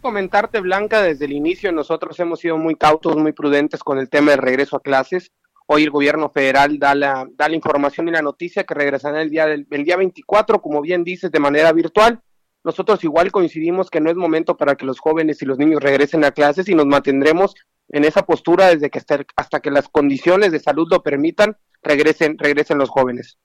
Comentarte, 0.00 0.60
Blanca, 0.60 1.02
desde 1.02 1.24
el 1.24 1.32
inicio 1.32 1.72
nosotros 1.72 2.20
hemos 2.20 2.38
sido 2.38 2.56
muy 2.56 2.76
cautos, 2.76 3.16
muy 3.16 3.32
prudentes 3.32 3.82
con 3.82 3.98
el 3.98 4.08
tema 4.08 4.30
del 4.30 4.42
regreso 4.42 4.76
a 4.76 4.80
clases. 4.80 5.32
Hoy 5.66 5.82
el 5.82 5.90
gobierno 5.90 6.30
federal 6.30 6.78
da 6.78 6.94
la, 6.94 7.26
da 7.36 7.48
la 7.48 7.56
información 7.56 8.06
y 8.06 8.12
la 8.12 8.22
noticia 8.22 8.62
que 8.62 8.74
regresarán 8.74 9.22
el 9.22 9.30
día, 9.30 9.46
del, 9.46 9.66
el 9.72 9.84
día 9.84 9.96
24, 9.96 10.62
como 10.62 10.80
bien 10.80 11.02
dices, 11.02 11.32
de 11.32 11.40
manera 11.40 11.72
virtual. 11.72 12.22
Nosotros 12.62 13.02
igual 13.04 13.32
coincidimos 13.32 13.90
que 13.90 14.00
no 14.00 14.10
es 14.10 14.16
momento 14.16 14.56
para 14.56 14.76
que 14.76 14.84
los 14.84 15.00
jóvenes 15.00 15.40
y 15.40 15.46
los 15.46 15.58
niños 15.58 15.82
regresen 15.82 16.24
a 16.24 16.32
clases 16.32 16.68
y 16.68 16.74
nos 16.74 16.86
mantendremos 16.86 17.54
en 17.88 18.04
esa 18.04 18.22
postura 18.22 18.68
desde 18.68 18.90
que 18.90 19.00
hasta, 19.36 19.60
que 19.60 19.70
las 19.70 19.88
condiciones 19.88 20.52
de 20.52 20.60
salud 20.60 20.86
lo 20.90 21.02
permitan, 21.02 21.56
regresen, 21.82 22.38
regresen 22.38 22.78
los 22.78 22.90
jóvenes. 22.90 23.38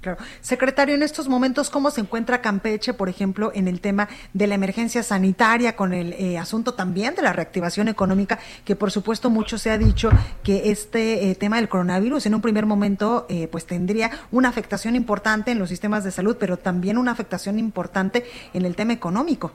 Claro. 0.00 0.18
Secretario, 0.40 0.94
en 0.94 1.02
estos 1.02 1.28
momentos, 1.28 1.70
¿cómo 1.70 1.90
se 1.90 2.00
encuentra 2.00 2.40
Campeche, 2.40 2.94
por 2.94 3.08
ejemplo, 3.08 3.50
en 3.52 3.66
el 3.66 3.80
tema 3.80 4.08
de 4.32 4.46
la 4.46 4.54
emergencia 4.54 5.02
sanitaria, 5.02 5.74
con 5.74 5.92
el 5.92 6.12
eh, 6.12 6.38
asunto 6.38 6.74
también 6.74 7.16
de 7.16 7.22
la 7.22 7.32
reactivación 7.32 7.88
económica, 7.88 8.38
que 8.64 8.76
por 8.76 8.92
supuesto 8.92 9.28
mucho 9.28 9.58
se 9.58 9.70
ha 9.70 9.78
dicho 9.78 10.10
que 10.44 10.70
este 10.70 11.30
eh, 11.30 11.34
tema 11.34 11.56
del 11.56 11.68
coronavirus 11.68 12.26
en 12.26 12.36
un 12.36 12.40
primer 12.40 12.64
momento 12.64 13.26
eh, 13.28 13.48
pues 13.50 13.66
tendría 13.66 14.12
una 14.30 14.48
afectación 14.48 14.94
importante 14.94 15.50
en 15.50 15.58
los 15.58 15.68
sistemas 15.68 16.04
de 16.04 16.12
salud, 16.12 16.36
pero 16.38 16.58
también 16.58 16.96
una 16.96 17.10
afectación 17.10 17.58
importante 17.58 18.24
en 18.54 18.64
el 18.66 18.76
tema 18.76 18.92
económico? 18.92 19.50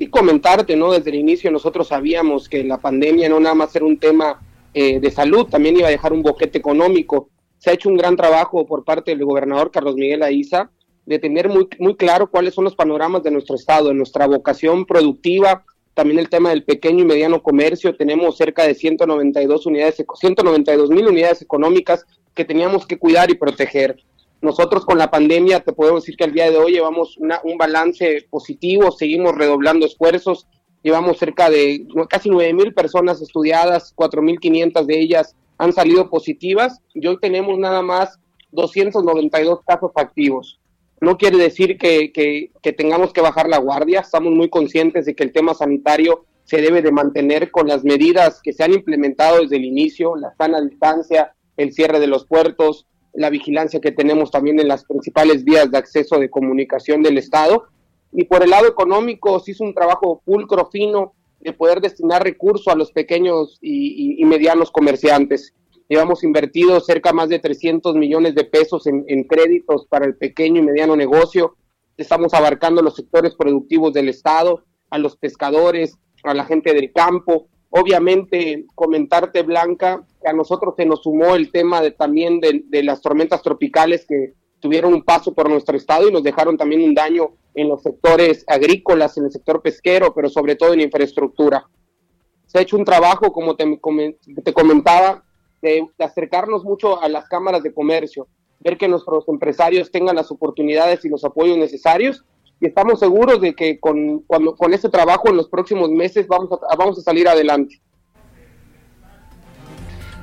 Y 0.00 0.08
comentarte, 0.08 0.74
¿no? 0.74 0.90
Desde 0.90 1.10
el 1.10 1.16
inicio 1.16 1.52
nosotros 1.52 1.86
sabíamos 1.86 2.48
que 2.48 2.64
la 2.64 2.78
pandemia 2.78 3.28
no 3.28 3.38
nada 3.38 3.54
más 3.54 3.76
era 3.76 3.84
un 3.84 3.96
tema 3.98 4.40
de 4.72 5.10
salud, 5.10 5.46
también 5.46 5.76
iba 5.76 5.88
a 5.88 5.90
dejar 5.90 6.12
un 6.12 6.22
boquete 6.22 6.56
económico 6.56 7.28
se 7.60 7.70
ha 7.70 7.74
hecho 7.74 7.88
un 7.88 7.96
gran 7.96 8.16
trabajo 8.16 8.66
por 8.66 8.84
parte 8.84 9.12
del 9.12 9.24
gobernador 9.24 9.70
Carlos 9.70 9.94
Miguel 9.94 10.22
Aiza 10.22 10.70
de 11.04 11.18
tener 11.18 11.48
muy, 11.48 11.68
muy 11.78 11.94
claro 11.94 12.30
cuáles 12.30 12.54
son 12.54 12.64
los 12.64 12.74
panoramas 12.74 13.22
de 13.22 13.30
nuestro 13.30 13.56
estado, 13.56 13.88
de 13.88 13.94
nuestra 13.94 14.26
vocación 14.26 14.86
productiva, 14.86 15.64
también 15.94 16.18
el 16.18 16.30
tema 16.30 16.50
del 16.50 16.64
pequeño 16.64 17.00
y 17.00 17.06
mediano 17.06 17.42
comercio, 17.42 17.94
tenemos 17.94 18.36
cerca 18.36 18.64
de 18.64 18.74
192 18.74 19.66
unidades, 19.66 20.02
192 20.14 20.88
mil 20.90 21.06
unidades 21.06 21.42
económicas 21.42 22.06
que 22.34 22.44
teníamos 22.44 22.86
que 22.86 22.98
cuidar 22.98 23.30
y 23.30 23.34
proteger. 23.34 23.96
Nosotros 24.40 24.86
con 24.86 24.96
la 24.96 25.10
pandemia, 25.10 25.60
te 25.60 25.72
podemos 25.72 26.02
decir 26.02 26.16
que 26.16 26.24
al 26.24 26.32
día 26.32 26.50
de 26.50 26.56
hoy 26.56 26.72
llevamos 26.72 27.18
un 27.18 27.58
balance 27.58 28.26
positivo, 28.30 28.90
seguimos 28.92 29.34
redoblando 29.34 29.84
esfuerzos, 29.84 30.46
llevamos 30.82 31.18
cerca 31.18 31.50
de 31.50 31.86
casi 32.08 32.30
9 32.30 32.54
mil 32.54 32.72
personas 32.72 33.20
estudiadas, 33.20 33.94
4.500 33.94 34.86
de 34.86 35.00
ellas 35.00 35.36
han 35.60 35.74
salido 35.74 36.08
positivas 36.08 36.80
y 36.94 37.06
hoy 37.06 37.18
tenemos 37.20 37.58
nada 37.58 37.82
más 37.82 38.18
292 38.52 39.60
casos 39.66 39.92
activos. 39.94 40.58
No 41.02 41.18
quiere 41.18 41.36
decir 41.36 41.76
que, 41.76 42.12
que, 42.12 42.72
tengamos 42.72 43.12
que 43.12 43.20
bajar 43.20 43.46
la 43.46 43.58
guardia, 43.58 44.00
estamos 44.00 44.32
muy 44.32 44.48
conscientes 44.48 45.04
de 45.04 45.14
que 45.14 45.22
el 45.22 45.32
tema 45.32 45.52
sanitario 45.52 46.24
se 46.44 46.62
debe 46.62 46.80
de 46.80 46.92
mantener 46.92 47.50
con 47.50 47.68
las 47.68 47.84
medidas 47.84 48.40
que 48.42 48.54
se 48.54 48.64
han 48.64 48.72
implementado 48.72 49.42
desde 49.42 49.56
el 49.56 49.66
inicio, 49.66 50.16
la 50.16 50.34
sana 50.34 50.62
distancia, 50.62 51.34
el 51.58 51.74
cierre 51.74 52.00
de 52.00 52.06
los 52.06 52.24
puertos, 52.24 52.86
la 53.12 53.28
vigilancia 53.28 53.82
que 53.82 53.92
tenemos 53.92 54.30
también 54.30 54.58
en 54.60 54.68
las 54.68 54.84
principales 54.84 55.44
vías 55.44 55.70
de 55.70 55.76
acceso 55.76 56.18
de 56.18 56.30
comunicación 56.30 57.02
del 57.02 57.18
Estado. 57.18 57.64
Y 58.12 58.24
por 58.24 58.42
el 58.42 58.48
lado 58.48 58.66
económico 58.66 59.38
se 59.40 59.50
hizo 59.50 59.64
un 59.64 59.74
trabajo 59.74 60.22
pulcro, 60.24 60.70
fino, 60.72 61.12
de 61.40 61.52
poder 61.52 61.80
destinar 61.80 62.22
recursos 62.22 62.68
a 62.68 62.76
los 62.76 62.92
pequeños 62.92 63.58
y, 63.60 64.22
medianos 64.24 64.70
comerciantes. 64.70 65.54
Llevamos 65.88 66.22
invertido 66.22 66.78
cerca 66.80 67.12
más 67.12 67.28
de 67.28 67.38
300 67.38 67.96
millones 67.96 68.34
de 68.34 68.44
pesos 68.44 68.86
en, 68.86 69.24
créditos 69.24 69.86
para 69.86 70.06
el 70.06 70.16
pequeño 70.16 70.60
y 70.60 70.64
mediano 70.64 70.94
negocio. 70.96 71.56
Estamos 71.96 72.34
abarcando 72.34 72.82
los 72.82 72.96
sectores 72.96 73.34
productivos 73.34 73.92
del 73.92 74.08
Estado, 74.08 74.64
a 74.90 74.98
los 74.98 75.16
pescadores, 75.16 75.96
a 76.22 76.34
la 76.34 76.44
gente 76.44 76.72
del 76.74 76.92
campo. 76.92 77.48
Obviamente, 77.70 78.66
comentarte, 78.74 79.42
Blanca, 79.42 80.06
que 80.22 80.28
a 80.28 80.32
nosotros 80.32 80.74
se 80.76 80.86
nos 80.86 81.02
sumó 81.02 81.34
el 81.34 81.50
tema 81.50 81.80
de, 81.80 81.92
también 81.92 82.40
de, 82.40 82.62
de 82.66 82.82
las 82.82 83.00
tormentas 83.00 83.42
tropicales 83.42 84.06
que 84.06 84.34
tuvieron 84.60 84.94
un 84.94 85.02
paso 85.02 85.32
por 85.32 85.48
nuestro 85.48 85.76
estado 85.76 86.08
y 86.08 86.12
nos 86.12 86.22
dejaron 86.22 86.56
también 86.56 86.82
un 86.82 86.94
daño 86.94 87.30
en 87.54 87.68
los 87.68 87.82
sectores 87.82 88.44
agrícolas, 88.46 89.16
en 89.16 89.24
el 89.24 89.32
sector 89.32 89.60
pesquero, 89.62 90.14
pero 90.14 90.28
sobre 90.28 90.56
todo 90.56 90.72
en 90.72 90.82
infraestructura. 90.82 91.66
Se 92.46 92.58
ha 92.58 92.62
hecho 92.62 92.76
un 92.76 92.84
trabajo, 92.84 93.32
como 93.32 93.56
te, 93.56 93.80
comentaba, 94.52 95.24
de, 95.62 95.86
acercarnos 95.98 96.64
mucho 96.64 97.00
a 97.00 97.08
las 97.08 97.28
cámaras 97.28 97.62
de 97.62 97.72
comercio, 97.72 98.28
ver 98.60 98.76
que 98.76 98.88
nuestros 98.88 99.26
empresarios 99.28 99.90
tengan 99.90 100.16
las 100.16 100.30
oportunidades 100.30 101.04
y 101.04 101.08
los 101.08 101.24
apoyos 101.24 101.56
necesarios 101.56 102.24
y 102.60 102.66
estamos 102.66 103.00
seguros 103.00 103.40
de 103.40 103.54
que 103.54 103.80
con, 103.80 104.20
cuando, 104.26 104.54
con 104.54 104.74
este 104.74 104.90
trabajo 104.90 105.28
en 105.28 105.36
los 105.36 105.48
próximos 105.48 105.90
meses 105.90 106.28
vamos 106.28 106.50
a, 106.52 106.76
vamos 106.76 106.98
a 106.98 107.02
salir 107.02 107.26
adelante. 107.26 107.80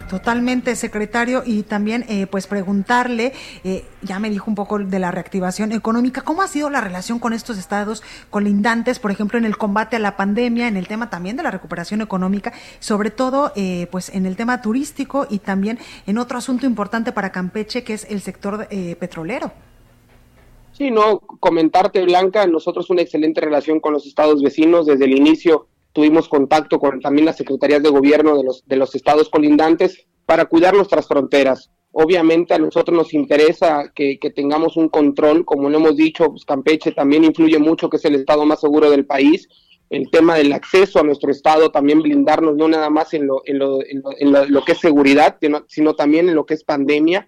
Totalmente, 0.09 0.75
secretario, 0.77 1.43
y 1.45 1.63
también 1.63 2.05
eh, 2.07 2.27
pues 2.27 2.47
preguntarle, 2.47 3.33
eh, 3.65 3.83
ya 4.01 4.19
me 4.19 4.29
dijo 4.29 4.49
un 4.49 4.55
poco 4.55 4.79
de 4.79 4.99
la 4.99 5.11
reactivación 5.11 5.73
económica, 5.73 6.21
¿cómo 6.21 6.41
ha 6.41 6.47
sido 6.47 6.69
la 6.69 6.79
relación 6.79 7.19
con 7.19 7.33
estos 7.33 7.57
estados 7.57 8.03
colindantes, 8.29 8.99
por 8.99 9.11
ejemplo, 9.11 9.37
en 9.37 9.43
el 9.43 9.57
combate 9.57 9.97
a 9.97 9.99
la 9.99 10.15
pandemia, 10.15 10.69
en 10.69 10.77
el 10.77 10.87
tema 10.87 11.09
también 11.09 11.35
de 11.35 11.43
la 11.43 11.51
recuperación 11.51 11.99
económica, 11.99 12.53
sobre 12.79 13.11
todo 13.11 13.51
eh, 13.57 13.87
pues 13.91 14.07
en 14.09 14.25
el 14.25 14.37
tema 14.37 14.61
turístico 14.61 15.27
y 15.29 15.39
también 15.39 15.77
en 16.05 16.17
otro 16.17 16.37
asunto 16.37 16.65
importante 16.65 17.11
para 17.11 17.33
Campeche, 17.33 17.83
que 17.83 17.93
es 17.93 18.07
el 18.09 18.21
sector 18.21 18.67
petrolero? 18.67 19.51
Sí, 20.71 20.89
no, 20.91 21.19
comentarte, 21.19 22.03
Blanca, 22.05 22.45
nosotros 22.47 22.89
una 22.89 23.01
excelente 23.01 23.41
relación 23.41 23.79
con 23.79 23.93
los 23.93 24.05
estados 24.05 24.41
vecinos 24.41 24.85
desde 24.85 25.05
el 25.05 25.17
inicio 25.17 25.67
tuvimos 25.97 26.29
contacto 26.29 26.77
con 26.77 26.99
también 26.99 27.25
las 27.25 27.37
secretarías 27.37 27.81
de 27.81 27.89
gobierno 27.89 28.37
de 28.37 28.43
los, 28.43 28.63
de 28.67 28.75
los 28.75 28.93
estados 28.93 29.29
colindantes 29.29 30.05
para 30.27 30.45
cuidar 30.45 30.75
nuestras 30.75 31.07
fronteras. 31.07 31.71
Obviamente 31.91 32.53
a 32.53 32.59
nosotros 32.59 32.95
nos 32.95 33.15
interesa 33.15 33.91
que, 33.95 34.19
tengamos 34.35 34.77
un 34.77 34.89
control, 34.89 35.43
como 35.43 35.71
lo 35.71 35.77
hemos 35.77 35.97
dicho, 35.97 36.29
pues 36.29 36.45
Campeche 36.45 36.91
también 36.91 37.23
influye 37.23 37.57
mucho, 37.57 37.89
que 37.89 37.97
es 37.97 38.05
el 38.05 38.13
estado 38.13 38.45
más 38.45 38.61
seguro 38.61 38.91
del 38.91 39.07
país, 39.07 39.49
el 39.89 40.11
tema 40.11 40.35
del 40.35 40.53
acceso 40.53 40.99
a 40.99 41.03
nuestro 41.03 41.31
estado, 41.31 41.71
también 41.71 42.03
blindarnos 42.03 42.55
no 42.55 42.67
nada 42.67 42.91
más 42.91 43.15
en 43.15 43.25
lo, 43.25 43.41
en 43.45 43.57
lo, 43.57 43.79
en 43.81 44.53
lo, 44.53 44.63
que 44.63 44.73
es 44.73 44.79
seguridad, 44.79 45.39
sino 45.67 45.95
también 45.95 46.29
en 46.29 46.35
lo 46.35 46.45
que 46.45 46.53
es 46.53 46.63
pandemia, 46.63 47.27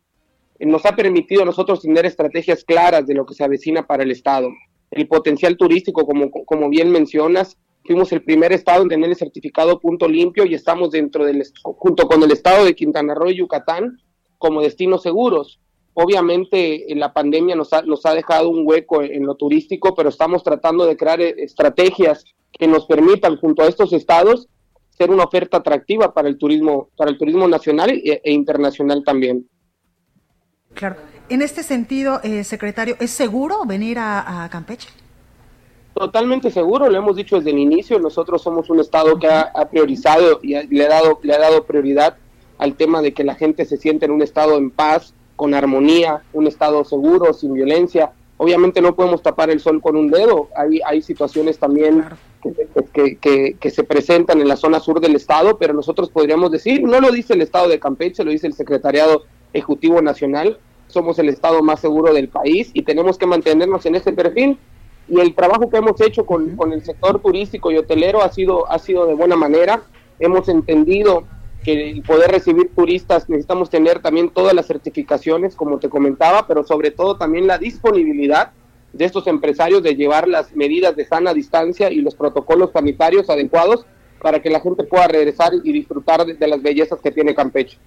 nos 0.60 0.86
ha 0.86 0.96
permitido 0.96 1.42
a 1.42 1.46
nosotros 1.46 1.82
tener 1.82 2.06
estrategias 2.06 2.64
claras 2.64 3.08
de 3.08 3.16
lo 3.16 3.26
que 3.26 3.34
se 3.34 3.44
avecina 3.44 3.88
para 3.88 4.04
el 4.04 4.12
estado. 4.12 4.52
El 4.92 5.08
potencial 5.08 5.58
turístico, 5.58 6.06
como, 6.06 6.30
como 6.30 6.70
bien 6.70 6.92
mencionas, 6.92 7.58
fuimos 7.86 8.12
el 8.12 8.24
primer 8.24 8.52
estado 8.52 8.84
en 8.84 8.90
tener 8.90 9.10
el 9.10 9.16
certificado 9.16 9.80
punto 9.80 10.08
limpio 10.08 10.46
y 10.46 10.54
estamos 10.54 10.92
dentro 10.92 11.26
del, 11.26 11.44
junto 11.64 12.08
con 12.08 12.22
el 12.24 12.32
estado 12.32 12.66
de 12.66 12.76
Quintana 12.76 13.14
Roo 13.14 13.30
y 13.30 13.38
Yucatán, 13.38 13.98
como 14.38 14.62
destinos 14.62 15.04
seguros. 15.04 15.60
Obviamente 15.94 16.86
la 16.96 17.14
pandemia 17.14 17.56
nos 17.56 17.74
ha, 17.74 17.82
nos 17.82 18.06
ha 18.06 18.14
dejado 18.14 18.50
un 18.50 18.66
hueco 18.66 19.02
en 19.02 19.26
lo 19.26 19.36
turístico, 19.36 19.96
pero 19.96 20.10
estamos 20.10 20.44
tratando 20.44 20.86
de 20.86 20.96
crear 20.96 21.20
eh, 21.20 21.36
estrategias 21.38 22.24
que 22.52 22.68
nos 22.68 22.86
permitan 22.86 23.38
junto 23.38 23.64
a 23.64 23.68
estos 23.68 23.94
estados 23.94 24.48
ser 24.90 25.12
una 25.12 25.24
oferta 25.24 25.58
atractiva 25.58 26.14
para 26.14 26.28
el 26.28 26.38
turismo, 26.38 26.90
para 26.98 27.10
el 27.10 27.18
turismo 27.18 27.48
nacional 27.48 27.90
e, 27.90 28.22
e 28.24 28.32
internacional 28.32 29.04
también. 29.06 29.48
Claro. 30.74 30.98
En 31.30 31.42
este 31.42 31.64
sentido, 31.64 32.20
eh, 32.24 32.44
secretario, 32.44 32.96
¿es 33.00 33.12
seguro 33.12 33.64
venir 33.66 33.98
a, 34.00 34.48
Campeche? 34.52 34.90
Totalmente 35.94 36.52
seguro, 36.52 36.90
lo 36.90 36.98
hemos 36.98 37.16
dicho 37.16 37.38
desde 37.38 37.52
el 37.52 37.60
inicio. 37.60 38.00
Nosotros 38.00 38.42
somos 38.42 38.70
un 38.70 38.80
estado 38.80 39.18
que 39.18 39.28
ha, 39.28 39.52
priorizado 39.70 40.40
y 40.42 40.56
le 40.74 40.86
ha 40.86 40.90
dado 40.90 41.20
le 41.22 41.34
ha 41.34 41.40
dado 41.40 41.66
prioridad 41.66 42.18
al 42.58 42.76
tema 42.76 43.02
de 43.02 43.14
que 43.14 43.24
la 43.24 43.36
gente 43.36 43.66
se 43.66 43.78
siente 43.78 44.06
en 44.06 44.12
un 44.12 44.22
estado 44.22 44.58
en 44.58 44.70
paz, 44.70 45.14
con 45.36 45.54
armonía, 45.54 46.22
un 46.34 46.48
estado 46.48 46.84
seguro, 46.84 47.34
sin 47.34 47.54
violencia. 47.54 48.12
Obviamente 48.38 48.82
no 48.82 48.96
podemos 48.96 49.22
tapar 49.22 49.50
el 49.50 49.60
sol 49.60 49.82
con 49.82 49.96
un 49.96 50.10
dedo. 50.10 50.50
Hay, 50.56 50.80
hay 50.86 51.02
situaciones 51.02 51.58
también 51.58 52.06
que, 52.94 53.56
que, 53.60 53.70
se 53.70 53.84
presentan 53.84 54.40
en 54.42 54.48
la 54.48 54.56
zona 54.56 54.80
sur 54.80 55.02
del 55.02 55.16
estado, 55.16 55.58
pero 55.58 55.74
nosotros 55.74 56.10
podríamos 56.10 56.52
decir, 56.52 56.84
no 56.84 57.00
lo 57.00 57.12
dice 57.12 57.34
el 57.34 57.42
estado 57.42 57.68
de 57.68 57.80
Campeche, 57.80 58.24
lo 58.24 58.32
dice 58.32 58.48
el 58.48 58.54
Secretariado 58.54 59.24
Ejecutivo 59.54 60.02
Nacional, 60.02 60.58
somos 60.88 61.20
el 61.20 61.30
estado 61.30 61.62
más 61.62 61.80
seguro 61.80 62.14
del 62.14 62.30
país 62.30 62.72
y 62.74 62.84
tenemos 62.84 63.18
que 63.18 63.26
mantenernos 63.26 63.86
en 63.86 63.96
ese 63.96 64.12
perfil. 64.12 64.58
Y 65.10 65.20
el 65.20 65.34
trabajo 65.34 65.70
que 65.70 65.78
hemos 65.78 66.00
hecho 66.02 66.26
con, 66.26 66.56
con 66.56 66.72
el 66.72 66.84
sector 66.84 67.20
turístico 67.20 67.72
y 67.72 67.78
hotelero 67.78 68.22
ha 68.22 68.32
sido, 68.32 68.70
ha 68.72 68.78
sido 68.80 69.08
de 69.08 69.16
buena 69.16 69.36
manera. 69.36 69.82
Hemos 70.20 70.48
entendido 70.50 71.24
que 71.64 72.02
poder 72.08 72.32
recibir 72.32 72.72
turistas 72.74 73.28
necesitamos 73.28 73.70
tener 73.70 74.00
también 74.00 74.30
todas 74.30 74.54
las 74.54 74.68
certificaciones, 74.68 75.56
como 75.56 75.80
te 75.80 75.90
comentaba, 75.90 76.48
pero 76.48 76.64
sobre 76.64 76.92
todo 76.92 77.18
también 77.18 77.48
la 77.48 77.58
disponibilidad 77.58 78.52
de 78.94 79.06
estos 79.06 79.28
empresarios 79.28 79.84
de 79.84 79.96
llevar 79.96 80.28
las 80.28 80.56
medidas 80.56 80.96
de 80.96 81.06
sana 81.06 81.34
distancia 81.34 81.92
y 81.92 82.02
los 82.02 82.16
protocolos 82.16 82.72
sanitarios 82.72 83.30
adecuados 83.30 83.86
para 84.22 84.42
que 84.42 84.50
la 84.50 84.62
gente 84.62 84.84
pueda 84.84 85.08
regresar 85.08 85.52
y 85.64 85.72
disfrutar 85.72 86.26
de, 86.26 86.34
de 86.36 86.48
las 86.48 86.62
bellezas 86.62 87.00
que 87.00 87.12
tiene 87.12 87.36
Campeche. 87.36 87.78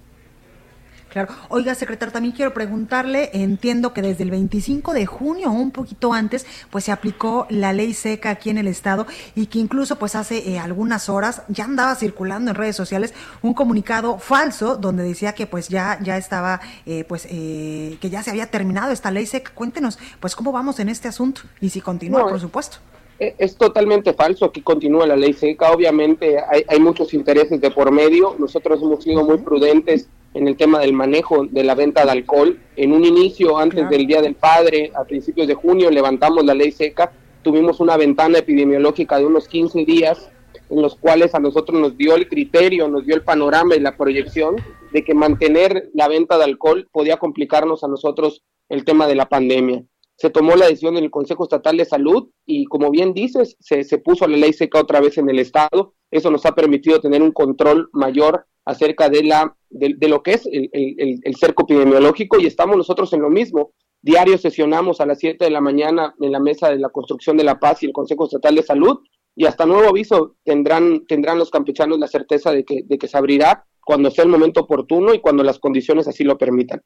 Claro. 1.13 1.31
Oiga, 1.49 1.75
secretario, 1.75 2.11
también 2.11 2.33
quiero 2.33 2.55
preguntarle, 2.55 3.29
entiendo 3.33 3.93
que 3.93 4.01
desde 4.01 4.23
el 4.23 4.31
25 4.31 4.93
de 4.93 5.05
junio, 5.05 5.51
un 5.51 5.69
poquito 5.69 6.11
antes, 6.11 6.47
pues 6.71 6.85
se 6.85 6.91
aplicó 6.91 7.45
la 7.51 7.71
ley 7.71 7.93
seca 7.93 8.31
aquí 8.31 8.49
en 8.49 8.57
el 8.57 8.65
estado 8.65 9.05
y 9.35 9.45
que 9.45 9.59
incluso 9.59 9.99
pues 9.99 10.15
hace 10.15 10.49
eh, 10.49 10.57
algunas 10.57 11.09
horas 11.09 11.43
ya 11.49 11.65
andaba 11.65 11.93
circulando 11.93 12.49
en 12.49 12.55
redes 12.55 12.75
sociales 12.75 13.13
un 13.43 13.53
comunicado 13.53 14.17
falso 14.17 14.75
donde 14.75 15.03
decía 15.03 15.33
que 15.33 15.45
pues 15.45 15.69
ya, 15.69 15.99
ya 16.01 16.17
estaba, 16.17 16.61
eh, 16.87 17.03
pues 17.07 17.27
eh, 17.29 17.99
que 18.01 18.09
ya 18.09 18.23
se 18.23 18.31
había 18.31 18.47
terminado 18.47 18.91
esta 18.91 19.11
ley 19.11 19.27
seca. 19.27 19.51
Cuéntenos, 19.53 19.99
pues 20.19 20.35
cómo 20.35 20.51
vamos 20.51 20.79
en 20.79 20.89
este 20.89 21.07
asunto 21.07 21.41
y 21.61 21.69
si 21.69 21.79
continúa, 21.79 22.27
por 22.27 22.39
supuesto. 22.39 22.77
Es 23.19 23.55
totalmente 23.55 24.15
falso, 24.15 24.45
aquí 24.45 24.61
continúa 24.61 25.05
la 25.05 25.15
ley 25.15 25.33
seca, 25.33 25.71
obviamente 25.71 26.39
hay, 26.49 26.65
hay 26.67 26.79
muchos 26.79 27.13
intereses 27.13 27.61
de 27.61 27.69
por 27.69 27.91
medio, 27.91 28.35
nosotros 28.39 28.81
hemos 28.81 29.03
sido 29.03 29.23
muy 29.23 29.37
prudentes 29.37 30.09
en 30.33 30.47
el 30.47 30.57
tema 30.57 30.79
del 30.79 30.93
manejo 30.93 31.45
de 31.45 31.63
la 31.63 31.75
venta 31.75 32.05
de 32.05 32.11
alcohol. 32.11 32.59
En 32.75 32.91
un 32.91 33.05
inicio, 33.05 33.57
antes 33.57 33.89
del 33.89 34.07
Día 34.07 34.21
del 34.21 34.35
Padre, 34.35 34.91
a 34.95 35.03
principios 35.03 35.47
de 35.47 35.53
junio, 35.53 35.89
levantamos 35.91 36.43
la 36.45 36.53
ley 36.53 36.71
seca, 36.71 37.11
tuvimos 37.41 37.79
una 37.79 37.97
ventana 37.97 38.39
epidemiológica 38.39 39.17
de 39.17 39.25
unos 39.25 39.47
15 39.47 39.85
días 39.85 40.29
en 40.69 40.81
los 40.81 40.95
cuales 40.95 41.35
a 41.35 41.39
nosotros 41.39 41.79
nos 41.79 41.97
dio 41.97 42.15
el 42.15 42.27
criterio, 42.27 42.87
nos 42.87 43.05
dio 43.05 43.15
el 43.15 43.21
panorama 43.21 43.75
y 43.75 43.79
la 43.79 43.95
proyección 43.95 44.55
de 44.91 45.03
que 45.03 45.13
mantener 45.13 45.89
la 45.93 46.07
venta 46.07 46.37
de 46.37 46.45
alcohol 46.45 46.87
podía 46.91 47.17
complicarnos 47.17 47.83
a 47.83 47.87
nosotros 47.87 48.43
el 48.69 48.83
tema 48.85 49.07
de 49.07 49.15
la 49.15 49.29
pandemia. 49.29 49.83
Se 50.23 50.29
tomó 50.29 50.55
la 50.55 50.67
decisión 50.67 50.95
en 50.95 51.03
el 51.03 51.11
Consejo 51.11 51.43
Estatal 51.43 51.75
de 51.75 51.83
Salud 51.83 52.29
y 52.45 52.63
como 52.67 52.89
bien 52.91 53.13
dices, 53.13 53.57
se, 53.59 53.83
se 53.83 53.97
puso 53.97 54.25
la 54.25 54.37
ley 54.37 54.53
seca 54.53 54.79
otra 54.79 55.01
vez 55.01 55.17
en 55.17 55.29
el 55.29 55.37
Estado. 55.37 55.95
Eso 56.09 56.31
nos 56.31 56.45
ha 56.45 56.55
permitido 56.55 57.01
tener 57.01 57.21
un 57.21 57.33
control 57.33 57.89
mayor 57.91 58.45
acerca 58.63 59.09
de, 59.09 59.25
la, 59.25 59.53
de, 59.69 60.07
lo 60.07 60.23
que 60.23 60.35
es 60.35 60.45
el, 60.45 60.69
el, 60.71 61.35
cerco 61.35 61.63
epidemiológico 61.63 62.39
y 62.39 62.45
estamos 62.45 62.77
nosotros 62.77 63.11
en 63.11 63.21
lo 63.21 63.29
mismo. 63.29 63.73
Diario 64.01 64.37
sesionamos 64.37 65.01
a 65.01 65.05
las 65.05 65.19
7 65.19 65.43
de 65.43 65.51
la 65.51 65.59
mañana 65.59 66.15
en 66.21 66.31
la 66.31 66.39
mesa 66.39 66.69
de 66.69 66.79
la 66.79 66.87
construcción 66.87 67.35
de 67.35 67.43
la 67.43 67.59
paz 67.59 67.83
y 67.83 67.87
el 67.87 67.91
Consejo 67.91 68.23
Estatal 68.23 68.55
de 68.55 68.63
Salud 68.63 68.99
y 69.35 69.45
hasta 69.45 69.65
nuevo 69.65 69.89
aviso 69.89 70.37
tendrán, 70.45 71.05
tendrán 71.05 71.37
los 71.37 71.51
campechanos 71.51 71.99
la 71.99 72.07
certeza 72.07 72.53
de 72.53 72.63
que, 72.63 72.83
de 72.85 72.97
que 72.97 73.09
se 73.09 73.17
abrirá 73.17 73.65
cuando 73.81 74.09
sea 74.09 74.23
el 74.23 74.29
momento 74.29 74.61
oportuno 74.61 75.13
y 75.13 75.19
cuando 75.19 75.43
las 75.43 75.59
condiciones 75.59 76.07
así 76.07 76.23
lo 76.23 76.37
permitan. 76.37 76.81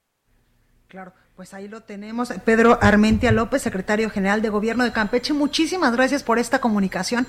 Claro. 0.87 1.13
Pues 1.37 1.53
ahí 1.53 1.69
lo 1.69 1.79
tenemos. 1.79 2.33
Pedro 2.43 2.77
Armentia 2.81 3.31
López, 3.31 3.61
secretario 3.61 4.09
general 4.09 4.41
de 4.41 4.49
Gobierno 4.49 4.83
de 4.83 4.91
Campeche. 4.91 5.33
Muchísimas 5.33 5.95
gracias 5.95 6.23
por 6.23 6.39
esta 6.39 6.59
comunicación 6.59 7.25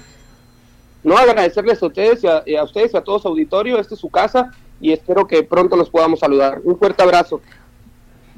no 1.03 1.16
agradecerles 1.16 1.83
a 1.83 1.87
ustedes 1.87 2.23
y 2.44 2.57
a, 2.57 2.62
ustedes 2.62 2.92
y 2.92 2.97
a 2.97 3.01
todo 3.01 3.18
su 3.18 3.29
auditorio, 3.29 3.79
esta 3.79 3.94
es 3.94 4.01
su 4.01 4.11
casa 4.11 4.53
y 4.81 4.92
espero 4.92 5.27
que 5.27 5.42
pronto 5.42 5.77
nos 5.77 5.90
podamos 5.90 6.21
saludar. 6.21 6.61
Un 6.64 6.79
fuerte 6.79 7.03
abrazo. 7.03 7.40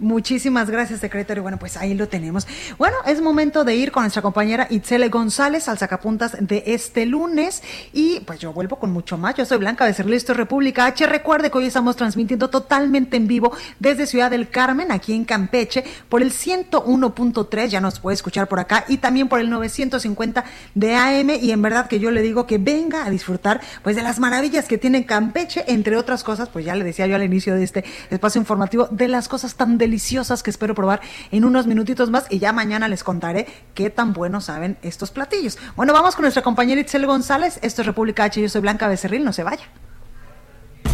Muchísimas 0.01 0.71
gracias, 0.71 1.01
secretario. 1.01 1.43
Bueno, 1.43 1.59
pues 1.59 1.77
ahí 1.77 1.93
lo 1.93 2.09
tenemos. 2.09 2.47
Bueno, 2.79 2.97
es 3.05 3.21
momento 3.21 3.65
de 3.65 3.77
ir 3.77 3.93
con 3.93 4.03
nuestra 4.03 4.23
compañera 4.23 4.67
Itzele 4.71 5.11
González 5.11 5.69
al 5.69 5.77
sacapuntas 5.77 6.39
de 6.41 6.63
este 6.67 7.05
lunes. 7.05 7.63
Y 7.93 8.21
pues 8.21 8.39
yo 8.39 8.55
vuelvo 8.55 8.79
con 8.79 8.93
mucho 8.93 9.19
más. 9.19 9.35
Yo 9.35 9.45
soy 9.45 9.59
Blanca 9.59 9.85
de 9.85 10.05
Listo 10.05 10.33
República 10.33 10.87
H. 10.87 11.07
Recuerde 11.07 11.51
que 11.51 11.59
hoy 11.59 11.67
estamos 11.67 11.97
transmitiendo 11.97 12.49
totalmente 12.49 13.19
en 13.19 13.27
vivo 13.27 13.53
desde 13.79 14.07
Ciudad 14.07 14.31
del 14.31 14.49
Carmen, 14.49 14.91
aquí 14.91 15.13
en 15.13 15.27
Campeche, 15.27 15.85
por 16.09 16.23
el 16.23 16.33
101.3. 16.33 17.67
Ya 17.67 17.83
nos 17.83 18.01
puede 18.01 18.15
escuchar 18.15 18.49
por 18.49 18.59
acá 18.59 18.87
y 18.89 18.97
también 18.97 19.29
por 19.29 19.39
el 19.39 19.51
950 19.51 20.45
de 20.75 20.95
AM. 20.95 21.29
Y 21.43 21.51
en 21.51 21.61
verdad 21.61 21.89
que 21.89 22.01
yo 22.01 22.11
le 22.11 22.23
digo 22.23 22.47
que 22.47 22.57
venga 22.57 23.05
a 23.05 23.11
disfrutar 23.11 23.61
pues 23.83 23.97
de 23.97 24.03
las 24.03 24.19
maravillas 24.19 24.65
que 24.65 24.79
tiene 24.79 25.05
Campeche, 25.05 25.63
entre 25.69 25.99
otras 25.99 26.25
cosas, 26.25 26.49
pues 26.49 26.65
ya 26.65 26.75
le 26.75 26.85
decía 26.85 27.07
yo 27.07 27.17
al 27.17 27.23
inicio 27.23 27.55
de 27.55 27.65
este 27.65 27.85
espacio 28.09 28.41
informativo, 28.41 28.89
de 28.91 29.07
las 29.07 29.29
cosas 29.29 29.57
tan 29.57 29.77
deliciosas 29.77 29.90
deliciosas 29.91 30.45
que 30.45 30.51
espero 30.51 30.75
probar 30.75 31.01
en 31.33 31.45
unos 31.45 31.67
minutitos 31.67 32.11
más 32.11 32.27
y 32.31 32.39
ya 32.39 32.53
mañana 32.53 32.87
les 32.87 33.03
contaré 33.03 33.47
qué 33.75 33.91
tan 33.91 34.13
buenos 34.13 34.45
saben 34.45 34.79
estos 34.83 35.11
platillos. 35.11 35.59
Bueno, 35.75 35.93
vamos 35.93 36.15
con 36.15 36.23
nuestra 36.23 36.43
compañera 36.43 36.81
Itzel 36.81 37.07
González. 37.07 37.59
Esto 37.63 37.83
es 37.83 37.87
República 37.87 38.25
H. 38.25 38.41
Yo 38.41 38.49
soy 38.49 38.61
Blanca 38.61 38.87
Becerril. 38.87 39.25
No 39.25 39.33
se 39.33 39.43
vaya. 39.43 39.65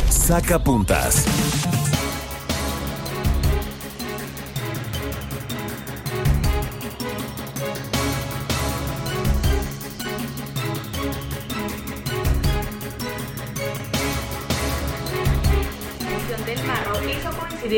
Saca 0.09 0.59
puntas. 0.65 1.27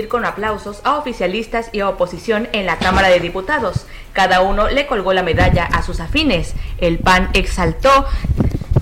Con 0.07 0.25
aplausos 0.25 0.81
a 0.85 0.97
oficialistas 0.97 1.71
y 1.73 1.81
a 1.81 1.89
oposición 1.89 2.49
en 2.53 2.67
la 2.67 2.79
Cámara 2.79 3.09
de 3.09 3.19
Diputados. 3.19 3.87
Cada 4.13 4.43
uno 4.43 4.69
le 4.69 4.87
colgó 4.87 5.13
la 5.13 5.25
medalla 5.25 5.65
a 5.65 5.83
sus 5.83 5.99
afines. 5.99 6.55
El 6.79 6.99
PAN 6.99 7.31
exaltó 7.33 8.07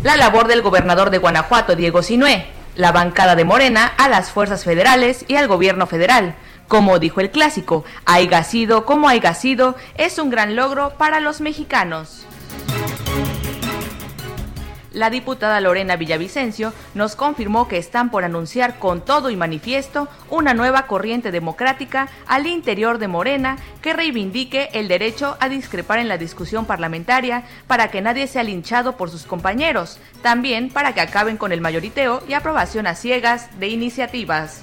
la 0.02 0.16
labor 0.16 0.48
del 0.48 0.61
gobernador 0.61 1.09
de 1.09 1.18
Guanajuato, 1.18 1.74
Diego 1.74 2.02
Sinué, 2.02 2.46
la 2.74 2.92
bancada 2.92 3.35
de 3.35 3.44
Morena 3.44 3.87
a 3.96 4.11
las 4.11 4.31
fuerzas 4.31 4.64
federales 4.64 5.24
y 5.29 5.37
al 5.37 5.48
gobierno 5.48 5.87
federal. 5.87 6.35
Como 6.68 6.98
dijo 6.98 7.20
el 7.20 7.31
clásico, 7.31 7.85
haya 8.05 8.44
sido 8.44 8.85
como 8.85 9.09
haya 9.09 9.33
sido, 9.33 9.76
es 9.96 10.18
un 10.18 10.29
gran 10.29 10.57
logro 10.57 10.90
para 10.98 11.20
los 11.20 11.40
mexicanos 11.40 12.26
la 14.96 15.11
diputada 15.11 15.61
Lorena 15.61 15.96
Villavicencio 15.96 16.72
nos 16.94 17.16
confirmó 17.16 17.68
que 17.68 17.76
están 17.76 18.11
por 18.11 18.24
anunciar 18.24 18.78
con 18.78 19.02
todo 19.02 19.28
y 19.28 19.37
manifiesto 19.37 20.09
una 20.30 20.54
nueva 20.54 20.87
corriente 20.87 21.30
democrática 21.30 22.09
al 22.26 22.46
interior 22.46 22.96
de 22.96 23.06
Morena 23.06 23.59
que 23.82 23.92
reivindique 23.92 24.70
el 24.72 24.88
derecho 24.88 25.37
a 25.38 25.50
discrepar 25.50 25.98
en 25.98 26.09
la 26.09 26.16
discusión 26.16 26.64
parlamentaria 26.64 27.44
para 27.66 27.90
que 27.90 28.00
nadie 28.00 28.26
sea 28.26 28.42
linchado 28.42 28.96
por 28.96 29.11
sus 29.11 29.24
compañeros, 29.24 29.98
también 30.22 30.70
para 30.70 30.94
que 30.94 31.02
acaben 31.02 31.37
con 31.37 31.52
el 31.52 31.61
mayoriteo 31.61 32.22
y 32.26 32.32
aprobación 32.32 32.87
a 32.87 32.94
ciegas 32.94 33.61
de 33.61 33.68
iniciativas. 33.68 34.62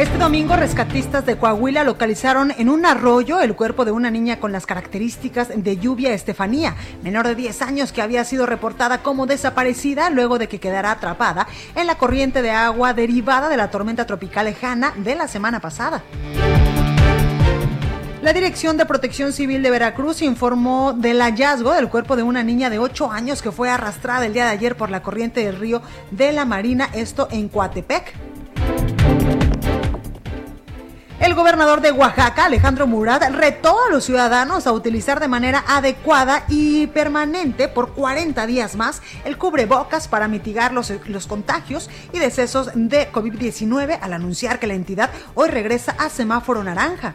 Este 0.00 0.16
domingo, 0.16 0.56
rescatistas 0.56 1.26
de 1.26 1.36
Coahuila 1.36 1.84
localizaron 1.84 2.54
en 2.56 2.70
un 2.70 2.86
arroyo 2.86 3.42
el 3.42 3.54
cuerpo 3.54 3.84
de 3.84 3.90
una 3.90 4.10
niña 4.10 4.40
con 4.40 4.50
las 4.50 4.64
características 4.64 5.48
de 5.54 5.76
lluvia 5.76 6.14
Estefanía, 6.14 6.74
menor 7.02 7.26
de 7.26 7.34
10 7.34 7.60
años 7.60 7.92
que 7.92 8.00
había 8.00 8.24
sido 8.24 8.46
reportada 8.46 9.02
como 9.02 9.26
desaparecida 9.26 10.08
luego 10.08 10.38
de 10.38 10.48
que 10.48 10.58
quedara 10.58 10.92
atrapada 10.92 11.46
en 11.74 11.86
la 11.86 11.98
corriente 11.98 12.40
de 12.40 12.50
agua 12.50 12.94
derivada 12.94 13.50
de 13.50 13.58
la 13.58 13.70
tormenta 13.70 14.06
tropical 14.06 14.46
lejana 14.46 14.94
de 14.96 15.16
la 15.16 15.28
semana 15.28 15.60
pasada. 15.60 16.02
La 18.22 18.32
Dirección 18.32 18.78
de 18.78 18.86
Protección 18.86 19.34
Civil 19.34 19.62
de 19.62 19.70
Veracruz 19.70 20.22
informó 20.22 20.94
del 20.94 21.20
hallazgo 21.20 21.74
del 21.74 21.90
cuerpo 21.90 22.16
de 22.16 22.22
una 22.22 22.42
niña 22.42 22.70
de 22.70 22.78
8 22.78 23.12
años 23.12 23.42
que 23.42 23.52
fue 23.52 23.68
arrastrada 23.68 24.24
el 24.24 24.32
día 24.32 24.46
de 24.46 24.52
ayer 24.52 24.78
por 24.78 24.88
la 24.88 25.02
corriente 25.02 25.44
del 25.44 25.58
río 25.58 25.82
de 26.10 26.32
la 26.32 26.46
Marina, 26.46 26.88
esto 26.94 27.28
en 27.30 27.50
Coatepec. 27.50 28.14
El 31.20 31.34
gobernador 31.34 31.82
de 31.82 31.92
Oaxaca, 31.92 32.46
Alejandro 32.46 32.86
Murat, 32.86 33.22
retó 33.30 33.76
a 33.84 33.90
los 33.90 34.04
ciudadanos 34.04 34.66
a 34.66 34.72
utilizar 34.72 35.20
de 35.20 35.28
manera 35.28 35.62
adecuada 35.68 36.44
y 36.48 36.86
permanente 36.86 37.68
por 37.68 37.92
40 37.92 38.46
días 38.46 38.74
más 38.74 39.02
el 39.26 39.36
cubrebocas 39.36 40.08
para 40.08 40.28
mitigar 40.28 40.72
los, 40.72 40.90
los 41.08 41.26
contagios 41.26 41.90
y 42.14 42.18
decesos 42.18 42.70
de 42.74 43.12
COVID-19 43.12 43.98
al 44.00 44.14
anunciar 44.14 44.58
que 44.58 44.66
la 44.66 44.72
entidad 44.72 45.10
hoy 45.34 45.50
regresa 45.50 45.94
a 45.98 46.08
semáforo 46.08 46.64
naranja. 46.64 47.14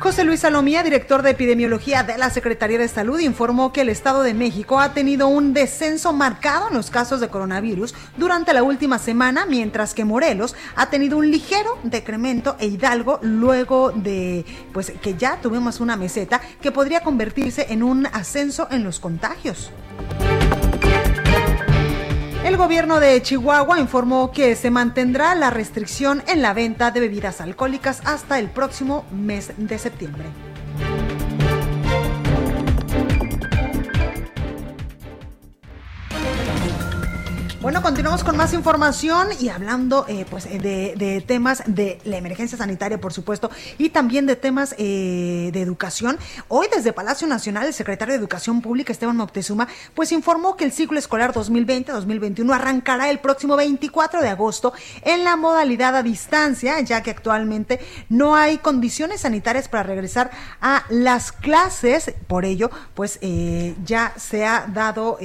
José 0.00 0.22
Luis 0.22 0.40
Salomía, 0.40 0.84
director 0.84 1.22
de 1.22 1.30
epidemiología 1.30 2.04
de 2.04 2.16
la 2.16 2.30
Secretaría 2.30 2.78
de 2.78 2.86
Salud, 2.86 3.18
informó 3.18 3.72
que 3.72 3.80
el 3.80 3.88
Estado 3.88 4.22
de 4.22 4.32
México 4.32 4.78
ha 4.78 4.94
tenido 4.94 5.26
un 5.26 5.52
descenso 5.52 6.12
marcado 6.12 6.68
en 6.68 6.74
los 6.74 6.88
casos 6.88 7.18
de 7.20 7.28
coronavirus 7.28 7.96
durante 8.16 8.52
la 8.52 8.62
última 8.62 9.00
semana, 9.00 9.44
mientras 9.44 9.94
que 9.94 10.04
Morelos 10.04 10.54
ha 10.76 10.88
tenido 10.88 11.18
un 11.18 11.32
ligero 11.32 11.78
decremento 11.82 12.54
e 12.60 12.68
Hidalgo 12.68 13.18
luego 13.22 13.90
de 13.90 14.44
pues 14.72 14.92
que 15.02 15.14
ya 15.14 15.40
tuvimos 15.40 15.80
una 15.80 15.96
meseta 15.96 16.40
que 16.62 16.70
podría 16.70 17.00
convertirse 17.00 17.66
en 17.70 17.82
un 17.82 18.06
ascenso 18.06 18.68
en 18.70 18.84
los 18.84 19.00
contagios. 19.00 19.72
El 22.48 22.56
gobierno 22.56 22.98
de 22.98 23.20
Chihuahua 23.20 23.78
informó 23.78 24.32
que 24.32 24.56
se 24.56 24.70
mantendrá 24.70 25.34
la 25.34 25.50
restricción 25.50 26.22
en 26.26 26.40
la 26.40 26.54
venta 26.54 26.90
de 26.90 27.00
bebidas 27.00 27.42
alcohólicas 27.42 28.00
hasta 28.06 28.38
el 28.38 28.48
próximo 28.48 29.04
mes 29.12 29.52
de 29.58 29.78
septiembre. 29.78 30.24
Bueno, 37.68 37.82
continuamos 37.82 38.24
con 38.24 38.34
más 38.34 38.54
información 38.54 39.28
y 39.38 39.50
hablando 39.50 40.06
eh, 40.08 40.24
pues 40.30 40.46
eh, 40.46 40.58
de, 40.58 41.20
temas 41.20 41.62
de 41.66 41.98
la 42.04 42.16
emergencia 42.16 42.56
sanitaria, 42.56 42.98
por 42.98 43.12
supuesto, 43.12 43.50
y 43.76 43.90
también 43.90 44.24
de 44.24 44.36
temas 44.36 44.74
eh, 44.78 45.50
de 45.52 45.60
educación. 45.60 46.16
Hoy 46.48 46.66
desde 46.74 46.94
Palacio 46.94 47.28
Nacional, 47.28 47.66
el 47.66 47.74
secretario 47.74 48.14
de 48.14 48.18
Educación 48.18 48.62
Pública, 48.62 48.90
Esteban 48.90 49.18
Moctezuma, 49.18 49.68
pues 49.92 50.12
informó 50.12 50.56
que 50.56 50.64
el 50.64 50.72
ciclo 50.72 50.98
escolar 50.98 51.34
2020-2021 51.34 52.54
arrancará 52.54 53.10
el 53.10 53.18
próximo 53.18 53.54
24 53.54 54.22
de 54.22 54.30
agosto 54.30 54.72
en 55.02 55.22
la 55.24 55.36
modalidad 55.36 55.94
a 55.94 56.02
distancia, 56.02 56.80
ya 56.80 57.02
que 57.02 57.10
actualmente 57.10 57.80
no 58.08 58.34
hay 58.34 58.56
condiciones 58.56 59.20
sanitarias 59.20 59.68
para 59.68 59.82
regresar 59.82 60.30
a 60.62 60.84
las 60.88 61.32
clases. 61.32 62.14
Por 62.28 62.46
ello, 62.46 62.70
pues 62.94 63.20
ya 63.84 64.14
se 64.16 64.46
ha 64.46 64.66
dado 64.72 65.18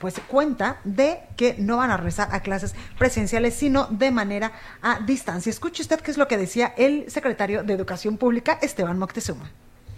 pues 0.00 0.18
cuenta 0.26 0.80
de 0.82 1.20
que 1.36 1.54
no 1.58 1.76
van 1.76 1.90
a 1.90 1.98
regresar 1.98 2.30
a 2.32 2.40
clases 2.40 2.74
presenciales, 2.98 3.54
sino 3.54 3.86
de 3.90 4.10
manera 4.10 4.50
a 4.80 4.98
distancia. 5.00 5.50
Escuche 5.50 5.82
usted 5.82 6.00
qué 6.00 6.10
es 6.10 6.16
lo 6.16 6.26
que 6.26 6.38
decía 6.38 6.74
el 6.78 7.10
secretario 7.10 7.62
de 7.62 7.74
Educación 7.74 8.16
Pública, 8.16 8.58
Esteban 8.62 8.98
Moctezuma. 8.98 9.50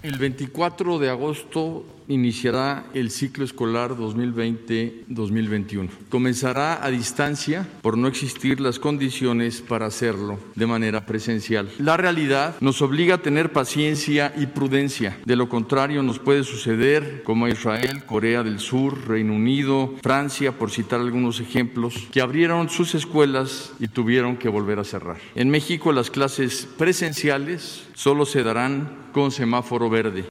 El 0.02 0.18
24 0.18 0.98
de 0.98 1.08
agosto 1.08 1.84
iniciará 2.08 2.84
el 2.94 3.10
ciclo 3.10 3.44
escolar 3.44 3.92
2020-2021. 3.92 5.88
Comenzará 6.08 6.84
a 6.84 6.90
distancia 6.90 7.66
por 7.82 7.96
no 7.98 8.08
existir 8.08 8.60
las 8.60 8.78
condiciones 8.78 9.60
para 9.60 9.86
hacerlo 9.86 10.38
de 10.54 10.66
manera 10.66 11.06
presencial. 11.06 11.70
La 11.78 11.96
realidad 11.96 12.56
nos 12.60 12.82
obliga 12.82 13.16
a 13.16 13.22
tener 13.22 13.52
paciencia 13.52 14.32
y 14.36 14.46
prudencia. 14.46 15.18
De 15.24 15.36
lo 15.36 15.48
contrario, 15.48 16.02
nos 16.02 16.18
puede 16.18 16.44
suceder 16.44 17.22
como 17.24 17.46
a 17.46 17.50
Israel, 17.50 18.04
Corea 18.04 18.42
del 18.42 18.58
Sur, 18.58 19.08
Reino 19.08 19.34
Unido, 19.34 19.94
Francia, 20.02 20.52
por 20.52 20.70
citar 20.70 21.00
algunos 21.00 21.40
ejemplos, 21.40 22.08
que 22.12 22.20
abrieron 22.20 22.68
sus 22.68 22.94
escuelas 22.94 23.72
y 23.78 23.88
tuvieron 23.88 24.36
que 24.36 24.48
volver 24.48 24.78
a 24.78 24.84
cerrar. 24.84 25.18
En 25.34 25.50
México 25.50 25.92
las 25.92 26.10
clases 26.10 26.68
presenciales 26.76 27.84
solo 27.94 28.26
se 28.26 28.42
darán 28.42 29.10
con 29.12 29.30
semáforo 29.30 29.90
verde. 29.90 30.24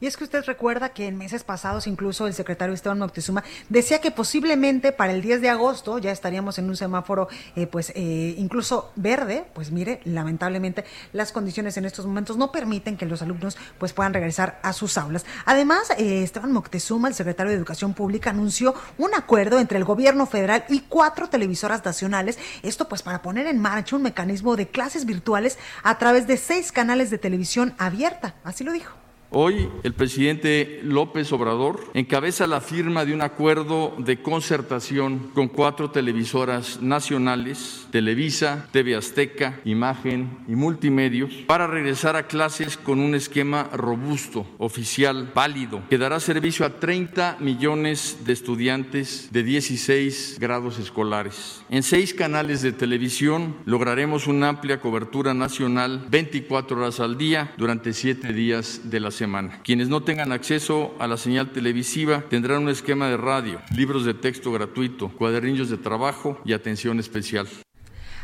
Y 0.00 0.06
es 0.06 0.16
que 0.16 0.24
usted 0.24 0.44
recuerda 0.44 0.90
que 0.90 1.06
en 1.06 1.16
meses 1.16 1.44
pasados 1.44 1.86
incluso 1.86 2.26
el 2.26 2.34
secretario 2.34 2.74
Esteban 2.74 2.98
Moctezuma 2.98 3.44
decía 3.68 4.00
que 4.00 4.10
posiblemente 4.10 4.92
para 4.92 5.12
el 5.12 5.22
10 5.22 5.40
de 5.40 5.48
agosto 5.48 5.98
ya 5.98 6.10
estaríamos 6.10 6.58
en 6.58 6.68
un 6.68 6.76
semáforo 6.76 7.28
eh, 7.56 7.66
pues 7.66 7.92
eh, 7.94 8.34
incluso 8.38 8.92
verde. 8.96 9.44
Pues 9.54 9.70
mire, 9.70 10.00
lamentablemente 10.04 10.84
las 11.12 11.32
condiciones 11.32 11.76
en 11.76 11.84
estos 11.84 12.06
momentos 12.06 12.36
no 12.36 12.52
permiten 12.52 12.96
que 12.96 13.06
los 13.06 13.22
alumnos 13.22 13.56
pues 13.78 13.92
puedan 13.92 14.14
regresar 14.14 14.60
a 14.62 14.72
sus 14.72 14.98
aulas. 14.98 15.24
Además, 15.44 15.90
eh, 15.98 16.22
Esteban 16.22 16.52
Moctezuma, 16.52 17.08
el 17.08 17.14
secretario 17.14 17.50
de 17.50 17.56
Educación 17.56 17.94
Pública, 17.94 18.30
anunció 18.30 18.74
un 18.98 19.14
acuerdo 19.14 19.58
entre 19.58 19.78
el 19.78 19.84
gobierno 19.84 20.26
federal 20.26 20.64
y 20.68 20.80
cuatro 20.80 21.28
televisoras 21.28 21.84
nacionales. 21.84 22.38
Esto 22.62 22.88
pues 22.88 23.02
para 23.02 23.22
poner 23.22 23.46
en 23.46 23.58
marcha 23.58 23.96
un 23.96 24.02
mecanismo 24.02 24.56
de 24.56 24.68
clases 24.68 25.04
virtuales 25.04 25.58
a 25.82 25.98
través 25.98 26.26
de 26.26 26.36
seis 26.36 26.72
canales 26.72 27.10
de 27.10 27.18
televisión 27.18 27.74
abierta. 27.78 28.34
Así 28.44 28.64
lo 28.64 28.72
dijo. 28.72 29.07
Hoy 29.30 29.68
el 29.82 29.92
presidente 29.92 30.80
López 30.82 31.30
Obrador 31.32 31.84
encabeza 31.92 32.46
la 32.46 32.62
firma 32.62 33.04
de 33.04 33.12
un 33.12 33.20
acuerdo 33.20 33.94
de 33.98 34.22
concertación 34.22 35.30
con 35.34 35.48
cuatro 35.48 35.90
televisoras 35.90 36.80
nacionales, 36.80 37.86
Televisa, 37.90 38.66
TV 38.72 38.96
Azteca, 38.96 39.60
Imagen 39.66 40.30
y 40.48 40.54
Multimedios, 40.54 41.30
para 41.46 41.66
regresar 41.66 42.16
a 42.16 42.26
clases 42.26 42.78
con 42.78 43.00
un 43.00 43.14
esquema 43.14 43.64
robusto, 43.64 44.46
oficial, 44.56 45.30
válido, 45.34 45.82
que 45.90 45.98
dará 45.98 46.20
servicio 46.20 46.64
a 46.64 46.80
30 46.80 47.36
millones 47.38 48.20
de 48.24 48.32
estudiantes 48.32 49.28
de 49.30 49.42
16 49.42 50.38
grados 50.40 50.78
escolares. 50.78 51.60
En 51.68 51.82
seis 51.82 52.14
canales 52.14 52.62
de 52.62 52.72
televisión 52.72 53.56
lograremos 53.66 54.26
una 54.26 54.48
amplia 54.48 54.80
cobertura 54.80 55.34
nacional 55.34 56.06
24 56.10 56.78
horas 56.78 56.98
al 56.98 57.18
día 57.18 57.52
durante 57.58 57.92
siete 57.92 58.32
días 58.32 58.80
de 58.84 59.00
la 59.00 59.10
semana. 59.18 59.60
Quienes 59.62 59.88
no 59.88 60.02
tengan 60.02 60.32
acceso 60.32 60.94
a 60.98 61.06
la 61.06 61.16
señal 61.16 61.50
televisiva 61.50 62.24
tendrán 62.30 62.62
un 62.62 62.68
esquema 62.70 63.08
de 63.08 63.16
radio, 63.16 63.60
libros 63.76 64.04
de 64.04 64.14
texto 64.14 64.52
gratuito, 64.52 65.08
cuadernillos 65.08 65.68
de 65.68 65.76
trabajo 65.76 66.40
y 66.44 66.52
atención 66.52 66.98
especial. 67.00 67.46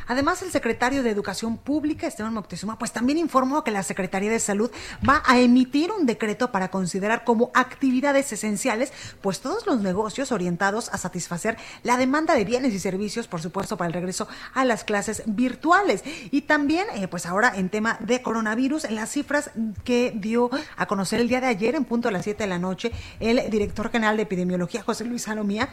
Además, 0.06 0.42
el 0.42 0.50
secretario 0.50 1.02
de 1.02 1.10
Educación 1.10 1.56
Pública, 1.56 2.06
Esteban 2.06 2.34
Moctezuma, 2.34 2.78
pues 2.78 2.92
también 2.92 3.18
informó 3.18 3.64
que 3.64 3.70
la 3.70 3.82
Secretaría 3.82 4.30
de 4.30 4.40
Salud 4.40 4.70
va 5.08 5.22
a 5.26 5.38
emitir 5.38 5.90
un 5.90 6.06
decreto 6.06 6.52
para 6.52 6.70
considerar 6.70 7.24
como 7.24 7.50
actividades 7.54 8.32
esenciales, 8.32 8.92
pues 9.20 9.40
todos 9.40 9.66
los 9.66 9.80
negocios 9.80 10.32
orientados 10.32 10.88
a 10.92 10.98
satisfacer 10.98 11.56
la 11.82 11.96
demanda 11.96 12.34
de 12.34 12.44
bienes 12.44 12.74
y 12.74 12.78
servicios, 12.78 13.28
por 13.28 13.40
supuesto, 13.40 13.76
para 13.76 13.88
el 13.88 13.94
regreso 13.94 14.28
a 14.54 14.64
las 14.64 14.84
clases 14.84 15.22
virtuales. 15.26 16.02
Y 16.30 16.42
también, 16.42 16.86
eh, 16.94 17.08
pues 17.08 17.26
ahora 17.26 17.52
en 17.54 17.68
tema 17.68 17.98
de 18.00 18.22
coronavirus, 18.22 18.84
en 18.84 18.96
las 18.96 19.10
cifras 19.10 19.50
que 19.84 20.12
dio 20.14 20.50
a 20.76 20.86
conocer 20.86 21.20
el 21.20 21.28
día 21.28 21.40
de 21.40 21.46
ayer, 21.46 21.74
en 21.74 21.84
punto 21.84 22.08
a 22.08 22.12
las 22.12 22.24
7 22.24 22.42
de 22.42 22.48
la 22.48 22.58
noche, 22.58 22.92
el 23.20 23.50
director 23.50 23.90
general 23.90 24.16
de 24.16 24.22
epidemiología, 24.22 24.82
José 24.82 25.04
Luis 25.04 25.22
Salomía, 25.22 25.68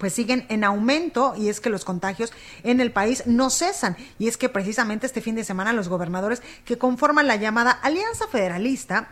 pues 0.00 0.14
siguen 0.14 0.46
en 0.48 0.64
aumento 0.64 1.34
y 1.36 1.50
es 1.50 1.60
que 1.60 1.68
los 1.68 1.84
contagios 1.84 2.32
en 2.64 2.80
el 2.80 2.90
país 2.90 3.22
no 3.26 3.50
cesan. 3.50 3.96
Y 4.18 4.26
es 4.28 4.38
que 4.38 4.48
precisamente 4.48 5.06
este 5.06 5.20
fin 5.20 5.34
de 5.36 5.44
semana 5.44 5.74
los 5.74 5.88
gobernadores 5.88 6.42
que 6.64 6.78
conforman 6.78 7.28
la 7.28 7.36
llamada 7.36 7.70
Alianza 7.70 8.26
Federalista 8.26 9.10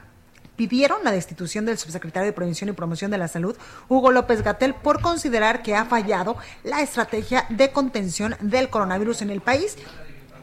pidieron 0.56 1.04
la 1.04 1.12
destitución 1.12 1.66
del 1.66 1.78
subsecretario 1.78 2.26
de 2.26 2.32
Prevención 2.32 2.70
y 2.70 2.72
Promoción 2.72 3.10
de 3.10 3.18
la 3.18 3.28
Salud, 3.28 3.56
Hugo 3.88 4.10
López 4.10 4.42
Gatel, 4.42 4.74
por 4.74 5.00
considerar 5.02 5.62
que 5.62 5.76
ha 5.76 5.84
fallado 5.84 6.36
la 6.64 6.80
estrategia 6.80 7.44
de 7.50 7.70
contención 7.70 8.34
del 8.40 8.70
coronavirus 8.70 9.22
en 9.22 9.30
el 9.30 9.42
país 9.42 9.76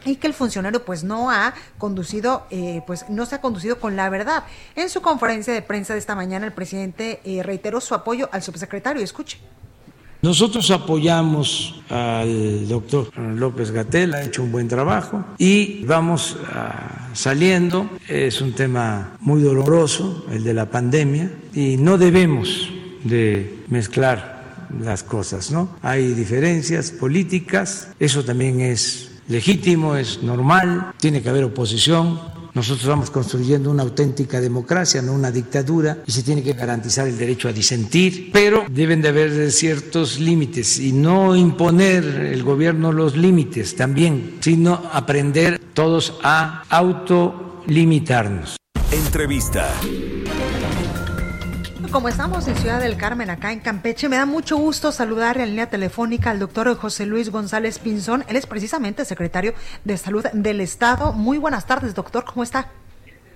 y 0.06 0.16
que 0.16 0.28
el 0.28 0.32
funcionario 0.32 0.84
pues 0.84 1.02
no 1.02 1.30
ha 1.30 1.54
conducido, 1.76 2.46
eh, 2.50 2.82
pues 2.86 3.10
no 3.10 3.26
se 3.26 3.34
ha 3.34 3.40
conducido 3.40 3.80
con 3.80 3.96
la 3.96 4.08
verdad. 4.08 4.44
En 4.76 4.88
su 4.88 5.02
conferencia 5.02 5.52
de 5.52 5.60
prensa 5.60 5.92
de 5.92 5.98
esta 5.98 6.14
mañana, 6.14 6.46
el 6.46 6.52
presidente 6.52 7.20
eh, 7.24 7.42
reiteró 7.42 7.80
su 7.80 7.94
apoyo 7.94 8.28
al 8.32 8.42
subsecretario. 8.42 9.02
Escuche. 9.02 9.38
Nosotros 10.22 10.70
apoyamos 10.70 11.82
al 11.88 12.66
doctor 12.68 13.16
López 13.16 13.70
Gatel, 13.70 14.14
ha 14.14 14.24
hecho 14.24 14.42
un 14.42 14.50
buen 14.50 14.68
trabajo 14.68 15.24
y 15.38 15.84
vamos 15.84 16.36
ah, 16.52 17.10
saliendo. 17.12 17.88
Es 18.08 18.40
un 18.40 18.52
tema 18.52 19.16
muy 19.20 19.42
doloroso, 19.42 20.26
el 20.32 20.42
de 20.42 20.54
la 20.54 20.66
pandemia, 20.70 21.30
y 21.54 21.76
no 21.76 21.98
debemos 21.98 22.70
de 23.04 23.62
mezclar 23.68 24.36
las 24.80 25.02
cosas, 25.02 25.50
¿no? 25.50 25.76
Hay 25.82 26.12
diferencias 26.12 26.90
políticas, 26.90 27.88
eso 28.00 28.24
también 28.24 28.60
es 28.60 29.10
legítimo, 29.28 29.96
es 29.96 30.22
normal, 30.22 30.92
tiene 30.98 31.22
que 31.22 31.28
haber 31.28 31.44
oposición, 31.44 32.18
nosotros 32.56 32.86
vamos 32.86 33.10
construyendo 33.10 33.70
una 33.70 33.82
auténtica 33.82 34.40
democracia, 34.40 35.02
no 35.02 35.12
una 35.12 35.30
dictadura, 35.30 35.98
y 36.06 36.10
se 36.10 36.22
tiene 36.22 36.42
que 36.42 36.54
garantizar 36.54 37.06
el 37.06 37.18
derecho 37.18 37.48
a 37.48 37.52
disentir, 37.52 38.30
pero 38.32 38.64
deben 38.70 39.02
de 39.02 39.10
haber 39.10 39.52
ciertos 39.52 40.18
límites 40.18 40.80
y 40.80 40.92
no 40.92 41.36
imponer 41.36 42.02
el 42.04 42.42
gobierno 42.42 42.92
los 42.92 43.14
límites 43.14 43.76
también, 43.76 44.38
sino 44.40 44.88
aprender 44.90 45.60
todos 45.74 46.14
a 46.22 46.62
autolimitarnos. 46.70 48.56
Entrevista 48.90 49.70
como 51.90 52.08
estamos 52.08 52.48
en 52.48 52.56
Ciudad 52.56 52.80
del 52.80 52.96
Carmen, 52.96 53.30
acá 53.30 53.52
en 53.52 53.60
Campeche, 53.60 54.08
me 54.08 54.16
da 54.16 54.26
mucho 54.26 54.56
gusto 54.56 54.92
saludar 54.92 55.38
en 55.38 55.50
línea 55.50 55.68
telefónica 55.68 56.30
al 56.30 56.38
doctor 56.38 56.74
José 56.76 57.06
Luis 57.06 57.30
González 57.30 57.78
Pinzón. 57.78 58.24
Él 58.28 58.36
es 58.36 58.46
precisamente 58.46 59.04
secretario 59.04 59.54
de 59.84 59.96
Salud 59.96 60.24
del 60.32 60.60
Estado. 60.60 61.12
Muy 61.12 61.38
buenas 61.38 61.66
tardes, 61.66 61.94
doctor, 61.94 62.24
¿cómo 62.24 62.42
está? 62.42 62.70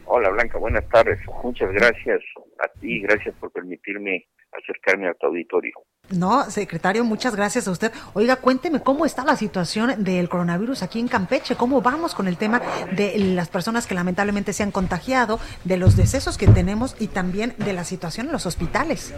Hola, 0.07 0.31
Blanca, 0.31 0.59
buenas 0.59 0.89
tardes. 0.89 1.21
Muchas 1.45 1.71
gracias 1.73 2.21
a 2.59 2.69
ti, 2.81 3.01
gracias 3.01 3.35
por 3.39 3.51
permitirme 3.53 4.27
acercarme 4.53 5.09
a 5.09 5.15
tu 5.15 5.27
auditorio. 5.27 5.73
No, 6.11 6.43
secretario, 6.45 7.05
muchas 7.05 7.37
gracias 7.37 7.69
a 7.69 7.71
usted. 7.71 7.93
Oiga, 8.15 8.37
cuénteme 8.37 8.83
cómo 8.83 9.07
está 9.07 9.25
la 9.25 9.37
situación 9.37 10.03
del 10.03 10.29
coronavirus 10.29 10.83
aquí 10.83 10.99
en 10.99 11.07
Campeche, 11.07 11.55
cómo 11.57 11.83
vamos 11.83 12.15
con 12.15 12.27
el 12.27 12.37
tema 12.37 12.61
de 12.97 13.17
las 13.19 13.49
personas 13.49 13.87
que 13.87 13.95
lamentablemente 13.95 14.53
se 14.53 14.65
han 14.65 14.73
contagiado, 14.73 15.39
de 15.65 15.77
los 15.77 15.97
decesos 15.97 16.37
que 16.37 16.49
tenemos 16.49 17.01
y 17.01 17.09
también 17.09 17.55
de 17.59 17.73
la 17.73 17.85
situación 17.85 18.27
en 18.27 18.33
los 18.33 18.47
hospitales. 18.47 19.15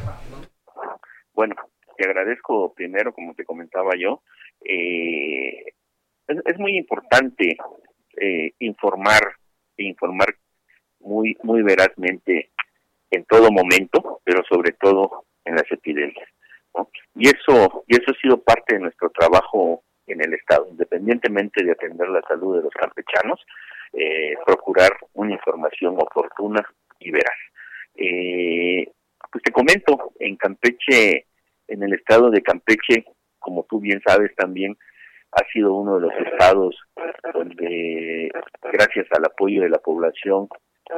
Bueno, 1.33 1.55
te 1.97 2.05
agradezco 2.05 2.75
primero, 2.75 3.15
como 3.15 3.35
te 3.35 3.45
comentaba 3.45 3.93
yo, 3.99 4.23
eh, 4.65 5.73
es, 6.29 6.59
muy 6.59 6.77
importante 6.77 7.57
eh, 8.21 8.53
informar 8.59 9.23
e 9.77 9.85
informar 9.85 10.35
muy 11.01 11.37
muy 11.43 11.63
verazmente 11.63 12.52
en 13.13 13.25
todo 13.27 13.53
momento, 13.53 14.21
pero 14.25 14.43
sobre 14.49 14.73
todo 14.73 15.25
en 15.45 15.55
las 15.55 15.71
epidemias. 15.71 16.29
Y 17.15 17.29
eso 17.29 17.85
y 17.87 17.97
eso 17.97 18.11
ha 18.11 18.21
sido 18.21 18.43
parte 18.43 18.75
de 18.75 18.81
nuestro 18.81 19.11
trabajo 19.11 19.85
en 20.07 20.23
el 20.23 20.33
Estado, 20.35 20.67
independientemente 20.71 21.63
de 21.63 21.73
atender 21.73 22.09
la 22.09 22.23
salud 22.23 22.57
de 22.57 22.63
los 22.63 22.73
campechanos, 22.73 23.39
eh, 23.93 24.35
procurar 24.47 24.91
una 25.13 25.33
información 25.33 25.95
oportuna 25.99 26.63
y 26.99 27.11
veraz. 27.11 27.39
Eh, 27.97 28.91
pues 29.31 29.45
te 29.45 29.53
comento, 29.53 30.13
en 30.19 30.37
Campeche, 30.37 31.27
en 31.69 31.83
el 31.83 31.93
estado 31.93 32.31
de 32.31 32.43
Campeche, 32.43 33.05
como 33.39 33.65
tú 33.69 33.81
bien 33.81 34.01
sabes 34.07 34.35
también, 34.35 34.77
ha 35.33 35.45
sido 35.53 35.75
uno 35.75 35.97
de 35.97 36.03
los 36.03 36.13
estados 36.27 36.77
donde, 37.33 38.31
gracias 38.73 39.07
al 39.13 39.25
apoyo 39.25 39.63
de 39.63 39.71
la 39.71 39.79
población 39.79 40.49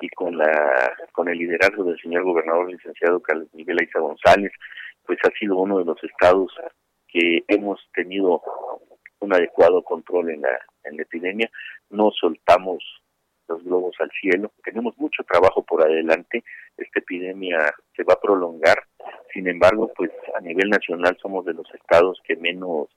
y 0.01 0.09
con 0.11 0.37
la 0.37 0.97
con 1.13 1.29
el 1.29 1.39
liderazgo 1.39 1.85
del 1.85 1.99
señor 2.01 2.25
gobernador 2.25 2.71
licenciado 2.71 3.21
Carlos 3.21 3.49
Miguel 3.53 3.79
Aiza 3.81 4.01
González, 4.01 4.53
pues 5.07 5.19
ha 5.25 5.31
sido 5.39 5.57
uno 5.57 5.79
de 5.79 5.85
los 5.85 6.03
estados 6.03 6.53
que 7.09 7.45
hemos 7.49 7.81
tenido 7.95 8.43
un 9.21 9.33
adecuado 9.33 9.83
control 9.83 10.31
en 10.31 10.43
la, 10.43 10.59
en 10.85 10.97
la 10.97 11.03
epidemia, 11.03 11.51
no 11.91 12.11
soltamos 12.11 12.83
los 13.49 13.63
globos 13.63 13.95
al 14.01 14.11
cielo, 14.21 14.53
tenemos 14.63 14.97
mucho 14.99 15.23
trabajo 15.25 15.63
por 15.63 15.83
adelante, 15.83 16.43
esta 16.77 17.01
epidemia 17.01 17.59
se 17.95 18.03
va 18.05 18.15
a 18.15 18.21
prolongar, 18.21 18.83
sin 19.33 19.49
embargo, 19.49 19.93
pues 19.95 20.11
a 20.35 20.41
nivel 20.41 20.71
nacional 20.71 21.17
somos 21.21 21.45
de 21.45 21.55
los 21.55 21.73
estados 21.75 22.21
que 22.25 22.37
menos 22.37 22.89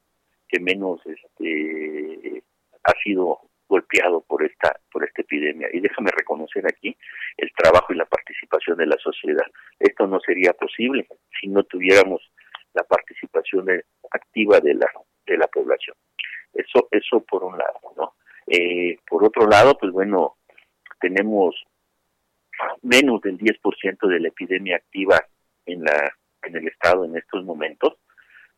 que 0.50 0.62
menos 0.62 1.02
este 1.06 2.42
ha 2.84 2.94
sido 3.04 3.42
golpeado 3.68 4.22
por 4.22 4.44
esta 4.44 4.80
por 4.92 5.04
esta 5.04 5.22
epidemia. 5.22 5.68
Y 5.72 5.80
déjame 5.80 6.12
reconocer 6.12 6.66
aquí 6.66 6.96
el 7.38 7.52
trabajo 7.54 7.94
y 7.94 7.98
la 7.98 8.06
participación 8.06 8.78
de 8.78 8.88
la 8.88 8.98
sociedad. 8.98 9.46
Esto 9.80 10.08
no 10.08 10.20
sería 10.20 10.54
posible 10.54 11.08
si 11.40 11.48
no 11.48 11.64
tuviéramos 11.64 12.22
la 12.74 12.84
participación 12.84 13.68
activa 14.12 14.60
de 14.60 14.76
la 14.76 14.90
de 15.26 15.38
la 15.38 15.48
población. 15.48 15.96
Eso 16.54 16.88
eso 16.92 17.22
por 17.22 17.44
un 17.44 17.58
lado 17.58 17.80
no 17.96 18.14
eh, 18.48 18.98
por 19.08 19.24
otro 19.24 19.48
lado 19.48 19.78
pues 19.78 19.92
bueno 19.92 20.38
tenemos 21.00 21.56
menos 22.82 23.22
del 23.22 23.38
10% 23.38 24.08
de 24.08 24.20
la 24.20 24.28
epidemia 24.30 24.78
activa 24.78 25.24
en 25.66 25.84
la 25.84 26.12
en 26.44 26.56
el 26.56 26.68
estado 26.68 27.06
en 27.06 27.16
estos 27.18 27.44
momentos. 27.44 27.98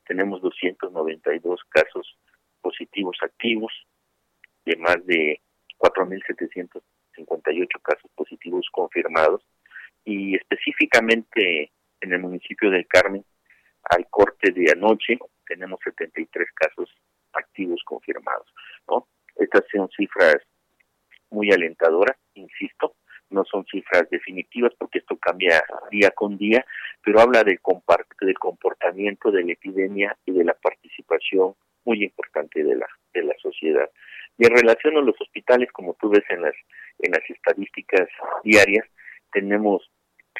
Tenemos 0.06 0.42
292 0.42 1.62
casos 1.70 2.18
positivos 2.62 3.18
activos 3.22 3.72
de 4.66 4.76
más 4.78 5.06
de 5.06 5.42
4.758 5.78 7.82
casos 7.82 8.12
positivos 8.16 8.68
confirmados 8.72 9.44
y 10.06 10.36
específicamente 10.36 11.72
en 12.02 12.14
el 12.14 12.20
municipio 12.20 12.70
del 12.70 12.88
Carmen, 12.88 13.26
al 13.84 14.08
corte 14.10 14.52
de 14.52 14.72
anoche, 14.72 15.18
tenemos 15.46 15.80
73 15.84 16.48
casos 16.54 16.90
activos 17.34 17.82
confirmados. 17.86 18.48
¿no? 18.88 19.08
Estas 19.36 19.64
son 19.72 19.90
cifras 19.90 20.38
muy 21.30 21.52
alentadoras, 21.52 22.18
insisto, 22.34 22.96
no 23.30 23.44
son 23.46 23.66
cifras 23.66 24.10
definitivas 24.10 24.74
porque 24.78 25.00
esto 25.00 25.16
cambia 25.18 25.64
día 25.92 26.12
con 26.12 26.38
día, 26.38 26.66
pero 27.04 27.20
habla 27.20 27.44
del, 27.44 27.60
del 28.22 28.40
comportamiento 28.40 29.32
de 29.32 29.44
la 29.44 29.54
epidemia 29.54 30.18
y 30.26 30.32
de 30.32 30.44
la 30.44 30.56
participación 30.56 31.54
muy 31.86 32.04
importante 32.04 32.64
de 32.64 32.76
la, 32.76 32.88
de 33.14 33.24
la 33.24 33.36
sociedad. 33.40 33.90
Y 34.40 34.46
en 34.46 34.56
relación 34.56 34.96
a 34.96 35.02
los 35.02 35.20
hospitales, 35.20 35.70
como 35.74 35.96
tú 36.00 36.10
ves 36.10 36.24
en 36.30 36.42
las, 36.42 36.56
en 37.00 37.12
las 37.12 37.30
estadísticas 37.30 38.08
diarias, 38.44 38.88
tenemos 39.34 39.92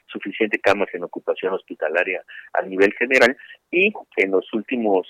suficiente 0.08 0.58
camas 0.60 0.88
en 0.94 1.04
ocupación 1.04 1.54
hospitalaria 1.54 2.24
a 2.54 2.62
nivel 2.62 2.94
general 2.94 3.36
y 3.70 3.94
en 4.16 4.32
los 4.32 4.52
últimos 4.54 5.06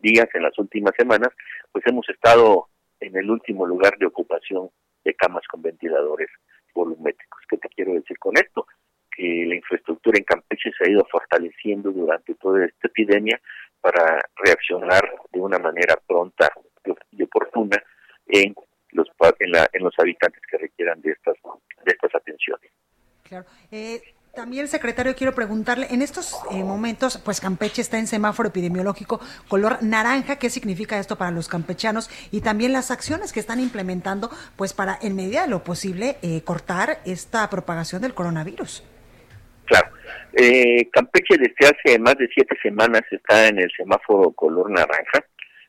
días, 0.00 0.26
en 0.32 0.42
las 0.42 0.58
últimas 0.58 0.94
semanas, 0.96 1.28
pues 1.70 1.84
hemos 1.86 2.08
estado 2.08 2.68
en 3.00 3.14
el 3.14 3.30
último 3.30 3.66
lugar 3.66 3.98
de 3.98 4.06
ocupación 4.06 4.70
de 5.04 5.14
camas 5.14 5.46
con 5.46 5.60
ventiladores 5.60 6.30
volumétricos. 6.74 7.42
¿Qué 7.46 7.58
te 7.58 7.68
quiero 7.68 7.92
decir 7.92 8.18
con 8.18 8.38
esto? 8.38 8.66
Que 9.14 9.44
la 9.46 9.54
infraestructura 9.54 10.16
en 10.16 10.24
Campeche 10.24 10.70
se 10.78 10.84
ha 10.84 10.90
ido 10.90 11.06
fortaleciendo 11.12 11.90
durante 11.92 12.34
toda 12.36 12.64
esta 12.64 12.88
epidemia 12.88 13.38
para 13.82 14.18
reaccionar 14.36 15.02
de 15.30 15.40
una 15.40 15.58
manera 15.58 15.98
pronta 16.06 16.50
y 17.10 17.22
oportuna 17.22 17.82
en 18.32 18.54
los 18.92 19.08
en, 19.38 19.52
la, 19.52 19.68
en 19.72 19.84
los 19.84 19.94
habitantes 19.98 20.42
que 20.50 20.58
requieran 20.58 21.00
de 21.00 21.12
estas 21.12 21.36
de 21.84 21.92
estas 21.92 22.14
atenciones. 22.14 22.70
Claro. 23.22 23.46
Eh, 23.70 24.02
también, 24.34 24.68
secretario, 24.68 25.16
quiero 25.16 25.34
preguntarle, 25.34 25.88
en 25.90 26.02
estos 26.02 26.40
eh, 26.52 26.62
momentos, 26.62 27.20
pues 27.24 27.40
Campeche 27.40 27.82
está 27.82 27.98
en 27.98 28.06
semáforo 28.06 28.48
epidemiológico 28.48 29.20
color 29.48 29.82
naranja, 29.82 30.36
¿qué 30.36 30.50
significa 30.50 30.98
esto 31.00 31.18
para 31.18 31.32
los 31.32 31.48
campechanos? 31.48 32.08
Y 32.30 32.40
también 32.40 32.72
las 32.72 32.92
acciones 32.92 33.32
que 33.32 33.40
están 33.40 33.58
implementando, 33.58 34.30
pues 34.56 34.72
para, 34.72 34.98
en 35.02 35.16
medida 35.16 35.42
de 35.42 35.48
lo 35.48 35.64
posible, 35.64 36.16
eh, 36.22 36.42
cortar 36.42 37.00
esta 37.04 37.50
propagación 37.50 38.02
del 38.02 38.14
coronavirus. 38.14 38.84
Claro. 39.64 39.88
Eh, 40.32 40.88
Campeche 40.92 41.36
desde 41.36 41.76
hace 41.76 41.98
más 41.98 42.14
de 42.16 42.28
siete 42.32 42.56
semanas 42.62 43.02
está 43.10 43.48
en 43.48 43.58
el 43.58 43.70
semáforo 43.76 44.30
color 44.30 44.70
naranja, 44.70 45.24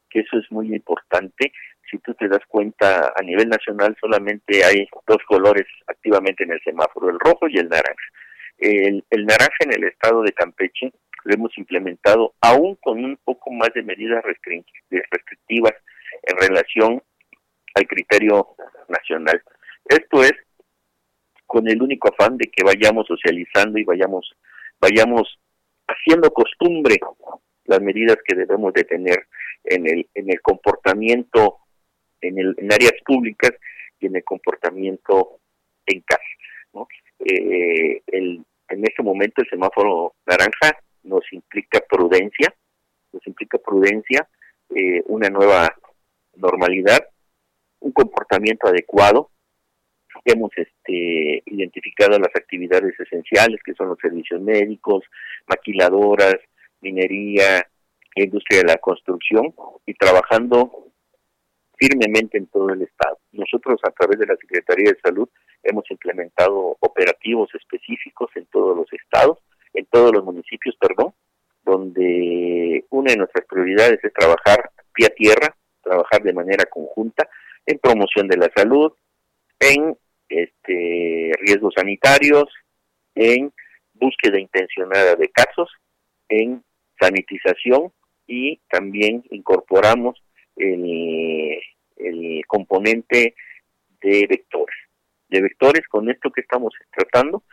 que 0.08 0.20
eso 0.20 0.38
es 0.38 0.52
muy 0.52 0.74
importante 0.74 1.52
si 1.92 1.98
tú 2.00 2.14
te 2.14 2.30
das 2.30 2.42
cuenta, 2.48 3.14
a 3.16 3.22
nivel 3.22 3.50
nacional 3.50 3.96
solamente 4.00 4.64
hay 4.64 4.88
dos 5.06 5.18
colores 5.28 5.68
activamente 5.88 6.46
en 6.46 6.54
el 6.54 6.62
semáforo, 6.64 7.10
el 7.10 7.20
rojo 7.20 7.48
y 7.50 7.58
el 7.58 7.68
naranja. 7.68 8.06
El, 8.58 9.04
naranja 9.26 9.58
en 9.60 9.74
el 9.74 9.84
estado 9.84 10.22
de 10.22 10.32
Campeche 10.32 10.92
lo 11.24 11.34
hemos 11.34 11.56
implementado 11.58 12.34
aún 12.42 12.76
con 12.76 13.04
un 13.04 13.18
poco 13.24 13.52
más 13.52 13.70
de 13.74 13.84
medidas 13.84 14.24
restrictivas 14.24 15.74
en 16.24 16.38
relación 16.38 17.04
al 17.76 17.88
criterio 17.88 18.48
nacional. 18.88 19.42
Esto 19.86 20.24
es 20.24 20.34
con 21.46 21.68
el 21.68 21.82
único 21.82 22.10
afán 22.10 22.38
de 22.38 22.50
que 22.50 22.64
vayamos 22.64 23.08
socializando 23.08 23.78
y 23.78 23.84
vayamos 23.84 24.34
vayamos 24.80 25.38
haciendo 25.88 26.32
costumbre 26.32 26.96
las 27.66 27.82
medidas 27.82 28.18
que 28.26 28.36
debemos 28.36 28.74
de 28.74 28.84
tener 28.84 29.28
en 29.66 29.88
el 29.88 30.08
en 30.16 30.32
el 30.32 30.42
comportamiento 30.42 31.58
en 32.22 32.40
el 32.40 32.56
en 32.58 32.74
áreas 32.74 32.94
públicas 33.06 33.52
y 34.00 34.08
en 34.08 34.16
el 34.16 34.24
comportamiento 34.24 35.40
en 35.86 36.02
casa 36.02 36.24
¿no? 36.74 36.88
eh, 37.20 38.02
el, 38.08 38.44
en 38.70 38.84
este 38.84 39.04
momento 39.04 39.42
el 39.42 39.50
semáforo 39.50 40.14
naranja 40.26 40.78
nos 41.04 41.24
implica 41.32 41.80
prudencia 41.90 42.54
nos 43.12 43.26
implica 43.28 43.58
prudencia 43.58 44.28
eh, 44.76 45.02
una 45.08 45.30
nueva 45.30 45.76
normalidad 46.36 47.08
un 47.80 47.92
comportamiento 47.92 48.68
adecuado 48.68 49.32
hemos 50.26 50.52
este, 50.56 51.44
identificado 51.46 52.20
las 52.20 52.36
actividades 52.36 53.00
esenciales 53.00 53.60
que 53.64 53.74
son 53.74 53.90
los 53.90 54.00
servicios 54.00 54.42
médicos, 54.42 55.04
maquiladoras, 55.48 56.36
minería, 56.82 57.68
industria 58.16 58.60
de 58.60 58.68
la 58.68 58.78
construcción 58.78 59.54
y 59.86 59.94
trabajando 59.94 60.91
firmemente 61.82 62.38
en 62.38 62.46
todo 62.46 62.70
el 62.70 62.84
estado. 62.84 63.18
Nosotros 63.32 63.80
a 63.84 63.90
través 63.90 64.20
de 64.20 64.28
la 64.28 64.36
Secretaría 64.36 64.92
de 64.92 65.00
Salud 65.04 65.28
hemos 65.64 65.90
implementado 65.90 66.78
operativos 66.80 67.50
específicos 67.56 68.30
en 68.36 68.46
todos 68.46 68.78
los 68.78 68.94
estados, 68.94 69.40
en 69.74 69.86
todos 69.88 70.14
los 70.14 70.24
municipios, 70.24 70.76
perdón, 70.80 71.14
donde 71.64 72.86
una 72.92 73.12
de 73.12 73.18
nuestras 73.18 73.48
prioridades 73.48 74.00
es 74.04 74.14
trabajar 74.14 74.70
pie 74.94 75.08
a 75.08 75.10
tierra, 75.10 75.56
trabajar 75.82 76.22
de 76.22 76.34
manera 76.34 76.66
conjunta 76.66 77.28
en 77.66 77.80
promoción 77.80 78.28
de 78.28 78.38
la 78.38 78.52
salud, 78.56 78.92
en 79.60 79.98
este, 80.30 81.32
riesgos 81.40 81.74
sanitarios, 81.76 82.46
en 83.16 83.52
búsqueda 83.94 84.40
intencionada 84.40 85.16
de 85.16 85.30
casos, 85.30 85.72
en 86.30 86.64
sanitización 87.00 87.92
y 88.28 88.58
también 88.70 89.24
incorporamos 89.32 90.22
el, 90.56 91.60
componente 92.48 93.36
de 94.02 94.28
vectores. 94.28 94.76
De 95.30 95.42
vectores, 95.42 95.88
con 95.88 96.10
esto 96.10 96.32
que 96.32 96.42
estamos 96.42 96.74
tratando, 96.92 97.44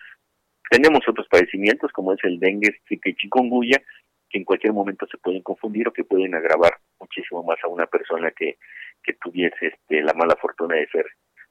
tenemos 0.71 1.01
otros 1.09 1.29
padecimientos 1.29 1.93
como 1.93 2.13
es 2.13 2.19
el 2.25 2.41
dengue, 2.41 2.75
zika 2.89 3.11
y 3.11 3.15
chikungunya, 3.15 3.81
que 4.29 4.39
en 4.39 4.45
cualquier 4.45 4.73
momento 4.73 5.07
se 5.07 5.19
pueden 5.19 5.43
confundir 5.43 5.87
o 5.89 5.93
que 5.93 6.05
pueden 6.05 6.35
agravar 6.35 6.79
muchísimo 6.99 7.43
más 7.45 7.59
a 7.63 7.69
una 7.69 7.87
persona 7.87 8.33
que, 8.33 8.59
que 9.03 9.15
tuviese 9.15 9.69
este, 9.69 10.03
la 10.03 10.13
mala 10.15 10.37
fortuna 10.37 10.75
de 10.75 10.89
ser 10.89 11.07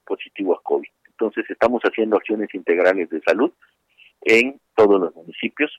positivo 0.06 0.56
a 0.56 0.62
COVID. 0.62 0.89
Entonces 1.08 1.50
estamos 1.50 1.82
haciendo 1.84 2.18
acciones 2.18 2.54
integrales 2.54 3.10
de 3.10 3.22
salud 3.22 3.52
en 4.22 4.60
todos 4.76 5.00
los 5.00 5.16
municipios. 5.16 5.72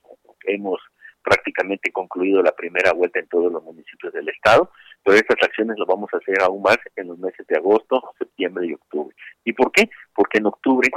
Hemos 0.45 0.79
prácticamente 1.23 1.91
concluido 1.91 2.41
la 2.41 2.51
primera 2.51 2.93
vuelta 2.93 3.19
en 3.19 3.27
todos 3.27 3.51
los 3.51 3.63
municipios 3.63 4.13
del 4.13 4.29
estado, 4.29 4.71
pero 5.03 5.17
estas 5.17 5.37
acciones 5.41 5.77
lo 5.77 5.85
vamos 5.85 6.09
a 6.13 6.17
hacer 6.17 6.41
aún 6.41 6.61
más 6.61 6.77
en 6.95 7.07
los 7.07 7.19
meses 7.19 7.45
de 7.47 7.57
agosto, 7.57 8.13
septiembre 8.17 8.67
y 8.67 8.73
octubre. 8.73 9.15
¿Y 9.43 9.53
por 9.53 9.71
qué? 9.71 9.89
Porque 10.13 10.37
en 10.39 10.47
octubre 10.47 10.89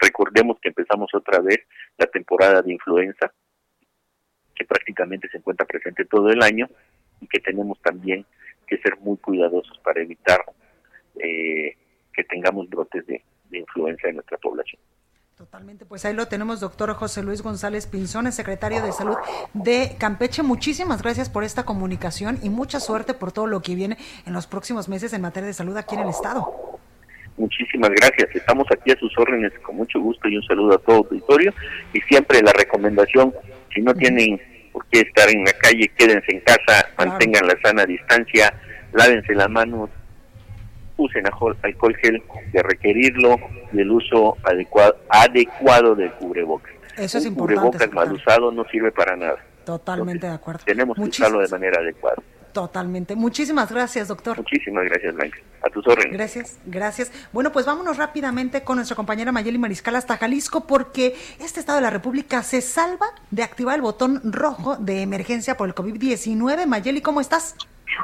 recordemos 0.00 0.58
que 0.60 0.68
empezamos 0.68 1.12
otra 1.14 1.40
vez 1.40 1.58
la 1.96 2.06
temporada 2.06 2.62
de 2.62 2.72
influenza, 2.72 3.32
que 4.54 4.64
prácticamente 4.64 5.28
se 5.28 5.38
encuentra 5.38 5.66
presente 5.66 6.04
todo 6.04 6.30
el 6.30 6.42
año 6.42 6.68
y 7.20 7.26
que 7.28 7.40
tenemos 7.40 7.80
también 7.80 8.24
que 8.66 8.78
ser 8.78 8.98
muy 8.98 9.16
cuidadosos 9.16 9.78
para 9.78 10.02
evitar 10.02 10.44
eh, 11.20 11.76
que 12.12 12.24
tengamos 12.24 12.68
brotes 12.68 13.06
de, 13.06 13.22
influencia 13.50 14.10
en 14.10 14.16
nuestra 14.16 14.36
población. 14.38 14.80
Totalmente, 15.38 15.84
pues 15.84 16.04
ahí 16.04 16.14
lo 16.14 16.26
tenemos, 16.26 16.58
doctor 16.58 16.92
José 16.94 17.22
Luis 17.22 17.42
González 17.42 17.86
Pinzón, 17.86 18.30
secretario 18.32 18.82
de 18.82 18.90
Salud 18.90 19.16
de 19.54 19.94
Campeche. 19.96 20.42
Muchísimas 20.42 21.00
gracias 21.00 21.30
por 21.30 21.44
esta 21.44 21.62
comunicación 21.62 22.40
y 22.42 22.50
mucha 22.50 22.80
suerte 22.80 23.14
por 23.14 23.30
todo 23.30 23.46
lo 23.46 23.62
que 23.62 23.76
viene 23.76 23.96
en 24.26 24.32
los 24.32 24.48
próximos 24.48 24.88
meses 24.88 25.12
en 25.12 25.22
materia 25.22 25.46
de 25.46 25.52
salud 25.52 25.76
aquí 25.76 25.94
en 25.94 26.00
el 26.00 26.08
Estado. 26.08 26.80
Muchísimas 27.36 27.90
gracias, 27.90 28.34
estamos 28.34 28.66
aquí 28.72 28.90
a 28.90 28.98
sus 28.98 29.16
órdenes 29.16 29.52
con 29.62 29.76
mucho 29.76 30.00
gusto 30.00 30.28
y 30.28 30.38
un 30.38 30.42
saludo 30.42 30.74
a 30.74 30.78
todo 30.78 30.96
auditorio 30.96 31.54
y 31.92 32.00
siempre 32.00 32.42
la 32.42 32.52
recomendación, 32.52 33.32
si 33.72 33.80
no 33.80 33.94
tienen 33.94 34.42
por 34.72 34.86
qué 34.86 35.02
estar 35.02 35.28
en 35.30 35.44
la 35.44 35.52
calle, 35.52 35.86
quédense 35.96 36.32
en 36.32 36.40
casa, 36.40 36.88
mantengan 36.98 37.46
la 37.46 37.54
sana 37.62 37.86
distancia, 37.86 38.52
lávense 38.92 39.36
las 39.36 39.48
manos, 39.48 39.88
usen 40.98 41.24
alcohol 41.26 41.56
gel 42.02 42.22
de 42.52 42.62
requerirlo 42.62 43.36
y 43.72 43.80
el 43.80 43.90
uso 43.90 44.36
adecuado, 44.44 44.96
adecuado 45.08 45.94
del 45.94 46.12
cubrebocas. 46.12 46.72
Eso 46.96 47.18
es 47.18 47.24
Un 47.24 47.32
importante. 47.32 47.60
cubrebocas 47.62 47.92
mal 47.92 48.12
usado 48.12 48.52
no 48.52 48.64
sirve 48.64 48.92
para 48.92 49.16
nada. 49.16 49.36
Totalmente 49.64 50.26
de 50.26 50.32
acuerdo. 50.34 50.60
Tenemos 50.64 50.94
que 50.96 51.00
Muchísimas- 51.02 51.30
usarlo 51.30 51.42
de 51.46 51.48
manera 51.50 51.80
adecuada. 51.80 52.16
Totalmente. 52.52 53.14
Muchísimas 53.14 53.70
gracias, 53.70 54.08
doctor. 54.08 54.36
Muchísimas 54.38 54.84
gracias, 54.86 55.14
Blanca. 55.14 55.38
A 55.62 55.68
tus 55.70 55.86
órdenes. 55.86 56.12
Gracias, 56.12 56.58
gracias. 56.66 57.12
Bueno, 57.32 57.52
pues 57.52 57.66
vámonos 57.66 57.98
rápidamente 57.98 58.62
con 58.64 58.76
nuestra 58.76 58.96
compañera 58.96 59.30
Mayeli 59.30 59.58
Mariscal 59.58 59.94
hasta 59.96 60.16
Jalisco 60.16 60.66
porque 60.66 61.14
este 61.40 61.60
estado 61.60 61.76
de 61.76 61.82
la 61.82 61.90
República 61.90 62.42
se 62.42 62.60
salva 62.62 63.06
de 63.30 63.42
activar 63.42 63.76
el 63.76 63.82
botón 63.82 64.20
rojo 64.32 64.76
de 64.76 65.02
emergencia 65.02 65.56
por 65.56 65.68
el 65.68 65.74
COVID-19. 65.74 66.66
Mayeli, 66.66 67.00
¿cómo 67.02 67.20
estás? 67.20 67.54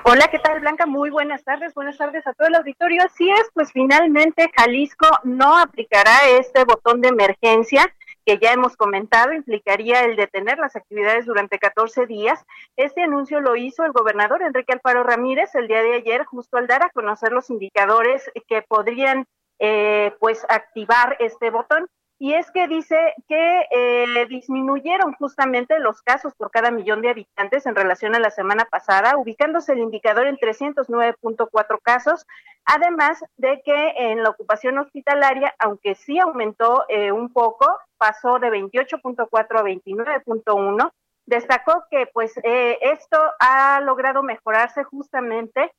Hola, 0.05 0.28
¿qué 0.30 0.39
tal 0.39 0.61
Blanca? 0.61 0.87
Muy 0.87 1.11
buenas 1.11 1.45
tardes, 1.45 1.74
buenas 1.74 1.97
tardes 1.97 2.26
a 2.26 2.32
todo 2.32 2.49
el 2.49 2.55
auditorio. 2.55 3.03
Así 3.05 3.30
es, 3.30 3.51
pues 3.53 3.70
finalmente 3.72 4.51
Jalisco 4.57 5.07
no 5.24 5.59
aplicará 5.59 6.26
este 6.39 6.64
botón 6.64 7.01
de 7.01 7.09
emergencia 7.09 7.95
que 8.24 8.39
ya 8.39 8.53
hemos 8.53 8.76
comentado, 8.76 9.35
implicaría 9.35 10.05
el 10.05 10.16
detener 10.16 10.59
las 10.59 10.76
actividades 10.76 11.26
durante 11.26 11.59
14 11.59 12.07
días. 12.07 12.43
Este 12.76 13.03
anuncio 13.03 13.41
lo 13.41 13.57
hizo 13.57 13.85
el 13.85 13.93
gobernador 13.93 14.43
Enrique 14.43 14.72
Alfaro 14.72 15.03
Ramírez 15.03 15.55
el 15.55 15.68
día 15.68 15.82
de 15.82 15.95
ayer, 15.95 16.24
justo 16.24 16.57
al 16.57 16.66
dar 16.66 16.82
a 16.85 16.91
conocer 16.91 17.32
los 17.32 17.51
indicadores 17.51 18.30
que 18.49 18.62
podrían 18.62 19.26
eh, 19.59 20.14
pues 20.18 20.47
activar 20.49 21.16
este 21.20 21.51
botón. 21.51 21.87
Y 22.18 22.34
es 22.34 22.50
que 22.52 22.68
dice 22.68 22.96
que 23.28 23.66
eh, 23.70 24.26
disminuyeron 24.28 25.14
justamente 25.14 25.78
los 25.80 26.00
casos 26.02 26.32
por 26.34 26.50
cada 26.50 26.70
millón 26.70 27.02
de 27.02 27.10
habitantes 27.10 27.66
en 27.66 27.74
relación 27.74 28.14
a 28.14 28.20
la 28.20 28.30
semana 28.30 28.66
pasada, 28.66 29.16
ubicándose 29.16 29.72
el 29.72 29.80
indicador 29.80 30.28
en 30.28 30.36
309.4 30.36 31.78
casos, 31.82 32.24
además 32.64 33.22
de 33.36 33.62
que 33.64 33.94
en 33.96 34.22
la 34.22 34.30
ocupación 34.30 34.78
hospitalaria, 34.78 35.54
aunque 35.58 35.96
sí 35.96 36.18
aumentó 36.20 36.84
eh, 36.88 37.10
un 37.10 37.32
poco, 37.32 37.66
pasó 37.98 38.38
de 38.38 38.48
28.4 38.48 39.26
a 39.30 39.62
29.1. 39.62 40.92
Destacó 41.26 41.84
que 41.90 42.06
pues 42.12 42.36
eh, 42.44 42.78
esto 42.80 43.18
ha 43.40 43.80
logrado 43.80 44.22
mejorarse 44.22 44.84
justamente 44.84 45.72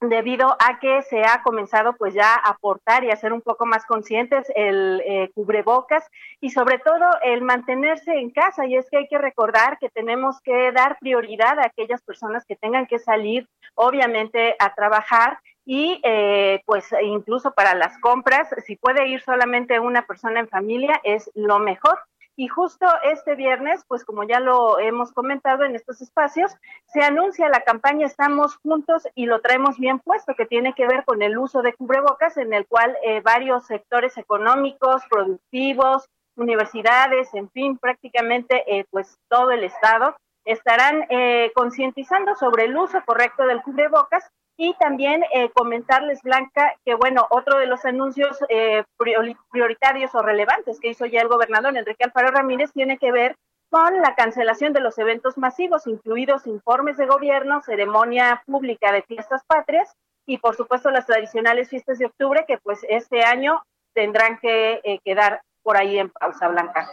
debido 0.00 0.56
a 0.60 0.78
que 0.78 1.02
se 1.02 1.22
ha 1.24 1.42
comenzado 1.42 1.94
pues 1.94 2.14
ya 2.14 2.34
a 2.34 2.50
aportar 2.50 3.04
y 3.04 3.10
a 3.10 3.16
ser 3.16 3.32
un 3.32 3.40
poco 3.40 3.66
más 3.66 3.84
conscientes 3.84 4.50
el 4.54 5.02
eh, 5.04 5.30
cubrebocas 5.34 6.04
y 6.40 6.50
sobre 6.50 6.78
todo 6.78 7.06
el 7.22 7.42
mantenerse 7.42 8.12
en 8.12 8.30
casa. 8.30 8.66
Y 8.66 8.76
es 8.76 8.88
que 8.90 8.98
hay 8.98 9.08
que 9.08 9.18
recordar 9.18 9.78
que 9.78 9.88
tenemos 9.88 10.40
que 10.40 10.72
dar 10.72 10.98
prioridad 11.00 11.58
a 11.58 11.66
aquellas 11.66 12.02
personas 12.02 12.44
que 12.44 12.56
tengan 12.56 12.86
que 12.86 12.98
salir 12.98 13.48
obviamente 13.74 14.56
a 14.58 14.74
trabajar 14.74 15.38
y 15.64 16.00
eh, 16.02 16.62
pues 16.64 16.88
incluso 17.02 17.52
para 17.52 17.74
las 17.74 17.98
compras 17.98 18.48
si 18.64 18.76
puede 18.76 19.06
ir 19.08 19.20
solamente 19.20 19.78
una 19.80 20.06
persona 20.06 20.40
en 20.40 20.48
familia 20.48 20.98
es 21.04 21.30
lo 21.34 21.58
mejor 21.58 21.98
y 22.38 22.46
justo 22.46 22.86
este 23.02 23.34
viernes, 23.34 23.84
pues 23.88 24.04
como 24.04 24.22
ya 24.22 24.38
lo 24.38 24.78
hemos 24.78 25.10
comentado 25.10 25.64
en 25.64 25.74
estos 25.74 26.00
espacios, 26.00 26.52
se 26.86 27.02
anuncia 27.02 27.48
la 27.48 27.62
campaña 27.62 28.06
Estamos 28.06 28.58
Juntos 28.62 29.08
y 29.16 29.26
lo 29.26 29.40
traemos 29.40 29.76
bien 29.76 29.98
puesto, 29.98 30.36
que 30.36 30.46
tiene 30.46 30.72
que 30.72 30.86
ver 30.86 31.04
con 31.04 31.20
el 31.20 31.36
uso 31.36 31.62
de 31.62 31.74
cubrebocas, 31.74 32.36
en 32.36 32.54
el 32.54 32.64
cual 32.68 32.96
eh, 33.02 33.20
varios 33.22 33.66
sectores 33.66 34.16
económicos, 34.18 35.02
productivos, 35.10 36.08
universidades, 36.36 37.34
en 37.34 37.50
fin, 37.50 37.76
prácticamente 37.76 38.62
eh, 38.68 38.84
pues 38.88 39.18
todo 39.28 39.50
el 39.50 39.64
Estado 39.64 40.14
estarán 40.44 41.06
eh, 41.10 41.50
concientizando 41.56 42.36
sobre 42.36 42.66
el 42.66 42.76
uso 42.76 43.02
correcto 43.04 43.46
del 43.46 43.62
cubrebocas 43.62 44.30
y 44.60 44.74
también 44.74 45.22
eh, 45.32 45.50
comentarles, 45.50 46.20
Blanca, 46.22 46.74
que 46.84 46.96
bueno, 46.96 47.28
otro 47.30 47.58
de 47.58 47.66
los 47.66 47.84
anuncios 47.84 48.36
eh, 48.48 48.82
priori- 48.98 49.38
prioritarios 49.52 50.12
o 50.16 50.20
relevantes 50.20 50.80
que 50.80 50.88
hizo 50.90 51.06
ya 51.06 51.20
el 51.20 51.28
gobernador 51.28 51.76
Enrique 51.76 52.04
Alfaro 52.04 52.32
Ramírez 52.32 52.72
tiene 52.72 52.98
que 52.98 53.12
ver 53.12 53.36
con 53.70 54.00
la 54.00 54.16
cancelación 54.16 54.72
de 54.72 54.80
los 54.80 54.98
eventos 54.98 55.38
masivos, 55.38 55.86
incluidos 55.86 56.46
informes 56.46 56.96
de 56.96 57.06
gobierno, 57.06 57.62
ceremonia 57.62 58.42
pública 58.46 58.90
de 58.90 59.02
fiestas 59.02 59.42
patrias 59.46 59.92
y 60.26 60.38
por 60.38 60.56
supuesto 60.56 60.90
las 60.90 61.06
tradicionales 61.06 61.68
fiestas 61.68 61.98
de 61.98 62.06
octubre 62.06 62.44
que 62.48 62.58
pues 62.58 62.84
este 62.88 63.22
año 63.22 63.62
tendrán 63.94 64.38
que 64.40 64.80
eh, 64.82 64.98
quedar 65.04 65.40
por 65.62 65.76
ahí 65.76 65.98
en 65.98 66.10
pausa, 66.10 66.48
Blanca. 66.48 66.90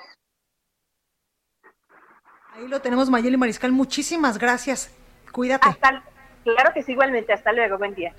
Ahí 2.53 2.67
lo 2.67 2.79
tenemos, 2.79 3.09
Mayeli 3.09 3.37
Mariscal. 3.37 3.71
Muchísimas 3.71 4.37
gracias. 4.37 4.95
Cuídate. 5.31 5.67
Hasta, 5.67 6.03
claro 6.45 6.71
que 6.73 6.83
sí, 6.83 6.93
igualmente. 6.93 7.33
Hasta 7.33 7.51
luego. 7.51 7.77
Buen 7.77 7.93
día. 7.93 8.13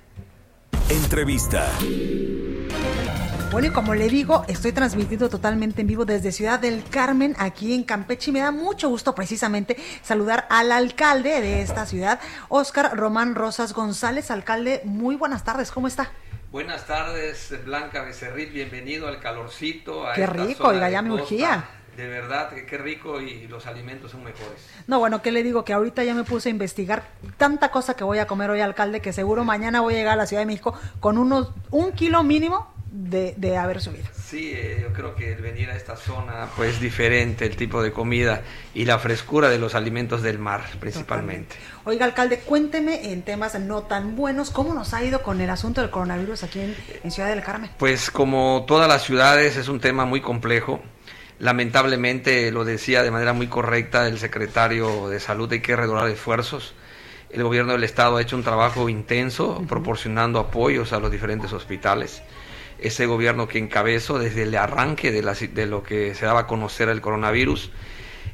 Entrevista. 0.89 1.67
Bueno, 3.51 3.69
y 3.69 3.71
como 3.71 3.95
le 3.95 4.09
digo, 4.09 4.43
estoy 4.49 4.73
transmitiendo 4.73 5.29
totalmente 5.29 5.81
en 5.81 5.87
vivo 5.87 6.03
desde 6.03 6.33
Ciudad 6.33 6.59
del 6.59 6.83
Carmen, 6.83 7.33
aquí 7.39 7.73
en 7.73 7.85
Campeche, 7.85 8.29
y 8.29 8.33
me 8.33 8.41
da 8.41 8.51
mucho 8.51 8.89
gusto 8.89 9.15
precisamente 9.15 9.77
saludar 10.01 10.45
al 10.49 10.69
alcalde 10.71 11.39
de 11.39 11.61
esta 11.61 11.85
ciudad, 11.85 12.19
Óscar 12.49 12.97
Román 12.97 13.35
Rosas 13.35 13.73
González. 13.73 14.31
Alcalde, 14.31 14.81
muy 14.83 15.15
buenas 15.15 15.45
tardes, 15.45 15.71
¿cómo 15.71 15.87
está? 15.87 16.11
Buenas 16.51 16.85
tardes, 16.87 17.53
Blanca 17.63 18.03
Becerril, 18.03 18.51
bienvenido 18.51 19.07
al 19.07 19.21
calorcito. 19.21 20.05
A 20.05 20.13
Qué 20.13 20.27
rico, 20.27 20.67
oiga, 20.67 20.89
ya 20.89 21.01
me 21.01 21.13
urgía. 21.13 21.65
De 21.97 22.07
verdad, 22.07 22.51
qué 22.51 22.77
rico 22.77 23.19
y 23.19 23.47
los 23.47 23.65
alimentos 23.65 24.11
son 24.11 24.23
mejores. 24.23 24.69
No, 24.85 24.99
bueno, 24.99 25.23
¿qué 25.23 25.31
le 25.31 25.41
digo? 25.41 25.65
Que 25.65 25.73
ahorita 25.73 26.03
ya 26.03 26.13
me 26.13 26.23
puse 26.23 26.49
a 26.49 26.51
investigar 26.51 27.07
tanta 27.37 27.71
cosa 27.71 27.95
que 27.95 28.03
voy 28.03 28.19
a 28.19 28.27
comer 28.27 28.51
hoy, 28.51 28.61
alcalde, 28.61 29.01
que 29.01 29.11
seguro 29.11 29.43
mañana 29.43 29.81
voy 29.81 29.95
a 29.95 29.97
llegar 29.97 30.13
a 30.13 30.17
la 30.17 30.27
Ciudad 30.27 30.43
de 30.43 30.45
México 30.45 30.79
con 30.99 31.17
unos 31.17 31.49
un 31.71 31.93
kilo 31.93 32.21
mínimo 32.21 32.71
de, 32.91 33.33
de 33.37 33.57
haber 33.57 33.81
subido. 33.81 34.05
Sí, 34.13 34.51
eh, 34.53 34.79
yo 34.83 34.93
creo 34.93 35.15
que 35.15 35.33
el 35.33 35.41
venir 35.41 35.71
a 35.71 35.75
esta 35.75 35.95
zona, 35.95 36.49
pues 36.55 36.79
diferente 36.79 37.45
el 37.45 37.55
tipo 37.55 37.81
de 37.81 37.91
comida 37.91 38.43
y 38.75 38.85
la 38.85 38.99
frescura 38.99 39.49
de 39.49 39.57
los 39.57 39.73
alimentos 39.73 40.21
del 40.21 40.37
mar, 40.37 40.65
principalmente. 40.79 41.55
Totalmente. 41.55 41.81
Oiga, 41.85 42.05
alcalde, 42.05 42.39
cuénteme 42.41 43.11
en 43.11 43.23
temas 43.23 43.59
no 43.59 43.83
tan 43.83 44.15
buenos, 44.15 44.51
¿cómo 44.51 44.75
nos 44.75 44.93
ha 44.93 45.03
ido 45.03 45.23
con 45.23 45.41
el 45.41 45.49
asunto 45.49 45.81
del 45.81 45.89
coronavirus 45.89 46.43
aquí 46.43 46.59
en, 46.59 46.75
en 47.03 47.09
Ciudad 47.09 47.29
del 47.29 47.41
Carmen? 47.41 47.71
Pues 47.79 48.11
como 48.11 48.65
todas 48.67 48.87
las 48.87 49.01
ciudades 49.01 49.57
es 49.57 49.67
un 49.67 49.79
tema 49.79 50.05
muy 50.05 50.21
complejo. 50.21 50.79
Lamentablemente, 51.39 52.51
lo 52.51 52.65
decía 52.65 53.03
de 53.03 53.11
manera 53.11 53.33
muy 53.33 53.47
correcta 53.47 54.07
el 54.07 54.17
secretario 54.17 55.07
de 55.07 55.19
Salud, 55.19 55.51
hay 55.51 55.59
que 55.59 55.75
redoblar 55.75 56.09
esfuerzos. 56.09 56.73
El 57.29 57.43
gobierno 57.43 57.73
del 57.73 57.83
Estado 57.83 58.17
ha 58.17 58.21
hecho 58.21 58.35
un 58.35 58.43
trabajo 58.43 58.89
intenso 58.89 59.63
proporcionando 59.67 60.39
apoyos 60.39 60.93
a 60.93 60.99
los 60.99 61.11
diferentes 61.11 61.53
hospitales. 61.53 62.23
Ese 62.79 63.05
gobierno 63.05 63.47
que 63.47 63.59
encabezo 63.59 64.17
desde 64.17 64.43
el 64.43 64.55
arranque 64.55 65.11
de, 65.11 65.21
la, 65.21 65.33
de 65.33 65.65
lo 65.67 65.83
que 65.83 66.15
se 66.15 66.25
daba 66.25 66.41
a 66.41 66.47
conocer 66.47 66.89
el 66.89 67.01
coronavirus, 67.01 67.69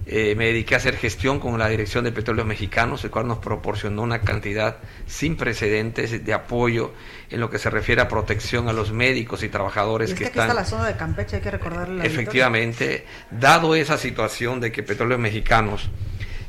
eh, 0.05 0.35
me 0.35 0.47
dediqué 0.47 0.75
a 0.75 0.77
hacer 0.77 0.97
gestión 0.97 1.39
con 1.39 1.57
la 1.57 1.69
Dirección 1.69 2.03
de 2.03 2.11
Petróleos 2.11 2.45
Mexicanos, 2.45 3.03
el 3.05 3.11
cual 3.11 3.25
nos 3.25 3.37
proporcionó 3.37 4.01
una 4.01 4.19
cantidad 4.19 4.77
sin 5.07 5.37
precedentes 5.37 6.25
de 6.25 6.33
apoyo 6.33 6.91
en 7.29 7.39
lo 7.39 7.49
que 7.49 7.57
se 7.57 7.69
refiere 7.69 8.01
a 8.01 8.09
protección 8.09 8.67
a 8.67 8.73
los 8.73 8.91
médicos 8.91 9.43
y 9.43 9.49
trabajadores 9.49 10.11
y 10.11 10.15
que, 10.15 10.25
están. 10.25 10.49
está 10.49 10.53
la 10.53 10.65
zona 10.65 10.87
de 10.87 10.97
Campeche, 10.97 11.37
hay 11.37 11.41
que 11.41 11.51
recordarle. 11.51 12.05
Efectivamente, 12.05 13.05
dado 13.31 13.75
esa 13.75 13.97
situación 13.97 14.59
de 14.59 14.73
que 14.73 14.83
Petróleos 14.83 15.21
Mexicanos 15.21 15.89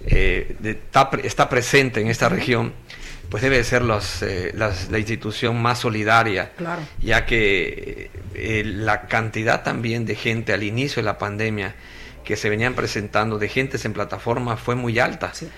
eh, 0.04 0.56
de, 0.58 0.70
está, 0.70 1.10
está, 1.22 1.48
presente 1.48 2.00
en 2.00 2.08
esta 2.08 2.28
región, 2.28 2.72
pues 3.30 3.40
debe 3.40 3.62
ser 3.62 3.82
los, 3.82 4.20
eh, 4.22 4.50
las, 4.54 4.90
la 4.90 4.98
institución 4.98 5.62
más 5.62 5.78
solidaria, 5.78 6.50
claro. 6.56 6.82
ya 7.00 7.24
que 7.24 8.10
la 8.34 9.02
cantidad 9.02 9.62
también 9.62 10.06
de 10.06 10.16
gente 10.16 10.52
al 10.52 10.64
inicio 10.64 11.00
de 11.00 11.06
la 11.06 11.18
pandemia 11.18 11.76
que 12.24 12.36
se 12.36 12.48
venían 12.50 12.74
presentando 12.74 13.38
de 13.38 13.48
gentes 13.48 13.84
en 13.84 13.92
plataforma 13.92 14.56
fue 14.56 14.74
muy 14.74 14.98
alta. 14.98 15.32
Sí. 15.34 15.48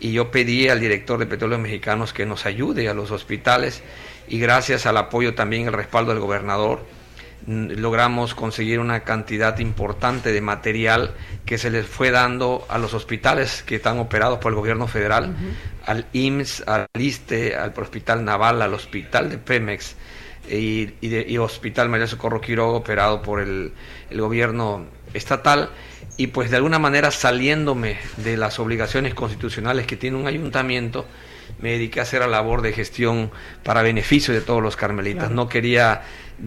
Y 0.00 0.12
yo 0.12 0.30
pedí 0.30 0.68
al 0.68 0.80
director 0.80 1.18
de 1.18 1.26
Petróleos 1.26 1.60
Mexicanos 1.60 2.12
que 2.12 2.26
nos 2.26 2.46
ayude 2.46 2.88
a 2.88 2.94
los 2.94 3.10
hospitales 3.10 3.82
y 4.28 4.38
gracias 4.38 4.86
al 4.86 4.96
apoyo 4.96 5.34
también 5.34 5.66
el 5.66 5.72
respaldo 5.72 6.12
del 6.12 6.20
gobernador 6.20 6.84
logramos 7.46 8.34
conseguir 8.34 8.78
una 8.78 9.00
cantidad 9.00 9.58
importante 9.58 10.32
de 10.32 10.40
material 10.40 11.14
que 11.44 11.58
se 11.58 11.70
les 11.70 11.86
fue 11.86 12.10
dando 12.10 12.64
a 12.68 12.78
los 12.78 12.94
hospitales 12.94 13.62
que 13.64 13.76
están 13.76 13.98
operados 13.98 14.38
por 14.38 14.52
el 14.52 14.56
gobierno 14.56 14.86
federal, 14.86 15.30
uh 15.30 15.32
-huh. 15.32 15.86
al 15.86 16.06
IMSS, 16.12 16.64
al 16.66 16.86
ISTE, 16.98 17.56
al 17.56 17.72
Hospital 17.76 18.24
Naval, 18.24 18.62
al 18.62 18.74
Hospital 18.74 19.28
de 19.28 19.38
Pemex 19.38 19.96
y, 20.48 20.90
y, 21.00 21.08
de, 21.08 21.26
y 21.28 21.38
Hospital 21.38 21.88
María 21.88 22.06
Socorro 22.06 22.40
Quiroga 22.40 22.78
operado 22.78 23.22
por 23.22 23.40
el, 23.40 23.72
el 24.10 24.20
gobierno 24.20 24.86
estatal 25.14 25.70
y 26.16 26.28
pues 26.28 26.50
de 26.50 26.56
alguna 26.56 26.78
manera 26.78 27.10
saliéndome 27.10 27.96
de 28.18 28.36
las 28.36 28.58
obligaciones 28.58 29.14
constitucionales 29.14 29.86
que 29.86 29.96
tiene 29.96 30.16
un 30.16 30.26
ayuntamiento, 30.26 31.06
me 31.60 31.70
dediqué 31.70 32.00
a 32.00 32.02
hacer 32.02 32.20
la 32.20 32.26
labor 32.26 32.62
de 32.62 32.72
gestión 32.72 33.30
para 33.62 33.82
beneficio 33.82 34.34
de 34.34 34.40
todos 34.40 34.62
los 34.62 34.76
carmelitas. 34.76 35.24
Claro. 35.24 35.34
No 35.34 35.48
quería 35.48 36.02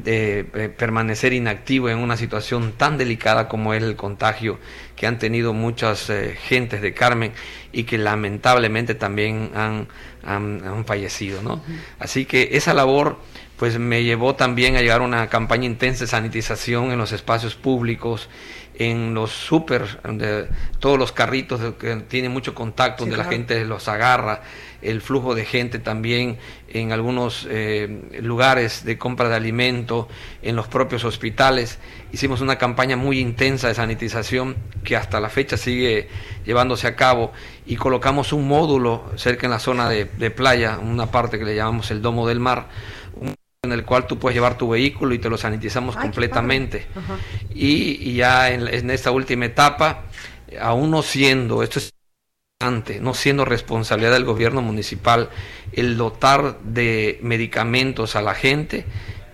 eh, 0.06 0.46
eh, 0.54 0.70
permanecer 0.70 1.34
inactivo 1.34 1.90
en 1.90 2.00
una 2.00 2.18
situación 2.18 2.74
tan 2.78 2.98
delicada 2.98 3.48
como 3.48 3.74
es 3.74 3.82
el 3.82 3.96
contagio 3.96 4.60
que 4.96 5.08
han 5.08 5.20
tenido 5.20 5.54
muchas 5.54 6.10
eh, 6.10 6.36
gentes 6.38 6.82
de 6.82 6.94
Carmen 6.94 7.32
y 7.72 7.84
que 7.84 7.98
lamentablemente 7.98 8.96
también 8.96 9.52
han, 9.56 9.88
han, 10.24 10.62
han 10.66 10.86
fallecido. 10.86 11.42
¿no? 11.42 11.54
Uh 11.56 11.58
-huh. 11.58 11.80
Así 12.00 12.26
que 12.26 12.50
esa 12.54 12.74
labor 12.74 13.18
pues 13.58 13.80
me 13.80 14.04
llevó 14.04 14.36
también 14.36 14.76
a 14.76 14.82
llevar 14.82 15.02
una 15.02 15.28
campaña 15.28 15.66
intensa 15.66 16.04
de 16.04 16.08
sanitización 16.08 16.92
en 16.92 16.98
los 16.98 17.14
espacios 17.14 17.56
públicos, 17.56 18.30
en 18.78 19.14
los 19.14 19.32
súper, 19.32 20.00
donde 20.04 20.48
todos 20.80 21.00
los 21.00 21.12
carritos 21.12 21.76
que 21.76 21.96
tienen 22.08 22.32
mucho 22.32 22.54
contacto, 22.54 23.04
sí, 23.04 23.10
donde 23.10 23.16
claro. 23.16 23.30
la 23.30 23.36
gente 23.36 23.66
los 23.66 23.88
agarra, 23.88 24.42
el 24.82 25.02
flujo 25.02 25.34
de 25.34 25.46
gente 25.46 25.80
también 25.80 26.38
en 26.70 26.92
algunos 26.92 27.48
eh, 27.50 28.02
lugares 28.22 28.84
de 28.86 28.98
compra 28.98 29.30
de 29.30 29.36
alimento, 29.36 30.08
en 30.42 30.56
los 30.56 30.68
propios 30.68 31.06
hospitales. 31.06 31.80
Hicimos 32.12 32.42
una 32.42 32.58
campaña 32.58 32.96
muy 32.96 33.20
intensa 33.20 33.68
de 33.68 33.76
sanitización 33.76 34.56
que 34.84 34.96
hasta 34.96 35.20
la 35.20 35.30
fecha 35.30 35.58
sigue 35.58 36.10
llevándose 36.46 36.88
a 36.88 36.96
cabo 36.96 37.32
y 37.66 37.78
colocamos 37.78 38.34
un 38.34 38.48
módulo 38.48 39.12
cerca 39.16 39.48
en 39.48 39.52
la 39.52 39.60
zona 39.60 39.90
de, 39.90 40.06
de 40.06 40.32
playa, 40.32 40.78
una 40.78 41.08
parte 41.08 41.40
que 41.40 41.46
le 41.46 41.56
llamamos 41.56 41.90
el 41.92 42.02
Domo 42.02 42.28
del 42.28 42.40
Mar, 42.40 42.68
en 43.66 43.74
el 43.74 43.84
cual 43.84 44.08
tú 44.08 44.18
puedes 44.18 44.36
llevar 44.36 44.58
tu 44.58 44.70
vehículo 44.70 45.14
y 45.14 45.20
te 45.20 45.30
lo 45.30 45.38
sanitizamos 45.38 45.96
Ay, 45.98 46.04
completamente. 46.04 46.88
Y, 47.54 48.10
y, 48.10 48.16
ya 48.16 48.52
en, 48.52 48.68
en, 48.68 48.90
esta 48.90 49.12
última 49.12 49.46
etapa, 49.46 50.04
aún 50.60 50.92
no 50.92 51.02
siendo, 51.02 51.64
esto 51.64 51.80
es 51.80 51.92
importante, 52.60 53.00
no 53.00 53.14
siendo 53.14 53.46
responsabilidad 53.46 54.14
del 54.14 54.26
gobierno 54.26 54.62
municipal 54.62 55.30
el 55.74 55.98
dotar 55.98 56.60
de 56.62 57.20
medicamentos 57.22 58.16
a 58.16 58.22
la 58.22 58.34
gente, 58.34 58.86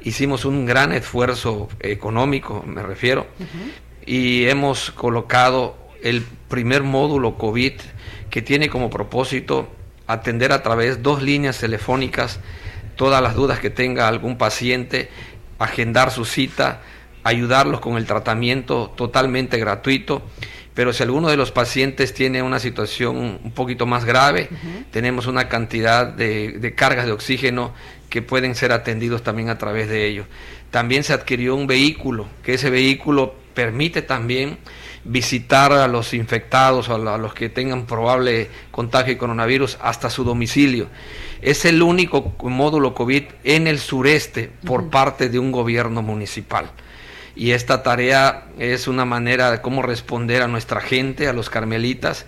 hicimos 0.03 0.45
un 0.45 0.65
gran 0.65 0.91
esfuerzo 0.91 1.69
económico, 1.79 2.63
me 2.65 2.81
refiero, 2.81 3.27
uh 3.39 3.43
-huh. 3.43 4.07
y 4.07 4.45
hemos 4.47 4.91
colocado 4.91 5.77
el 6.01 6.23
primer 6.49 6.83
módulo 6.83 7.37
COVID 7.37 7.73
que 8.29 8.41
tiene 8.41 8.69
como 8.69 8.89
propósito 8.89 9.67
atender 10.07 10.51
a 10.51 10.63
través 10.63 10.97
de 10.97 11.01
dos 11.03 11.21
líneas 11.21 11.59
telefónicas 11.59 12.39
todas 13.01 13.23
las 13.23 13.33
dudas 13.33 13.57
que 13.57 13.71
tenga 13.71 14.07
algún 14.07 14.37
paciente, 14.37 15.09
agendar 15.57 16.11
su 16.11 16.23
cita, 16.23 16.81
ayudarlos 17.23 17.79
con 17.79 17.97
el 17.97 18.05
tratamiento 18.05 18.93
totalmente 18.95 19.57
gratuito. 19.57 20.21
Pero 20.75 20.93
si 20.93 21.01
alguno 21.01 21.27
de 21.29 21.35
los 21.35 21.51
pacientes 21.51 22.13
tiene 22.13 22.43
una 22.43 22.59
situación 22.59 23.39
un 23.43 23.51
poquito 23.53 23.87
más 23.87 24.05
grave, 24.05 24.49
uh 24.51 24.53
-huh. 24.53 24.85
tenemos 24.91 25.25
una 25.25 25.49
cantidad 25.49 26.05
de, 26.05 26.59
de, 26.59 26.75
cargas 26.75 27.07
de 27.07 27.11
oxígeno 27.11 27.73
que 28.11 28.21
pueden 28.21 28.53
ser 28.53 28.71
atendidos 28.71 29.23
también 29.23 29.49
a 29.49 29.57
través 29.57 29.89
de 29.89 30.05
ellos. 30.05 30.27
También 30.69 31.03
se 31.03 31.13
adquirió 31.13 31.55
un 31.55 31.65
vehículo, 31.65 32.27
que 32.43 32.53
ese 32.53 32.69
vehículo 32.69 33.33
permite 33.55 34.03
también 34.03 34.59
visitar 35.03 35.71
a 35.71 35.87
los 35.87 36.13
infectados 36.13 36.89
o 36.89 36.95
a 36.95 37.17
los 37.17 37.33
que 37.33 37.49
tengan 37.49 37.85
probable 37.85 38.49
contagio 38.71 39.13
de 39.13 39.17
coronavirus 39.17 39.77
hasta 39.81 40.09
su 40.09 40.23
domicilio. 40.23 40.87
Es 41.41 41.65
el 41.65 41.81
único 41.81 42.33
módulo 42.43 42.93
COVID 42.93 43.23
en 43.43 43.67
el 43.67 43.79
sureste 43.79 44.51
por 44.65 44.81
uh 44.81 44.85
-huh. 44.85 44.89
parte 44.89 45.29
de 45.29 45.39
un 45.39 45.51
gobierno 45.51 46.01
municipal. 46.01 46.71
Y 47.35 47.51
esta 47.51 47.81
tarea 47.81 48.47
es 48.59 48.87
una 48.87 49.05
manera 49.05 49.51
de 49.51 49.61
cómo 49.61 49.81
responder 49.81 50.41
a 50.41 50.47
nuestra 50.47 50.81
gente, 50.81 51.27
a 51.27 51.33
los 51.33 51.49
carmelitas, 51.49 52.25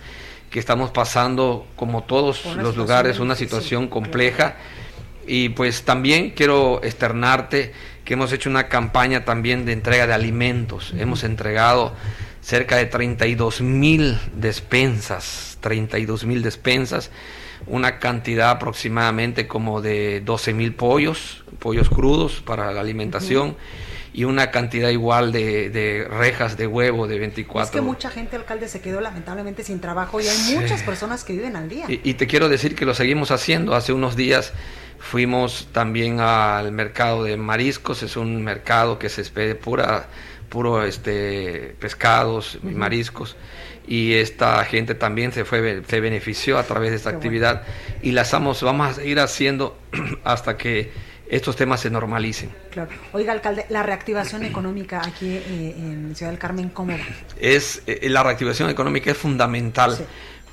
que 0.50 0.58
estamos 0.58 0.90
pasando, 0.90 1.66
como 1.76 2.04
todos 2.04 2.44
una 2.44 2.62
los 2.62 2.76
lugares, 2.76 3.18
una 3.20 3.36
situación 3.36 3.88
compleja. 3.88 4.56
Y 5.26 5.50
pues 5.50 5.84
también 5.84 6.30
quiero 6.30 6.82
externarte 6.82 7.72
que 8.04 8.14
hemos 8.14 8.32
hecho 8.32 8.50
una 8.50 8.68
campaña 8.68 9.24
también 9.24 9.64
de 9.64 9.72
entrega 9.72 10.06
de 10.06 10.14
alimentos. 10.14 10.92
Uh 10.92 10.96
-huh. 10.96 11.02
Hemos 11.02 11.24
entregado 11.24 11.92
cerca 12.44 12.76
de 12.76 12.84
32 12.84 13.62
mil 13.62 14.18
despensas, 14.36 15.56
32 15.60 16.26
mil 16.26 16.42
despensas, 16.42 17.10
una 17.66 17.98
cantidad 17.98 18.50
aproximadamente 18.50 19.48
como 19.48 19.80
de 19.80 20.20
12 20.20 20.52
mil 20.52 20.74
pollos, 20.74 21.42
pollos 21.58 21.88
crudos 21.88 22.42
para 22.42 22.70
la 22.72 22.82
alimentación. 22.82 23.48
Uh 23.48 23.52
-huh. 23.52 23.94
Y 24.16 24.22
una 24.22 24.52
cantidad 24.52 24.90
igual 24.90 25.32
de, 25.32 25.70
de, 25.70 26.06
rejas 26.08 26.56
de 26.56 26.68
huevo 26.68 27.08
de 27.08 27.18
24. 27.18 27.64
Es 27.64 27.70
que 27.72 27.80
mucha 27.80 28.10
gente, 28.10 28.36
alcalde, 28.36 28.68
se 28.68 28.80
quedó 28.80 29.00
lamentablemente 29.00 29.64
sin 29.64 29.80
trabajo 29.80 30.20
y 30.20 30.28
hay 30.28 30.36
sí. 30.36 30.56
muchas 30.56 30.84
personas 30.84 31.24
que 31.24 31.32
viven 31.32 31.56
al 31.56 31.68
día. 31.68 31.86
Y, 31.88 32.00
y 32.04 32.14
te 32.14 32.28
quiero 32.28 32.48
decir 32.48 32.76
que 32.76 32.84
lo 32.84 32.94
seguimos 32.94 33.32
haciendo. 33.32 33.74
Hace 33.74 33.92
unos 33.92 34.14
días 34.14 34.52
fuimos 35.00 35.66
también 35.72 36.20
al 36.20 36.70
mercado 36.70 37.24
de 37.24 37.36
mariscos, 37.36 38.04
es 38.04 38.16
un 38.16 38.44
mercado 38.44 39.00
que 39.00 39.08
se 39.08 39.20
espera 39.20 39.58
pura 39.58 40.06
puro 40.54 40.84
este 40.84 41.74
pescados 41.80 42.54
y 42.54 42.66
uh 42.66 42.70
-huh. 42.70 42.76
mariscos 42.76 43.36
y 43.86 44.14
esta 44.14 44.64
gente 44.64 44.94
también 44.94 45.32
se 45.32 45.44
fue 45.44 45.82
se 45.86 46.00
benefició 46.00 46.58
a 46.58 46.62
través 46.62 46.90
de 46.90 46.96
esta 46.96 47.10
actividad 47.10 47.62
y 48.02 48.12
las 48.12 48.30
vamos, 48.32 48.62
vamos 48.62 48.98
a 48.98 49.04
ir 49.04 49.18
haciendo 49.18 49.76
hasta 50.24 50.56
que 50.56 50.92
estos 51.28 51.56
temas 51.56 51.80
se 51.80 51.90
normalicen. 51.90 52.50
Claro. 52.70 52.90
Oiga, 53.12 53.32
alcalde, 53.32 53.66
la 53.68 53.82
reactivación 53.82 54.44
económica 54.52 55.02
aquí 55.04 55.28
eh, 55.36 55.74
en 55.76 56.14
Ciudad 56.14 56.30
del 56.30 56.38
Carmen, 56.38 56.68
¿cómo 56.68 56.92
va? 56.92 57.04
Es, 57.40 57.82
eh, 57.86 58.08
la 58.08 58.22
reactivación 58.22 58.70
económica 58.70 59.10
es 59.10 59.16
fundamental. 59.16 59.98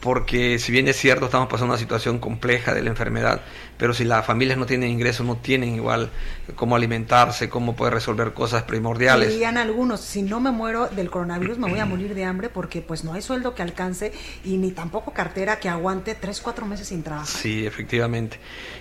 Porque 0.02 0.58
si 0.60 0.72
bien 0.72 0.88
es 0.88 0.98
cierto 0.98 1.26
estamos 1.26 1.48
pasando 1.48 1.74
una 1.74 1.80
situación 1.80 2.20
compleja 2.20 2.74
de 2.74 2.82
la 2.82 2.90
enfermedad, 2.90 3.42
pero 3.78 3.94
si 3.94 4.04
las 4.04 4.26
familias 4.26 4.58
no 4.58 4.66
tienen 4.66 4.90
ingresos, 4.90 5.26
no 5.26 5.38
tienen 5.38 5.76
igual 5.76 6.10
cómo 6.56 6.76
alimentarse, 6.76 7.50
cómo 7.50 7.76
poder 7.76 7.94
resolver 7.94 8.34
cosas 8.34 8.64
primordiales. 8.64 9.30
Dirían 9.30 9.58
algunos, 9.58 10.02
si 10.02 10.24
no 10.24 10.40
me 10.40 10.52
muero 10.52 10.88
del 10.88 11.10
coronavirus, 11.10 11.60
me 11.60 11.70
voy 11.70 11.80
a 11.80 11.86
morir 11.86 12.16
de 12.16 12.26
hambre 12.26 12.50
porque 12.50 12.82
pues 12.82 13.04
no 13.04 13.14
hay 13.14 13.22
sueldo 13.22 13.54
que 13.54 13.62
alcance 13.62 14.12
y 14.44 14.58
ni 14.58 14.72
tampoco 14.72 15.14
cartera 15.14 15.60
que 15.60 15.70
aguante 15.70 16.16
tres, 16.16 16.42
cuatro 16.42 16.66
meses 16.66 16.88
sin 16.88 17.04
trabajo. 17.04 17.28
Sí, 17.28 17.66
efectivamente. 17.66 18.40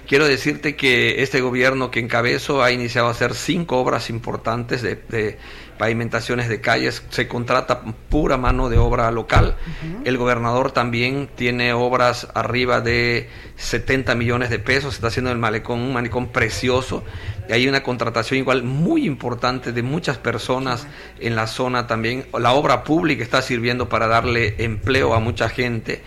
Quiero 0.08 0.26
decirte 0.26 0.74
que 0.74 1.22
este 1.22 1.40
gobierno 1.42 1.90
que 1.90 2.00
encabezo 2.00 2.62
ha 2.62 2.72
iniciado 2.72 3.08
a 3.08 3.10
hacer 3.10 3.34
cinco 3.34 3.78
obras 3.78 4.10
importantes 4.10 4.82
de, 4.82 4.96
de 5.08 5.38
pavimentaciones 5.81 6.51
de 6.51 6.61
calles, 6.61 7.03
se 7.09 7.26
contrata 7.26 7.81
pura 8.11 8.37
mano 8.37 8.68
de 8.68 8.76
obra 8.76 9.11
local. 9.11 9.57
El 10.05 10.18
gobernador 10.18 10.72
también 10.72 11.31
tiene 11.35 11.72
obras 11.72 12.28
arriba 12.35 12.83
de 12.83 13.31
70 13.57 14.14
millones 14.14 14.51
de 14.51 14.59
pesos, 14.59 14.93
está 14.93 15.07
haciendo 15.07 15.33
el 15.33 15.39
malecón, 15.39 15.81
un 15.81 15.95
malecón 15.95 16.28
precioso. 16.33 17.03
Y 17.49 17.55
hay 17.55 17.66
una 17.66 17.83
contratación 17.83 18.39
igual 18.39 18.62
muy 18.62 19.07
importante 19.07 19.72
de 19.72 19.83
muchas 19.83 20.18
personas 20.18 20.87
en 21.18 21.35
la 21.35 21.47
zona 21.47 21.87
también. 21.87 22.26
La 22.39 22.53
obra 22.53 22.85
pública 22.85 23.22
está 23.22 23.41
sirviendo 23.41 23.89
para 23.89 24.07
darle 24.07 24.57
empleo 24.59 25.14
a 25.14 25.18
mucha 25.18 25.49
gente. 25.49 26.03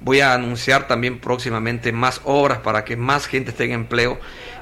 Voy 0.00 0.20
a 0.20 0.32
anunciar 0.32 0.88
también 0.88 1.18
próximamente 1.18 1.92
más 1.92 2.22
obras 2.24 2.60
para 2.60 2.82
que 2.86 2.96
más 2.96 3.26
gente 3.26 3.52
tenga 3.52 3.74
empleo, 3.74 4.18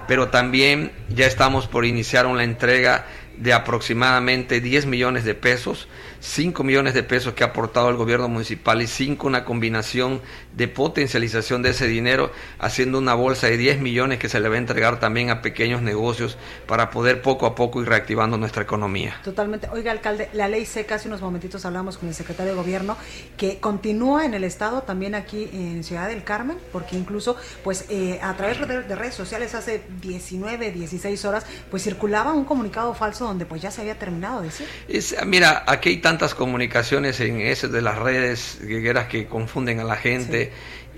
pero 0.09 0.27
también 0.27 0.91
ya 1.09 1.27
estamos 1.27 1.69
por 1.69 1.85
iniciar 1.85 2.27
una 2.27 2.43
entrega 2.43 3.07
de 3.37 3.53
aproximadamente 3.53 4.61
10 4.61 4.87
millones 4.87 5.25
de 5.25 5.35
pesos 5.35 5.89
5 6.21 6.65
millones 6.65 6.95
de 6.95 7.03
pesos 7.03 7.35
que 7.35 7.45
ha 7.45 7.49
aportado 7.49 7.89
el 7.89 7.97
gobierno 7.97 8.29
municipal 8.29 8.83
y 8.83 8.87
5 8.87 9.27
una 9.27 9.45
combinación 9.45 10.21
de 10.57 10.69
potencialización 10.69 11.63
de 11.63 11.71
ese 11.71 11.87
dinero, 11.87 12.33
haciendo 12.59 12.99
una 12.99 13.15
bolsa 13.15 13.47
de 13.47 13.59
10 13.59 13.81
millones 13.81 14.19
que 14.19 14.29
se 14.29 14.41
le 14.41 14.49
va 14.49 14.55
a 14.55 14.59
entregar 14.59 14.99
también 14.99 15.31
a 15.31 15.43
pequeños 15.43 15.83
negocios 15.83 16.39
para 16.67 16.91
poder 16.91 17.21
poco 17.21 17.47
a 17.47 17.55
poco 17.55 17.83
ir 17.83 17.89
reactivando 17.89 18.39
nuestra 18.39 18.63
economía. 18.63 19.21
Totalmente. 19.23 19.69
Oiga, 19.71 19.93
alcalde, 19.93 20.31
la 20.33 20.49
ley 20.49 20.65
seca, 20.65 20.95
hace 20.95 21.09
unos 21.09 21.21
momentitos 21.21 21.65
hablamos 21.67 21.99
con 21.99 22.09
el 22.09 22.15
secretario 22.15 22.53
de 22.53 22.57
gobierno, 22.57 22.97
que 23.37 23.59
continúa 23.61 24.25
en 24.25 24.33
el 24.33 24.45
estado, 24.45 24.83
también 24.83 25.15
aquí 25.15 25.51
en 25.53 25.85
Ciudad 25.85 26.09
del 26.09 26.25
Carmen, 26.25 26.57
porque 26.73 26.97
incluso, 26.97 27.37
pues, 27.63 27.85
eh, 27.91 28.19
a 28.23 28.35
través 28.35 28.59
de, 28.67 28.97
redes 28.97 29.15
sociales 29.15 29.55
hace 29.55 29.83
19, 30.01 30.73
16 30.73 31.25
horas, 31.27 31.45
pues 31.71 31.83
circulaba 31.83 32.33
un 32.33 32.45
comunicado 32.45 32.95
falso 32.95 33.27
donde 33.27 33.45
pues 33.45 33.61
ya 33.61 33.71
se 33.71 33.83
había 33.83 33.99
terminado 33.99 34.41
de 34.41 34.47
decir. 34.47 34.67
Es, 34.89 35.15
mira, 35.27 35.65
aquí 35.67 35.91
hay 35.91 35.97
tantas 35.99 36.35
comunicaciones 36.35 37.21
en 37.21 37.43
ese 37.43 37.69
de 37.69 37.83
las 37.83 37.99
redes 37.99 38.59
que, 38.67 39.07
que 39.11 39.27
confunden 39.27 39.81
a 39.81 39.85
la 39.85 39.97
gente 39.97 40.46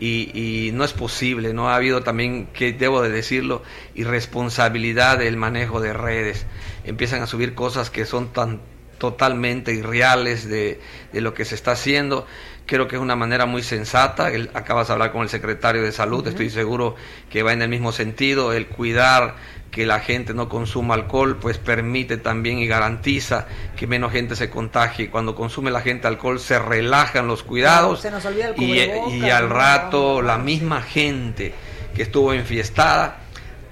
y, 0.01 0.71
no 0.75 0.85
es 0.85 0.93
posible, 0.93 1.53
no 1.53 1.69
ha 1.69 1.77
habido 1.77 2.03
también, 2.03 2.47
que 2.53 2.73
debo 2.73 3.03
de 3.03 3.11
decirlo, 3.11 3.63
irresponsabilidad 3.95 5.19
del 5.19 5.37
manejo 5.37 5.81
de 5.81 5.93
redes. 5.93 6.47
Empiezan 6.85 7.23
a 7.23 7.27
subir 7.27 7.55
cosas 7.55 7.91
que 7.91 8.05
son 8.05 8.33
tan 8.33 8.61
totalmente 8.99 9.73
irreales 9.73 10.49
de, 10.49 10.81
de 11.13 11.21
lo 11.21 11.35
que 11.35 11.45
se 11.45 11.55
está 11.55 11.73
haciendo. 11.73 12.27
Creo 12.67 12.87
que 12.87 12.97
es 12.97 13.03
una 13.03 13.17
manera 13.17 13.47
muy 13.47 13.63
sensata. 13.63 14.31
acabas 14.55 14.89
de 14.89 14.93
hablar 14.93 15.11
con 15.13 15.23
el 15.23 15.29
secretario 15.29 15.83
de 15.83 15.93
salud, 15.93 16.27
estoy 16.27 16.51
seguro 16.51 16.97
que 17.31 17.43
va 17.43 17.53
en 17.53 17.63
el 17.63 17.69
mismo 17.69 17.93
sentido, 17.93 18.53
el 18.53 18.67
cuidar 18.67 19.37
que 19.71 19.87
la 19.87 20.01
gente 20.01 20.35
no 20.35 20.49
consuma 20.49 20.95
alcohol, 20.95 21.37
pues 21.37 21.59
permite 21.59 22.17
también 22.17 22.59
y 22.59 22.67
garantiza 22.67 23.47
que 23.77 23.87
menos 23.87 24.13
gente 24.13 24.35
se 24.35 24.51
contagie. 24.51 25.11
Cuando 25.11 25.35
consume 25.35 25.71
la 25.71 25.81
gente 25.81 26.07
alcohol 26.07 26.41
se 26.41 26.59
relajan 26.59 27.27
los 27.27 27.43
cuidados 27.43 28.07
y, 28.57 28.81
y, 29.17 29.31
al 29.31 29.51
rato 29.51 30.23
la 30.23 30.39
misma 30.39 30.83
gente 30.83 31.53
que 31.95 32.03
estuvo 32.03 32.33
enfiestada, 32.33 33.21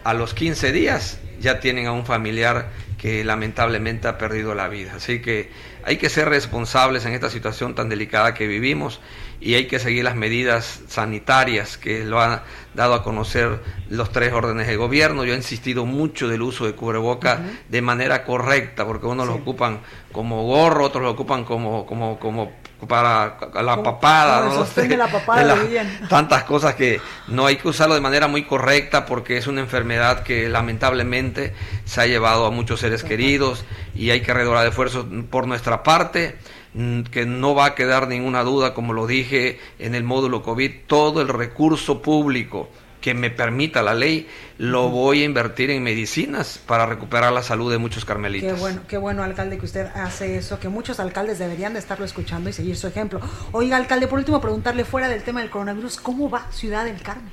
a 0.04 0.14
los 0.14 0.34
15 0.34 0.72
días 0.72 1.18
ya 1.40 1.60
tienen 1.60 1.86
a 1.86 1.92
un 1.92 2.06
familiar 2.06 2.68
que 2.98 3.24
lamentablemente 3.24 4.08
ha 4.08 4.18
perdido 4.18 4.54
la 4.54 4.68
vida. 4.68 4.94
Así 4.96 5.20
que 5.20 5.50
hay 5.84 5.96
que 5.96 6.08
ser 6.08 6.28
responsables 6.28 7.04
en 7.06 7.12
esta 7.12 7.30
situación 7.30 7.74
tan 7.74 7.88
delicada 7.88 8.34
que 8.34 8.46
vivimos 8.46 9.00
y 9.40 9.54
hay 9.54 9.66
que 9.66 9.78
seguir 9.78 10.04
las 10.04 10.16
medidas 10.16 10.80
sanitarias 10.88 11.76
que 11.76 12.04
lo 12.04 12.20
han 12.20 12.42
dado 12.74 12.94
a 12.94 13.02
conocer 13.02 13.60
los 13.88 14.10
tres 14.10 14.32
órdenes 14.32 14.66
de 14.66 14.76
gobierno. 14.76 15.24
Yo 15.24 15.34
he 15.34 15.36
insistido 15.36 15.86
mucho 15.86 16.28
del 16.28 16.42
uso 16.42 16.66
de 16.66 16.74
cubreboca 16.74 17.40
de 17.68 17.82
manera 17.82 18.24
correcta, 18.24 18.84
porque 18.86 19.06
unos 19.06 19.26
lo 19.26 19.34
ocupan 19.34 19.80
como 20.12 20.44
gorro, 20.44 20.84
otros 20.84 21.02
lo 21.02 21.10
ocupan 21.10 21.44
como, 21.44 21.86
como, 21.86 22.18
como 22.18 22.52
para 22.88 23.38
la 23.62 23.82
papada, 23.82 24.48
¿no? 24.48 24.96
la 24.96 25.10
papada 25.10 25.56
tantas 26.10 26.44
cosas 26.44 26.74
que 26.74 27.00
no 27.26 27.46
hay 27.46 27.56
que 27.56 27.68
usarlo 27.68 27.94
de 27.94 28.02
manera 28.02 28.28
muy 28.28 28.44
correcta 28.44 29.06
porque 29.06 29.38
es 29.38 29.46
una 29.46 29.62
enfermedad 29.62 30.22
que 30.22 30.50
lamentablemente 30.50 31.54
se 31.86 32.02
ha 32.02 32.06
llevado 32.06 32.44
a 32.44 32.50
muchos 32.50 32.80
seres 32.80 33.02
queridos 33.02 33.64
y 33.94 34.10
hay 34.10 34.20
que 34.20 34.34
redoblar 34.34 34.66
esfuerzos 34.66 35.06
por 35.30 35.46
nuestra 35.46 35.82
parte 35.82 36.36
que 37.10 37.24
no 37.24 37.54
va 37.54 37.66
a 37.66 37.74
quedar 37.74 38.08
ninguna 38.08 38.42
duda, 38.42 38.74
como 38.74 38.92
lo 38.92 39.06
dije 39.06 39.58
en 39.78 39.94
el 39.94 40.04
módulo 40.04 40.42
COVID, 40.42 40.70
todo 40.86 41.22
el 41.22 41.28
recurso 41.28 42.02
público 42.02 42.68
que 43.00 43.14
me 43.14 43.30
permita 43.30 43.82
la 43.82 43.94
ley, 43.94 44.26
lo 44.58 44.88
voy 44.88 45.22
a 45.22 45.24
invertir 45.26 45.70
en 45.70 45.82
medicinas 45.82 46.58
para 46.66 46.86
recuperar 46.86 47.32
la 47.32 47.42
salud 47.42 47.70
de 47.70 47.78
muchos 47.78 48.04
carmelitas. 48.04 48.54
Qué 48.54 48.60
bueno, 48.60 48.80
qué 48.88 48.98
bueno, 48.98 49.22
alcalde, 49.22 49.58
que 49.58 49.64
usted 49.64 49.86
hace 49.94 50.36
eso, 50.36 50.58
que 50.58 50.68
muchos 50.68 50.98
alcaldes 50.98 51.38
deberían 51.38 51.74
de 51.74 51.78
estarlo 51.78 52.04
escuchando 52.04 52.50
y 52.50 52.52
seguir 52.52 52.76
su 52.76 52.88
ejemplo. 52.88 53.20
Oiga, 53.52 53.76
alcalde, 53.76 54.08
por 54.08 54.18
último, 54.18 54.40
preguntarle 54.40 54.84
fuera 54.84 55.08
del 55.08 55.22
tema 55.22 55.40
del 55.40 55.50
coronavirus, 55.50 55.98
¿cómo 55.98 56.28
va 56.28 56.50
Ciudad 56.50 56.84
del 56.84 57.00
Carmen? 57.00 57.30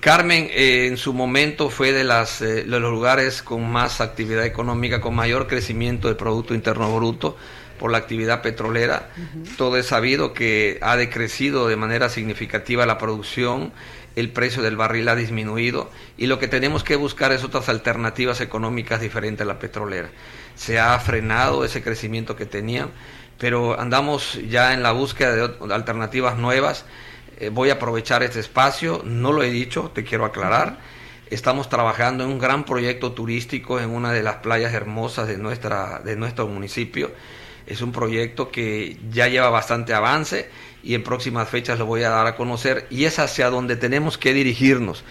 Carmen 0.00 0.48
eh, 0.50 0.88
en 0.88 0.96
su 0.96 1.14
momento 1.14 1.70
fue 1.70 1.92
de, 1.92 2.04
las, 2.04 2.42
eh, 2.42 2.64
de 2.64 2.80
los 2.80 2.90
lugares 2.90 3.40
con 3.40 3.70
más 3.70 4.00
actividad 4.00 4.44
económica, 4.44 5.00
con 5.00 5.14
mayor 5.14 5.46
crecimiento 5.46 6.08
del 6.08 6.16
Producto 6.16 6.54
Interno 6.54 6.94
Bruto 6.94 7.36
por 7.78 7.90
la 7.90 7.98
actividad 7.98 8.42
petrolera. 8.42 9.10
Todo 9.56 9.76
es 9.76 9.86
sabido 9.86 10.32
que 10.32 10.78
ha 10.82 10.96
decrecido 10.96 11.68
de 11.68 11.76
manera 11.76 12.08
significativa 12.08 12.86
la 12.86 12.98
producción, 12.98 13.72
el 14.16 14.30
precio 14.30 14.62
del 14.62 14.76
barril 14.76 15.08
ha 15.08 15.16
disminuido 15.16 15.90
y 16.16 16.26
lo 16.26 16.38
que 16.38 16.48
tenemos 16.48 16.84
que 16.84 16.96
buscar 16.96 17.32
es 17.32 17.42
otras 17.42 17.68
alternativas 17.68 18.40
económicas 18.40 19.00
diferentes 19.00 19.44
a 19.44 19.48
la 19.48 19.58
petrolera. 19.58 20.10
Se 20.54 20.78
ha 20.78 20.98
frenado 21.00 21.64
ese 21.64 21.82
crecimiento 21.82 22.36
que 22.36 22.46
tenían, 22.46 22.90
pero 23.38 23.78
andamos 23.78 24.38
ya 24.48 24.72
en 24.72 24.82
la 24.82 24.92
búsqueda 24.92 25.34
de 25.34 25.74
alternativas 25.74 26.38
nuevas. 26.38 26.84
Eh, 27.38 27.48
voy 27.48 27.70
a 27.70 27.74
aprovechar 27.74 28.22
este 28.22 28.38
espacio, 28.38 29.02
no 29.04 29.32
lo 29.32 29.42
he 29.42 29.50
dicho, 29.50 29.90
te 29.92 30.04
quiero 30.04 30.24
aclarar. 30.24 30.78
Estamos 31.30 31.68
trabajando 31.68 32.22
en 32.22 32.30
un 32.30 32.38
gran 32.38 32.64
proyecto 32.64 33.12
turístico 33.12 33.80
en 33.80 33.90
una 33.90 34.12
de 34.12 34.22
las 34.22 34.36
playas 34.36 34.72
hermosas 34.72 35.26
de, 35.26 35.38
nuestra, 35.38 36.00
de 36.04 36.14
nuestro 36.14 36.46
municipio 36.46 37.10
es 37.66 37.80
un 37.82 37.92
proyecto 37.92 38.50
que 38.50 38.96
ya 39.10 39.28
lleva 39.28 39.48
bastante 39.50 39.94
avance 39.94 40.48
y 40.82 40.94
en 40.94 41.02
próximas 41.02 41.48
fechas 41.48 41.78
lo 41.78 41.86
voy 41.86 42.02
a 42.02 42.10
dar 42.10 42.26
a 42.26 42.36
conocer 42.36 42.86
y 42.90 43.04
es 43.04 43.18
hacia 43.18 43.50
donde 43.50 43.76
tenemos 43.76 44.18
que 44.18 44.34
dirigirnos. 44.34 45.04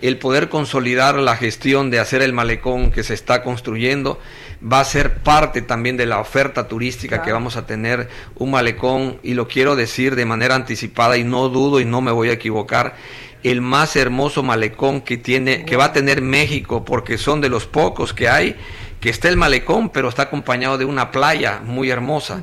El 0.00 0.16
poder 0.16 0.48
consolidar 0.48 1.16
la 1.16 1.36
gestión 1.36 1.90
de 1.90 1.98
hacer 1.98 2.22
el 2.22 2.32
malecón 2.32 2.92
que 2.92 3.02
se 3.02 3.14
está 3.14 3.42
construyendo 3.42 4.20
va 4.62 4.80
a 4.80 4.84
ser 4.84 5.18
parte 5.18 5.60
también 5.60 5.96
de 5.96 6.06
la 6.06 6.20
oferta 6.20 6.68
turística 6.68 7.20
que 7.20 7.32
vamos 7.32 7.56
a 7.56 7.66
tener 7.66 8.08
un 8.36 8.52
malecón 8.52 9.18
y 9.22 9.34
lo 9.34 9.48
quiero 9.48 9.76
decir 9.76 10.14
de 10.14 10.24
manera 10.24 10.54
anticipada 10.54 11.16
y 11.16 11.24
no 11.24 11.48
dudo 11.48 11.80
y 11.80 11.84
no 11.84 12.00
me 12.00 12.12
voy 12.12 12.30
a 12.30 12.34
equivocar 12.34 12.94
el 13.42 13.60
más 13.60 13.96
hermoso 13.96 14.42
malecón 14.42 15.00
que 15.00 15.16
tiene 15.16 15.64
que 15.64 15.76
va 15.76 15.86
a 15.86 15.92
tener 15.92 16.22
México 16.22 16.84
porque 16.84 17.18
son 17.18 17.40
de 17.40 17.48
los 17.48 17.66
pocos 17.66 18.14
que 18.14 18.28
hay 18.28 18.56
que 19.00 19.10
está 19.10 19.28
el 19.28 19.36
malecón, 19.36 19.90
pero 19.90 20.08
está 20.08 20.22
acompañado 20.22 20.78
de 20.78 20.84
una 20.84 21.10
playa 21.10 21.60
muy 21.64 21.90
hermosa. 21.90 22.42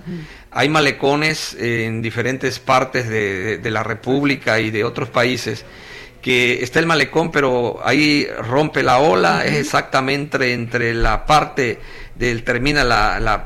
Hay 0.51 0.69
malecones 0.69 1.55
en 1.59 2.01
diferentes 2.01 2.59
partes 2.59 3.09
de, 3.09 3.59
la 3.63 3.83
República 3.83 4.59
y 4.59 4.71
de 4.71 4.83
otros 4.83 5.09
países 5.09 5.65
que 6.21 6.63
está 6.63 6.79
el 6.79 6.87
malecón, 6.87 7.31
pero 7.31 7.81
ahí 7.83 8.27
rompe 8.39 8.81
la 8.81 8.97
ola, 8.97 9.45
es 9.45 9.53
exactamente 9.53 10.53
entre 10.53 10.93
la 10.95 11.25
parte 11.25 11.79
del 12.15 12.43
termina 12.43 12.81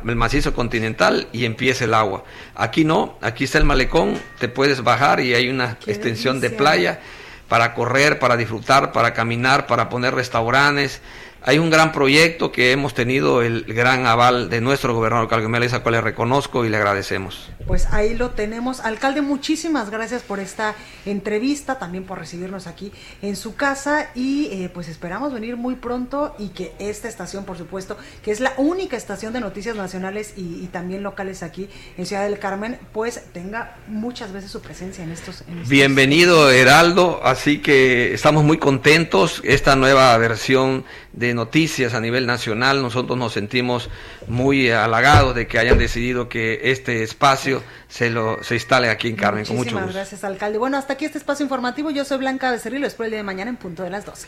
el 0.06 0.16
macizo 0.16 0.54
continental 0.54 1.28
y 1.34 1.44
empieza 1.44 1.84
el 1.84 1.94
agua. 1.94 2.24
Aquí 2.56 2.86
no, 2.86 3.18
aquí 3.22 3.44
está 3.46 3.58
el 3.58 3.66
malecón, 3.66 4.18
te 4.40 4.48
puedes 4.48 4.82
bajar 4.82 5.20
y 5.20 5.34
hay 5.34 5.50
una 5.50 5.78
extensión 5.88 6.40
de 6.40 6.52
playa 6.52 7.02
para 7.50 7.74
correr, 7.74 8.20
para 8.20 8.38
disfrutar, 8.38 8.94
para 8.94 9.14
caminar, 9.14 9.68
para 9.68 9.90
poner 9.90 10.14
restaurantes, 10.14 11.02
hay 11.42 11.58
un 11.58 11.70
gran 11.70 11.92
proyecto 11.92 12.52
que 12.52 12.72
hemos 12.72 12.94
tenido 12.94 13.42
el 13.42 13.64
gran 13.64 14.06
aval 14.06 14.50
de 14.50 14.62
nuestro 14.62 14.94
gobernador 14.94 15.28
Calgamela, 15.28 15.60
a 15.60 15.80
cual 15.84 15.96
le 15.96 16.02
reconozco 16.02 16.66
y 16.66 16.70
le 16.70 16.78
agradecemos. 16.78 17.50
Pues 17.68 17.88
ahí 17.92 18.16
lo 18.16 18.32
tenemos. 18.32 18.80
Alcalde, 18.80 19.22
muchísimas 19.22 19.90
gracias 19.90 20.22
por 20.22 20.40
esta 20.40 20.76
entrevista, 21.06 21.78
también 21.78 22.04
por 22.06 22.18
recibirnos 22.18 22.68
aquí 22.68 22.92
en 23.22 23.36
su 23.36 23.56
casa 23.56 24.10
y 24.16 24.48
eh, 24.52 24.70
pues 24.74 24.88
esperamos 24.88 25.34
venir 25.34 25.58
muy 25.58 25.76
pronto 25.76 26.36
y 26.40 26.50
que 26.50 26.74
esta 26.80 27.08
estación, 27.08 27.46
por 27.46 27.58
supuesto, 27.58 27.98
que 28.24 28.32
es 28.32 28.40
la 28.40 28.54
única 28.58 28.98
estación 28.98 29.34
de 29.34 29.40
noticias 29.40 29.76
nacionales 29.76 30.34
y, 30.36 30.68
también 30.70 31.02
locales 31.02 31.42
aquí 31.42 31.68
en 31.98 32.06
Ciudad 32.06 32.24
del 32.24 32.38
Carmen, 32.38 32.78
pues 32.94 33.24
tenga 33.34 33.76
muchas 33.88 34.32
veces 34.32 34.52
su 34.52 34.62
presencia 34.62 35.04
en 35.04 35.12
estos... 35.12 35.44
En 35.48 35.68
Bienvenido, 35.68 36.52
Heraldo. 36.52 37.22
Así 37.24 37.60
que 37.60 38.14
estamos 38.14 38.44
muy 38.44 38.58
contentos. 38.58 39.42
Esta 39.44 39.76
nueva 39.76 40.16
versión 40.18 40.86
de 41.14 41.34
noticias 41.34 41.94
a 41.94 42.00
nivel 42.00 42.26
nacional. 42.26 42.82
Nosotros 42.82 43.18
nos 43.18 43.34
sentimos 43.34 43.90
muy 44.28 44.70
halagados 44.70 45.36
de 45.36 45.48
que 45.48 45.60
hayan 45.60 45.78
decidido 45.78 46.30
que 46.30 46.72
este 46.72 47.04
espacio 47.04 47.64
se 47.88 48.10
lo 48.10 48.44
se 48.44 48.56
instale 48.56 48.90
aquí 48.90 49.08
en 49.08 49.16
Carmen. 49.16 49.46
con 49.46 49.58
mucho 49.58 49.76
gusto. 49.76 49.94
gracias, 49.94 50.24
alcalde. 50.24 50.58
Bueno, 50.58 50.78
hasta 50.78 50.94
aquí 50.94 51.06
este 51.06 51.18
espacio 51.18 51.44
informativo. 51.44 51.90
Yo 51.90 52.06
soy 52.06 52.18
Blanca 52.18 52.52
Becerril. 52.52 52.82
Lo 52.82 52.88
espero 52.88 53.06
el 53.06 53.12
día 53.12 53.20
de 53.20 53.24
mañana 53.24 53.50
en 53.50 53.58
punto 53.58 53.84
de 53.84 53.90
las 53.90 54.06
12. 54.06 54.28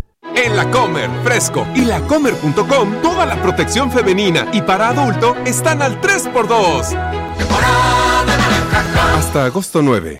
En 0.35 0.55
la 0.55 0.69
Comer, 0.71 1.09
Fresco 1.23 1.67
y 1.75 1.85
lacomer.com, 1.85 3.01
toda 3.01 3.25
la 3.25 3.41
protección 3.41 3.91
femenina 3.91 4.47
y 4.53 4.61
para 4.61 4.89
adulto 4.89 5.35
están 5.45 5.81
al 5.81 5.99
3x2. 6.01 6.95
Hasta 9.17 9.45
agosto 9.45 9.81
9. 9.81 10.19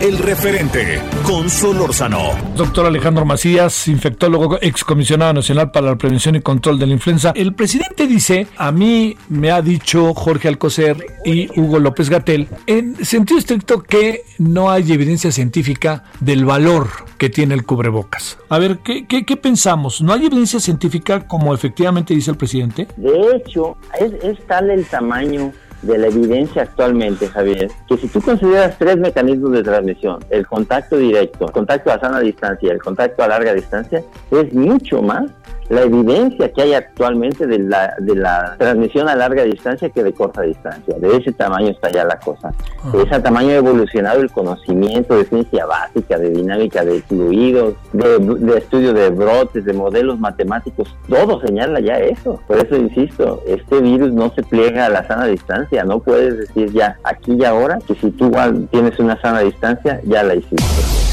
El 0.00 0.16
referente 0.16 1.02
con 1.24 1.50
Solórzano. 1.50 2.30
Doctor 2.56 2.86
Alejandro 2.86 3.24
Macías, 3.24 3.88
infectólogo, 3.88 4.56
excomisionado 4.62 5.32
nacional 5.32 5.72
para 5.72 5.88
la 5.88 5.96
prevención 5.96 6.36
y 6.36 6.40
control 6.40 6.78
de 6.78 6.86
la 6.86 6.92
influenza. 6.92 7.32
El 7.34 7.52
presidente 7.52 8.06
dice, 8.06 8.46
a 8.56 8.70
mí 8.70 9.16
me 9.28 9.50
ha 9.50 9.60
dicho 9.60 10.14
Jorge 10.14 10.46
Alcocer 10.46 11.04
y 11.24 11.48
Hugo 11.58 11.80
López 11.80 12.10
Gatel, 12.10 12.46
en 12.68 13.04
sentido 13.04 13.40
estricto 13.40 13.82
que 13.82 14.22
no 14.38 14.70
hay 14.70 14.92
evidencia 14.92 15.32
científica 15.32 16.04
del 16.20 16.44
valor 16.44 16.86
que 17.18 17.28
tiene 17.28 17.56
el 17.56 17.66
cubrebocas. 17.66 18.38
A 18.50 18.58
ver, 18.60 18.78
¿qué, 18.84 19.04
qué, 19.04 19.26
qué 19.26 19.36
pensamos? 19.36 20.00
¿No 20.00 20.12
hay 20.12 20.26
evidencia 20.26 20.60
científica 20.60 21.26
como 21.26 21.52
efectivamente 21.52 22.14
dice 22.14 22.30
el 22.30 22.36
presidente? 22.36 22.86
De 22.96 23.32
hecho, 23.34 23.76
es, 23.98 24.12
es 24.22 24.46
tal 24.46 24.70
el 24.70 24.86
tamaño 24.86 25.52
de 25.82 25.98
la 25.98 26.08
evidencia 26.08 26.62
actualmente, 26.62 27.28
Javier, 27.28 27.70
que 27.88 27.96
si 27.96 28.08
tú 28.08 28.20
consideras 28.20 28.76
tres 28.78 28.96
mecanismos 28.96 29.52
de 29.52 29.62
transmisión, 29.62 30.18
el 30.30 30.46
contacto 30.46 30.96
directo, 30.96 31.46
el 31.46 31.52
contacto 31.52 31.92
a 31.92 32.00
sana 32.00 32.20
distancia 32.20 32.68
y 32.68 32.72
el 32.72 32.82
contacto 32.82 33.22
a 33.22 33.28
larga 33.28 33.54
distancia, 33.54 34.02
es 34.30 34.52
mucho 34.52 35.02
más 35.02 35.30
la 35.68 35.82
evidencia 35.82 36.50
que 36.52 36.62
hay 36.62 36.74
actualmente 36.74 37.46
de 37.46 37.58
la, 37.58 37.94
de 37.98 38.14
la 38.16 38.56
transmisión 38.58 39.08
a 39.08 39.14
larga 39.14 39.44
distancia 39.44 39.90
que 39.90 40.02
de 40.02 40.12
corta 40.12 40.42
distancia. 40.42 40.94
De 40.98 41.16
ese 41.16 41.32
tamaño 41.32 41.68
está 41.68 41.90
ya 41.90 42.04
la 42.04 42.18
cosa. 42.18 42.52
De 42.92 43.02
ese 43.02 43.20
tamaño 43.20 43.50
ha 43.50 43.56
evolucionado 43.56 44.20
el 44.20 44.30
conocimiento 44.30 45.16
de 45.16 45.24
ciencia 45.24 45.66
básica, 45.66 46.18
de 46.18 46.30
dinámica 46.30 46.84
de 46.84 47.02
fluidos, 47.02 47.74
de, 47.92 48.18
de 48.18 48.58
estudio 48.58 48.92
de 48.92 49.10
brotes, 49.10 49.64
de 49.64 49.72
modelos 49.72 50.18
matemáticos. 50.18 50.94
Todo 51.08 51.40
señala 51.40 51.80
ya 51.80 51.98
eso. 51.98 52.40
Por 52.46 52.58
eso 52.58 52.76
insisto, 52.76 53.42
este 53.46 53.80
virus 53.80 54.12
no 54.12 54.32
se 54.34 54.42
pliega 54.42 54.86
a 54.86 54.88
la 54.88 55.06
sana 55.06 55.26
distancia. 55.26 55.84
No 55.84 56.00
puedes 56.00 56.38
decir 56.38 56.72
ya 56.72 56.96
aquí 57.04 57.34
y 57.38 57.44
ahora 57.44 57.78
que 57.86 57.94
si 57.94 58.10
tú 58.10 58.32
tienes 58.70 58.98
una 58.98 59.20
sana 59.20 59.40
distancia, 59.40 60.00
ya 60.04 60.22
la 60.22 60.34
hiciste. 60.34 61.07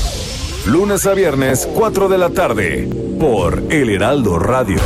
Lunes 0.66 1.06
a 1.06 1.14
viernes, 1.14 1.70
4 1.76 2.10
de 2.10 2.18
la 2.18 2.32
tarde, 2.32 2.90
por 3.20 3.66
El 3.70 3.88
Heraldo 3.92 4.40
Radio. 4.40 4.80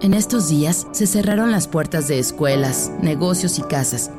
En 0.00 0.14
estos 0.14 0.48
días 0.48 0.86
se 0.92 1.06
cerraron 1.06 1.52
las 1.52 1.68
puertas 1.68 2.08
de 2.08 2.18
escuelas, 2.18 2.90
negocios 3.02 3.58
y 3.58 3.62
casas, 3.62 4.10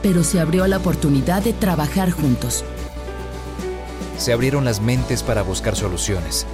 pero 0.00 0.22
se 0.22 0.38
abrió 0.38 0.64
la 0.68 0.76
oportunidad 0.76 1.42
de 1.42 1.52
trabajar 1.52 2.12
juntos. 2.12 2.64
Se 4.16 4.32
abrieron 4.32 4.64
las 4.64 4.80
mentes 4.80 5.24
para 5.24 5.42
buscar 5.42 5.74
soluciones, 5.74 6.46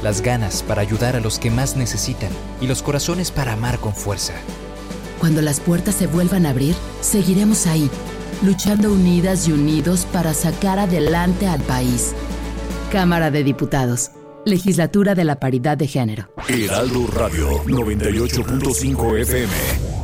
las 0.00 0.20
ganas 0.20 0.62
para 0.62 0.80
ayudar 0.80 1.16
a 1.16 1.20
los 1.20 1.40
que 1.40 1.50
más 1.50 1.74
necesitan 1.74 2.30
y 2.60 2.68
los 2.68 2.84
corazones 2.84 3.32
para 3.32 3.54
amar 3.54 3.80
con 3.80 3.92
fuerza. 3.92 4.34
Cuando 5.18 5.42
las 5.42 5.58
puertas 5.58 5.96
se 5.96 6.06
vuelvan 6.06 6.46
a 6.46 6.50
abrir, 6.50 6.76
seguiremos 7.00 7.66
ahí 7.66 7.90
luchando 8.44 8.92
unidas 8.92 9.48
y 9.48 9.52
unidos 9.52 10.06
para 10.12 10.34
sacar 10.34 10.78
adelante 10.78 11.46
al 11.46 11.60
país. 11.62 12.14
Cámara 12.92 13.30
de 13.30 13.42
Diputados. 13.42 14.10
Legislatura 14.44 15.14
de 15.14 15.24
la 15.24 15.40
Paridad 15.40 15.76
de 15.76 15.88
Género. 15.88 16.28
Heraldo 16.48 17.06
Radio 17.08 17.64
98.5 17.64 19.18
FM. 19.20 20.03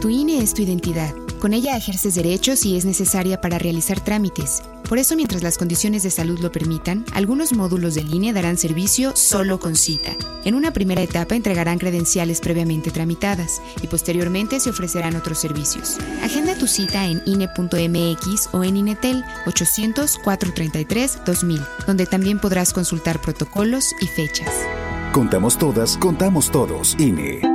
Tu 0.00 0.10
INE 0.10 0.38
es 0.38 0.54
tu 0.54 0.62
identidad. 0.62 1.12
Con 1.40 1.52
ella 1.52 1.76
ejerces 1.76 2.14
derechos 2.14 2.64
y 2.64 2.76
es 2.76 2.84
necesaria 2.84 3.40
para 3.40 3.58
realizar 3.58 3.98
trámites. 3.98 4.62
Por 4.88 4.98
eso, 4.98 5.16
mientras 5.16 5.42
las 5.42 5.58
condiciones 5.58 6.04
de 6.04 6.10
salud 6.10 6.38
lo 6.38 6.52
permitan, 6.52 7.04
algunos 7.12 7.52
módulos 7.52 7.96
de 7.96 8.04
línea 8.04 8.32
darán 8.32 8.58
servicio 8.58 9.16
solo 9.16 9.58
con 9.58 9.74
cita. 9.74 10.12
En 10.44 10.54
una 10.54 10.72
primera 10.72 11.02
etapa 11.02 11.34
entregarán 11.34 11.78
credenciales 11.78 12.40
previamente 12.40 12.92
tramitadas 12.92 13.60
y 13.82 13.88
posteriormente 13.88 14.60
se 14.60 14.70
ofrecerán 14.70 15.16
otros 15.16 15.40
servicios. 15.40 15.98
Agenda 16.22 16.56
tu 16.56 16.68
cita 16.68 17.06
en 17.06 17.20
INE.mx 17.26 18.50
o 18.52 18.62
en 18.62 18.76
INETEL 18.76 19.24
800-433-2000, 19.46 21.66
donde 21.88 22.06
también 22.06 22.38
podrás 22.38 22.72
consultar 22.72 23.20
protocolos 23.20 23.92
y 24.00 24.06
fechas. 24.06 24.54
Contamos 25.12 25.58
todas, 25.58 25.98
contamos 25.98 26.52
todos, 26.52 26.94
INE. 27.00 27.47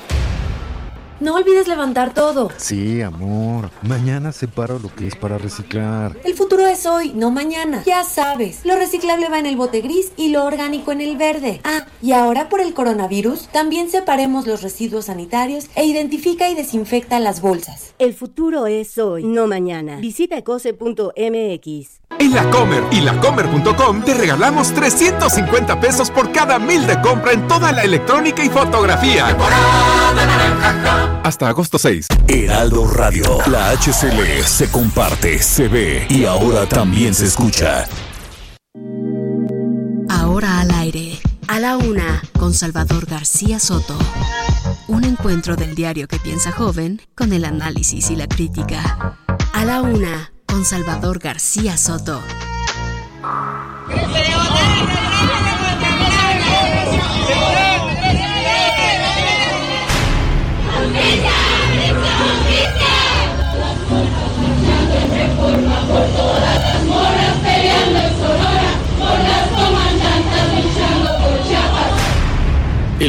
No 1.23 1.37
olvides 1.37 1.69
levantar 1.69 2.15
todo. 2.15 2.51
Sí, 2.57 3.01
amor. 3.01 3.71
Mañana 3.83 4.33
separo 4.33 4.81
lo 4.81 4.93
que 4.93 5.07
es 5.07 5.15
para 5.15 5.39
reciclar. 5.39 6.17
El 6.25 6.35
futuro 6.35 6.67
es 6.67 6.85
hoy, 6.85 7.13
no 7.15 7.31
mañana. 7.31 7.85
Ya 7.87 8.03
sabes, 8.03 8.63
lo 8.65 8.75
reciclable 8.75 9.29
va 9.29 9.39
en 9.39 9.47
el 9.47 9.55
bote 9.55 9.83
gris 9.83 10.11
y 10.17 10.31
lo 10.31 10.45
orgánico 10.45 10.91
en 10.91 11.01
el 11.01 11.17
verde. 11.17 11.61
Ah, 11.63 11.87
y 12.03 12.11
ahora 12.11 12.49
por 12.49 12.61
el 12.61 12.75
coronavirus, 12.75 13.47
también 13.53 13.89
separemos 13.89 14.49
los 14.49 14.63
residuos 14.63 15.05
sanitarios 15.05 15.67
e 15.77 15.85
identifica 15.85 16.49
y 16.49 16.57
desinfecta 16.57 17.21
las 17.21 17.41
bolsas. 17.41 17.95
El 18.01 18.15
futuro 18.15 18.67
es 18.67 18.99
hoy, 18.99 19.23
no 19.23 19.47
mañana. 19.47 19.99
Visita 20.01 20.37
ecose.mx. 20.39 22.03
En 22.19 22.35
la 22.35 22.51
Comer 22.51 22.83
y 22.91 23.01
lacomer.com 23.01 24.03
te 24.03 24.15
regalamos 24.15 24.73
350 24.73 25.81
pesos 25.81 26.11
por 26.11 26.33
cada 26.33 26.59
mil 26.59 26.87
de 26.87 27.01
compra 27.01 27.33
en 27.33 27.47
toda 27.47 27.71
la 27.73 27.83
electrónica 27.83 28.45
y 28.45 28.49
fotografía. 28.49 29.37
Hasta 31.25 31.49
agosto 31.49 31.79
6. 31.79 32.07
Heraldo 32.29 32.87
Radio. 32.87 33.39
La 33.47 33.71
HCL 33.71 34.45
se 34.45 34.71
comparte, 34.71 35.39
se 35.41 35.69
ve 35.69 36.07
y 36.09 36.25
ahora 36.25 36.67
también 36.67 37.15
se 37.15 37.27
escucha. 37.27 37.87
Ahora 40.09 40.61
al 40.61 40.71
aire. 40.73 41.21
A 41.49 41.59
la 41.61 41.77
una, 41.77 42.23
con 42.39 42.55
Salvador 42.55 43.05
García 43.05 43.59
Soto. 43.59 43.99
Un 44.89 45.05
encuentro 45.05 45.55
del 45.57 45.75
diario 45.75 46.09
que 46.09 46.19
piensa 46.19 46.51
joven 46.53 47.03
con 47.15 47.33
el 47.33 47.45
análisis 47.45 48.11
y 48.11 48.17
la 48.17 48.27
crítica. 48.27 49.19
A 49.53 49.65
la 49.65 49.83
una, 49.83 50.33
con 50.47 50.65
Salvador 50.65 51.19
García 51.19 51.77
Soto. 51.77 52.23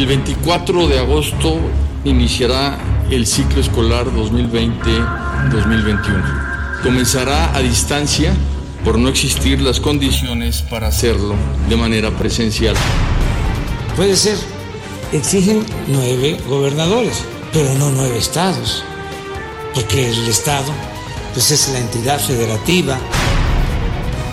El 0.03 0.09
24 0.09 0.87
de 0.89 0.99
agosto 0.99 1.57
iniciará 2.03 2.77
el 3.09 3.25
ciclo 3.25 3.61
escolar 3.61 4.07
2020-2021. 4.07 6.81
Comenzará 6.83 7.55
a 7.55 7.61
distancia 7.61 8.33
por 8.83 8.99
no 8.99 9.07
existir 9.07 9.61
las 9.61 9.79
condiciones 9.79 10.61
para 10.63 10.87
hacerlo 10.87 11.35
de 11.69 11.77
manera 11.77 12.11
presencial. 12.11 12.75
Puede 13.95 14.17
ser, 14.17 14.37
exigen 15.13 15.65
nueve 15.87 16.37
gobernadores, 16.49 17.23
pero 17.53 17.73
no 17.75 17.89
nueve 17.91 18.17
estados, 18.17 18.83
porque 19.73 20.09
el 20.09 20.27
estado 20.27 20.73
pues 21.31 21.49
es 21.49 21.69
la 21.69 21.79
entidad 21.79 22.19
federativa. 22.19 22.99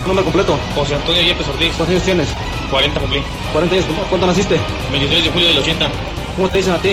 Nombre 0.05 0.25
completo. 0.25 0.59
José 0.75 0.97
Antonio 0.97 1.23
Yepes 1.23 1.47
Ortiz. 1.47 1.69
¿Cuántos 1.77 1.91
años 1.91 2.03
tienes? 2.03 2.29
40 2.71 3.01
cumplí. 3.01 3.23
40 3.53 3.75
años. 3.75 3.87
¿Cuánto 4.09 4.27
naciste? 4.27 4.59
23 4.91 5.25
de 5.25 5.31
julio 5.31 5.49
del 5.49 5.59
80. 5.59 5.89
¿Cómo 6.37 6.49
te 6.49 6.59
dicen 6.59 6.75
a 6.75 6.79
ti? 6.79 6.91